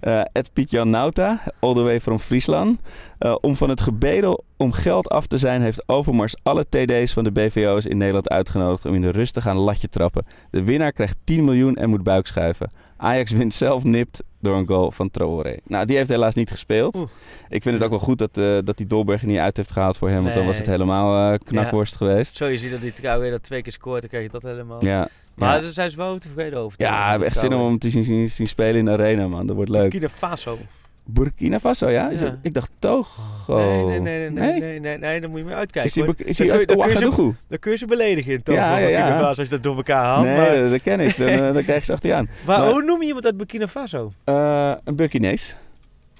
Eh 0.00 0.20
Ed 0.32 0.52
Piet-Jan 0.52 0.90
Nauta, 0.90 1.40
all 1.60 1.74
the 1.74 1.82
way 1.82 2.00
from 2.00 2.18
Friesland. 2.18 2.80
Eh, 3.18 3.36
om 3.40 3.56
van 3.56 3.68
het 3.68 3.80
gebedel 3.80 4.44
om 4.56 4.72
geld 4.72 5.08
af 5.08 5.26
te 5.26 5.38
zijn, 5.38 5.62
heeft 5.62 5.88
Overmars 5.88 6.34
alle 6.42 6.66
TD's 6.68 7.12
van 7.12 7.24
de 7.24 7.32
BVO's 7.32 7.84
in 7.84 7.96
Nederland 7.96 8.28
uitgenodigd 8.28 8.84
om 8.84 8.94
in 8.94 9.00
de 9.00 9.10
rust 9.10 9.34
te 9.34 9.40
gaan 9.40 9.56
latje 9.56 9.88
trappen. 9.88 10.26
De 10.50 10.64
winnaar 10.64 10.92
krijgt 10.92 11.16
10 11.24 11.44
miljoen 11.44 11.76
en 11.76 11.88
moet 11.88 12.02
buikschuiven. 12.02 12.70
Ajax 12.96 13.30
wint 13.30 13.54
zelf 13.54 13.84
nipt 13.84 14.22
door 14.40 14.56
een 14.56 14.66
goal 14.66 14.90
van 14.90 15.10
Traoré. 15.10 15.56
Nou, 15.64 15.86
die 15.86 15.96
heeft 15.96 16.08
helaas 16.08 16.34
niet 16.34 16.50
gespeeld. 16.50 16.96
Oeh. 16.96 17.08
Ik 17.48 17.62
vind 17.62 17.74
het 17.74 17.84
ook 17.84 17.90
wel 17.90 17.98
goed 17.98 18.18
dat, 18.18 18.36
eh 18.36 18.58
dat 18.64 18.76
die 18.76 18.86
Dolberg 18.86 19.20
er 19.20 19.26
niet 19.26 19.38
uit 19.38 19.56
heeft 19.56 19.72
gehaald 19.72 19.96
voor 19.96 20.08
hem, 20.08 20.22
want 20.22 20.34
dan 20.34 20.46
was 20.46 20.58
het 20.58 20.66
helemaal 20.66 21.32
eh, 21.32 21.38
knakworst 21.38 21.96
geweest. 21.96 22.36
Zo, 22.36 22.46
je 22.46 22.58
ziet 22.58 22.70
dat 22.70 22.80
die 22.80 22.92
weer 23.18 23.30
dat 23.30 23.42
twee 23.42 23.62
keer 23.62 23.72
scoort, 23.72 24.00
dan 24.00 24.10
krijg 24.10 24.24
je 24.24 24.30
dat 24.30 24.42
helemaal. 24.42 24.84
Ja, 24.84 25.08
Maar 25.38 25.56
ja. 25.56 25.60
daar 25.62 25.72
zijn 25.72 25.90
ze 25.90 25.96
wel 25.96 26.18
tevreden 26.18 26.58
over. 26.58 26.82
ja, 26.82 27.18
we 27.18 27.24
echt 27.24 27.36
zin 27.38 27.54
om 27.54 27.66
hem 27.66 27.78
te 27.78 27.90
zien, 27.90 28.04
zien, 28.04 28.28
zien 28.30 28.46
spelen 28.46 28.76
in 28.76 28.84
de 28.84 28.90
arena, 28.90 29.28
man. 29.28 29.46
Dat 29.46 29.56
wordt 29.56 29.70
leuk. 29.70 29.90
Burkina 29.90 30.08
Faso. 30.08 30.58
Burkina 31.04 31.60
Faso, 31.60 31.88
ja? 31.90 32.08
Is 32.10 32.20
Ja. 32.20 32.26
het- 32.26 32.36
ik 32.42 32.54
dacht 32.54 32.70
Togo. 32.78 33.56
Nee, 33.56 33.84
nee, 33.84 34.00
nee, 34.00 34.30
nee, 34.30 34.30
nee, 34.30 34.60
nee, 34.60 34.80
nee, 34.80 34.98
nee, 34.98 35.20
dan 35.20 35.30
moet 35.30 35.38
je 35.38 35.44
mee 35.44 35.54
uitkijken. 35.54 35.90
Is 35.90 35.96
hoor. 36.06 36.14
Bur- 36.16 36.26
is 36.26 36.36
Dan 36.36 36.46
kun 36.46 36.56
uit 36.56 36.68
dan 36.68 36.76
kun 36.76 36.86
je 36.86 36.90
ze- 36.92 36.98
Ouagadougou? 37.04 37.34
Dan 37.48 37.58
kun 37.58 37.70
je 37.70 37.76
ze 37.78 37.86
beledigen 37.86 38.32
in 38.32 38.42
Togo, 38.42 38.58
Ja, 38.58 38.78
ja, 38.78 38.88
ja. 38.88 38.96
Burkina 38.98 39.14
Faso, 39.18 39.28
als 39.28 39.48
je 39.48 39.48
dat 39.54 39.62
door 39.62 39.76
elkaar 39.76 40.02
haalt. 40.04 40.24
Nee, 40.24 40.36
maar, 40.36 40.54
dat, 40.58 40.70
dat 40.70 40.82
ken 40.82 41.00
ik. 41.00 41.16
Dan, 41.16 41.26
eh, 41.28 41.38
dan 41.52 41.62
krijg 41.68 41.78
je 41.78 41.84
ze 41.84 41.92
achter 41.92 42.08
je 42.08 42.14
aan. 42.14 42.28
maar, 42.46 42.58
maar- 42.58 42.70
hoe 42.70 42.82
noem 42.82 43.00
je 43.00 43.06
iemand 43.06 43.24
uit 43.24 43.36
Burkina 43.36 43.68
Faso? 43.68 44.12
Eh, 44.24 44.72
een 44.84 44.96
Burkinees. 44.96 45.56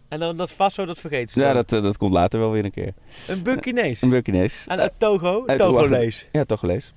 En 0.08 0.18
dan 0.18 0.36
dat 0.36 0.52
Faso, 0.52 0.84
dat 0.84 0.98
vergeet 0.98 1.30
ze 1.30 1.40
Ja, 1.40 1.52
dat, 1.52 1.72
eh, 1.72 1.82
dat 1.82 1.96
komt 1.96 2.12
later 2.12 2.38
wel 2.40 2.50
weer 2.50 2.64
een 2.64 2.70
keer. 2.70 2.92
Een 3.28 3.42
Burkinees. 3.42 4.02
Een 4.02 4.10
Burkinees. 4.10 4.64
En 4.68 4.78
uit 4.80 4.92
Togo, 4.98 5.42
Uit 5.46 5.58
Togolees. 5.58 6.28
Ja, 6.32 6.44
toch 6.44 6.58
gelezen. 6.60 6.92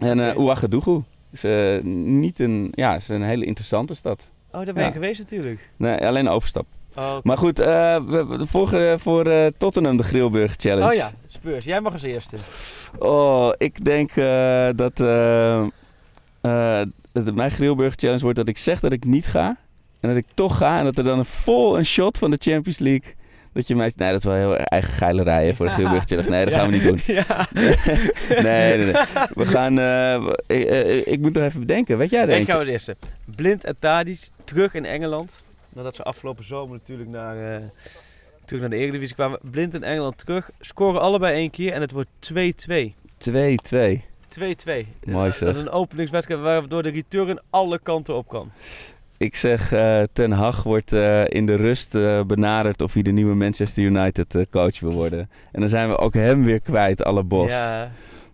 En 0.00 0.20
eh 0.20 0.28
Oké. 0.28 0.38
Ouagadougou 0.38 1.02
is 1.34 1.44
eh, 1.44 1.82
niet 1.82 2.38
een... 2.38 2.68
Ja, 2.74 2.94
is 2.94 3.08
een 3.08 3.22
hele 3.22 3.44
interessante 3.44 3.94
stad. 3.94 4.30
Oh, 4.52 4.64
daar 4.64 4.74
ben 4.74 4.82
je 4.82 4.88
Ja. 4.88 4.90
geweest 4.94 5.18
natuurlijk. 5.18 5.70
Nee, 5.76 6.06
alleen 6.06 6.26
een 6.26 6.32
overstap. 6.32 6.66
Oh. 6.96 7.16
Maar 7.22 7.38
goed, 7.38 7.58
eh, 7.58 7.66
we, 8.06 8.26
we- 8.26 8.46
voor, 8.46 8.72
eh, 8.72 8.98
voor 8.98 9.50
Tottenham 9.58 9.96
de 9.96 10.02
Grillburger 10.02 10.56
Challenge. 10.58 10.90
oh 10.90 10.94
ja, 10.94 11.10
Spurs. 11.26 11.64
Jij 11.64 11.80
mag 11.80 11.92
als 11.92 12.02
eerste. 12.02 12.36
Oh, 12.98 13.52
ik 13.58 13.84
denk 13.84 14.10
dat 14.76 14.96
dat 17.12 17.34
mijn 17.34 17.50
Grillburger 17.50 17.98
Challenge 17.98 18.22
wordt 18.22 18.36
dat 18.38 18.48
ik 18.48 18.58
zeg 18.58 18.80
dat 18.80 18.92
ik 18.92 19.04
niet 19.04 19.26
ga. 19.26 19.56
En 20.00 20.08
dat 20.08 20.16
ik 20.18 20.26
toch 20.34 20.56
ga. 20.56 20.78
En 20.78 20.84
dat 20.84 20.98
er 20.98 21.04
dan 21.04 21.18
een 21.18 21.24
vol 21.24 21.78
een 21.78 21.84
shot 21.84 22.18
van 22.18 22.30
de 22.30 22.36
Champions 22.40 22.78
League... 22.78 23.14
Dat 23.54 23.66
je 23.66 23.76
mij... 23.76 23.92
Nee, 23.96 24.10
dat 24.10 24.18
is 24.18 24.24
wel 24.24 24.34
heel 24.34 24.56
eigen 24.56 24.92
geilerij 24.92 25.46
hè, 25.46 25.54
voor 25.54 25.66
de 25.66 25.72
Grillburger 25.72 26.06
Challenge. 26.08 26.30
Nee, 26.30 26.44
dat 26.44 26.54
gaan 26.54 26.70
we 26.70 26.74
niet 26.74 26.82
doen. 26.84 27.00
Nee, 28.42 28.76
nee, 28.76 28.84
nee. 28.92 29.02
We 29.34 29.46
gaan... 29.46 29.78
eh, 29.78 30.24
we- 30.24 30.42
ik, 30.46 30.64
eh, 30.64 31.06
ik 31.12 31.20
moet 31.20 31.32
nog 31.34 31.42
even 31.44 31.60
bedenken. 31.60 31.98
Weet 31.98 32.10
jij 32.10 32.22
er 32.28 32.28
Ik 32.38 32.46
ga 32.46 32.58
als 32.58 32.68
eerste. 32.68 32.96
Blind 33.24 33.64
en 33.64 33.76
Tadic 33.78 34.28
terug 34.44 34.74
in 34.74 34.84
Engeland. 34.84 35.42
Nadat 35.68 35.96
ze 35.96 36.02
afgelopen 36.02 36.44
zomer 36.44 36.76
natuurlijk 36.76 37.08
naar, 37.10 37.54
eh, 37.54 37.60
terug 38.44 38.60
naar 38.60 38.70
de 38.70 38.76
Eredivisie 38.76 39.14
kwamen. 39.14 39.38
Blind 39.42 39.74
en 39.74 39.82
Engeland 39.82 40.18
terug. 40.18 40.50
Scoren 40.60 41.00
allebei 41.00 41.34
één 41.34 41.50
keer 41.50 41.72
en 41.72 41.80
het 41.80 41.90
wordt 41.92 42.08
2-2. 42.20 42.94
2-2. 43.18 44.04
2-2. 44.28 44.86
Mooi 45.04 45.28
Eh, 45.30 45.34
zeg. 45.34 45.38
Dat 45.38 45.54
is 45.56 45.60
een 45.62 45.70
openingswedstrijd 45.70 46.40
waardoor 46.40 46.82
de 46.82 46.88
return 46.90 47.40
alle 47.50 47.78
kanten 47.82 48.14
op 48.14 48.28
kan. 48.28 48.52
Ik 49.16 49.36
zeg, 49.36 49.72
eh, 49.72 50.02
Ten 50.12 50.32
Hag 50.32 50.62
wordt 50.62 50.92
eh, 50.92 51.24
in 51.28 51.46
de 51.46 51.54
rust 51.54 51.94
eh, 51.94 52.22
benaderd 52.22 52.82
of 52.82 52.92
hij 52.92 53.02
de 53.02 53.10
nieuwe 53.10 53.34
Manchester 53.34 53.82
United 53.82 54.46
coach 54.50 54.80
wil 54.80 54.92
worden. 54.92 55.30
En 55.52 55.60
dan 55.60 55.68
zijn 55.68 55.88
we 55.88 55.98
ook 55.98 56.14
hem 56.14 56.44
weer 56.44 56.60
kwijt, 56.60 57.04
alle 57.04 57.22
bos. 57.22 57.50
Ja, 57.50 57.90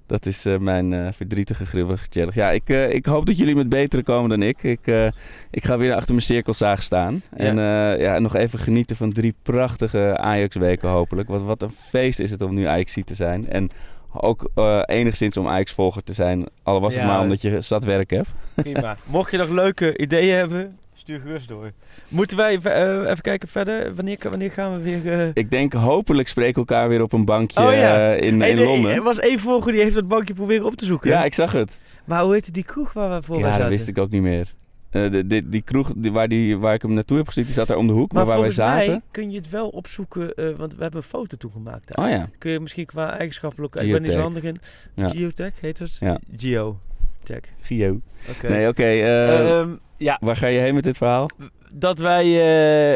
Dat 0.07 0.27
is 0.27 0.47
mijn 0.61 1.15
verdrietige 1.15 1.67
gribbige 1.67 2.07
challenge. 2.09 2.41
Ja, 2.41 2.51
ik, 2.51 2.69
ik 2.69 3.07
hoop 3.07 3.27
dat 3.27 3.37
jullie 3.37 3.55
met 3.55 3.69
betere 3.69 4.03
komen 4.03 4.29
dan 4.29 4.43
ik. 4.43 4.63
Ik, 4.63 5.13
ik 5.51 5.65
ga 5.65 5.79
weer 5.79 5.95
achter 5.95 6.15
mijn 6.15 6.27
cirkelzaag 6.27 6.83
staan. 6.83 7.23
En 7.37 7.57
ja, 7.99 8.19
nog 8.19 8.35
even 8.35 8.59
genieten 8.59 8.97
van 8.97 9.13
drie 9.13 9.35
prachtige 9.43 10.17
Ajax-weken 10.19 10.89
hopelijk. 10.89 11.29
Wat, 11.29 11.43
wat 11.43 11.63
een 11.63 11.73
feest 11.73 12.21
is 12.21 12.31
het 12.31 12.43
om 12.43 12.55
nu 12.55 12.65
ajax 12.65 12.97
te 13.05 13.15
zijn. 13.15 13.49
En 13.49 13.71
ook 14.13 14.51
eh, 14.55 14.83
enigszins 14.87 15.37
om 15.37 15.49
Ajax-volger 15.49 16.03
te 16.03 16.13
zijn. 16.13 16.47
Al 16.63 16.81
was 16.81 16.95
het 16.95 17.03
Ja. 17.03 17.09
maar 17.09 17.21
omdat 17.21 17.41
je 17.43 17.61
zat 17.61 17.85
werk 17.85 18.11
hebt. 18.11 18.29
prima. 18.55 18.97
Mocht 19.07 19.31
je 19.31 19.37
nog 19.37 19.49
leuke 19.49 19.97
ideeën 19.99 20.35
hebben, 20.37 20.79
stuur 20.95 21.21
gerust 21.21 21.49
door. 21.49 21.71
Moeten 22.09 22.37
wij 22.37 22.59
eh, 22.63 23.11
even 23.11 23.21
kijken 23.23 23.49
verder? 23.49 23.95
Wanneer, 23.95 24.19
wanneer 24.23 24.51
gaan 24.51 24.73
we 24.73 25.01
weer... 25.01 25.21
eh, 25.21 25.29
Ik 25.33 25.51
denk 25.51 25.73
hopelijk 25.73 26.29
spreken 26.29 26.55
we 26.55 26.59
elkaar 26.69 26.89
weer 26.89 27.03
op 27.03 27.13
een 27.13 27.25
bankje 27.25 27.61
Oh 27.67 27.73
ja. 27.73 28.13
in, 28.13 28.41
Hey, 28.41 28.51
in 28.51 28.57
nee, 28.57 28.65
Londen. 28.65 28.95
Er 28.95 29.03
was 29.03 29.19
één 29.19 29.39
volger 29.41 29.73
die 29.73 29.81
heeft 29.83 29.95
dat 29.95 30.09
bankje 30.09 30.35
proberen 30.35 30.67
op 30.67 30.75
te 30.75 30.85
zoeken. 30.85 31.11
Ja, 31.11 31.25
ik 31.25 31.35
zag 31.35 31.53
het. 31.53 31.81
Maar 32.05 32.23
hoe 32.23 32.33
heette 32.33 32.53
die 32.53 32.65
kroeg 32.65 32.93
waar 32.93 33.21
we 33.21 33.27
voor 33.27 33.39
ja, 33.39 33.43
zaten? 33.45 33.61
dat 33.61 33.69
wist 33.69 33.89
ik 33.89 33.99
ook 33.99 34.11
niet 34.11 34.23
meer. 34.23 34.55
Eh, 34.91 35.11
de, 35.11 35.27
die, 35.27 35.49
die 35.49 35.63
kroeg 35.63 35.93
die, 35.97 36.13
waar, 36.13 36.29
die, 36.29 36.59
waar 36.59 36.75
ik 36.75 36.83
hem 36.83 36.93
naartoe 36.93 37.17
heb 37.17 37.27
gezien, 37.27 37.45
die 37.45 37.53
zat 37.53 37.67
daar 37.67 37.77
om 37.77 37.87
de 37.87 37.93
hoek. 37.93 38.13
Maar, 38.13 38.25
Maar 38.25 38.33
waar 38.33 38.41
wij 38.43 38.51
zaten... 38.51 38.91
mij 38.91 39.01
kun 39.11 39.31
je 39.31 39.37
het 39.37 39.51
wel 39.51 39.69
opzoeken, 39.69 40.35
eh, 40.35 40.45
want 40.57 40.75
we 40.75 40.83
hebben 40.83 41.01
een 41.01 41.07
foto 41.09 41.37
toegemaakt. 41.37 41.97
Oh 41.97 42.09
ja. 42.09 42.29
Kun 42.39 42.51
je 42.51 42.61
misschien 42.61 42.87
qua 42.87 43.17
eigenschappelijk... 43.19 43.75
Ik 43.75 43.93
ben 43.93 44.03
niet 44.03 44.13
zo 44.13 44.19
handig 44.21 44.43
in. 44.43 44.61
Ja. 44.95 45.09
Geotech 45.09 45.61
heet 45.61 45.79
het? 45.79 45.97
Ja. 46.01 46.19
Geotech. 46.37 47.41
Gio. 47.61 48.01
Oké. 48.31 48.49
Nee, 48.49 48.69
oké. 48.69 48.83
eh, 48.83 49.59
Ehm, 49.61 49.71
ja, 49.97 50.17
waar 50.21 50.37
ga 50.37 50.47
je 50.47 50.59
heen 50.59 50.75
met 50.75 50.85
dit 50.85 50.97
verhaal? 50.97 51.31
dat 51.73 51.99
wij 51.99 52.33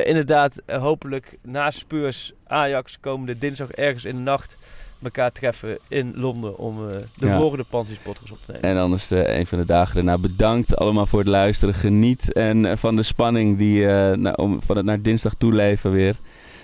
inderdaad 0.05 0.63
hopelijk 0.67 1.39
na 1.43 1.71
Spurs 1.71 2.33
Ajax 2.47 3.01
komende 3.01 3.39
dinsdag 3.39 3.71
ergens 3.71 4.05
in 4.05 4.15
de 4.17 4.23
nacht 4.23 4.57
elkaar 5.03 5.33
treffen 5.33 5.79
in 5.89 6.13
Londen 6.17 6.59
om 6.59 6.91
eh, 6.91 6.97
de 7.17 7.27
Ja. 7.27 7.39
volgende 7.39 7.65
Pansies 7.71 7.97
podcast 8.03 8.31
op 8.31 8.39
te 8.47 8.53
nemen. 8.53 8.71
En 8.71 8.77
anders 8.79 9.11
eh, 9.11 9.37
een 9.39 9.47
van 9.47 9.59
de 9.59 9.65
dagen 9.67 9.95
daarna. 9.95 10.19
Bedankt 10.19 10.77
allemaal 10.77 11.07
voor 11.07 11.19
het 11.19 11.29
luisteren. 11.29 11.75
Geniet 11.75 12.33
en 12.33 12.65
eh, 12.65 12.77
van 12.77 12.97
de 12.97 13.03
spanning 13.03 13.59
die, 13.59 13.87
nou, 13.87 14.33
om, 14.37 14.63
van 14.63 14.77
het 14.77 14.85
naar 14.87 15.01
dinsdag 15.03 15.35
toeleven 15.39 15.91
weer. 15.91 16.15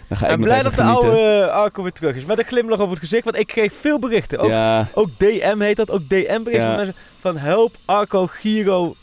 Dan 0.09 0.19
ga 0.19 0.25
ik 0.27 0.33
En 0.33 0.39
nog 0.39 0.47
blij 0.49 0.63
dat 0.63 0.73
de 0.75 0.81
genieten. 0.83 1.09
oude 1.11 1.51
Arco 1.51 1.83
weer 1.83 1.93
terug 1.93 2.15
is. 2.17 2.25
Met 2.25 2.39
een 2.39 2.45
glimlach 2.45 2.79
op 2.81 2.91
het 2.91 2.99
gezicht, 2.99 3.25
want 3.25 3.37
ik 3.39 3.47
kreeg 3.47 3.73
veel 3.81 3.99
berichten. 3.99 4.39
Ook, 4.39 4.49
Ja, 4.49 4.89
ook 4.95 5.09
DM 5.17 5.61
heet 5.61 5.77
dat, 5.77 5.91
ook 5.91 6.09
DM-berichten 6.09 6.53
Ja. 6.53 6.67
van 6.69 6.77
mensen 6.77 6.95
van 7.21 7.37
help 7.37 7.75
Arco 7.85 8.27
Giro 8.27 8.95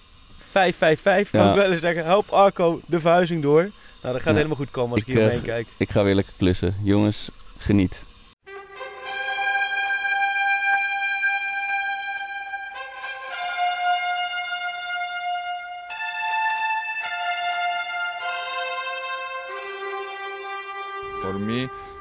555. 0.51 1.31
Ja. 1.31 1.45
Mag 1.45 1.55
ik 1.55 1.61
wel 1.61 1.71
eens 1.71 1.81
zeggen, 1.81 2.05
help 2.05 2.29
Arco 2.29 2.79
de 2.85 2.99
verhuizing 2.99 3.41
door. 3.41 3.61
Nou, 4.01 4.13
dat 4.13 4.21
gaat 4.21 4.35
helemaal 4.35 4.55
goed 4.57 4.71
komen 4.71 4.91
als 4.91 5.01
ik, 5.01 5.07
Ik, 5.07 5.13
hier 5.13 5.23
omheen 5.23 5.41
kijk. 5.41 5.67
ik 5.77 5.89
ga 5.89 6.03
weer 6.03 6.15
lekker 6.15 6.33
klussen. 6.37 6.75
Jongens, 6.83 7.29
geniet. 7.57 8.01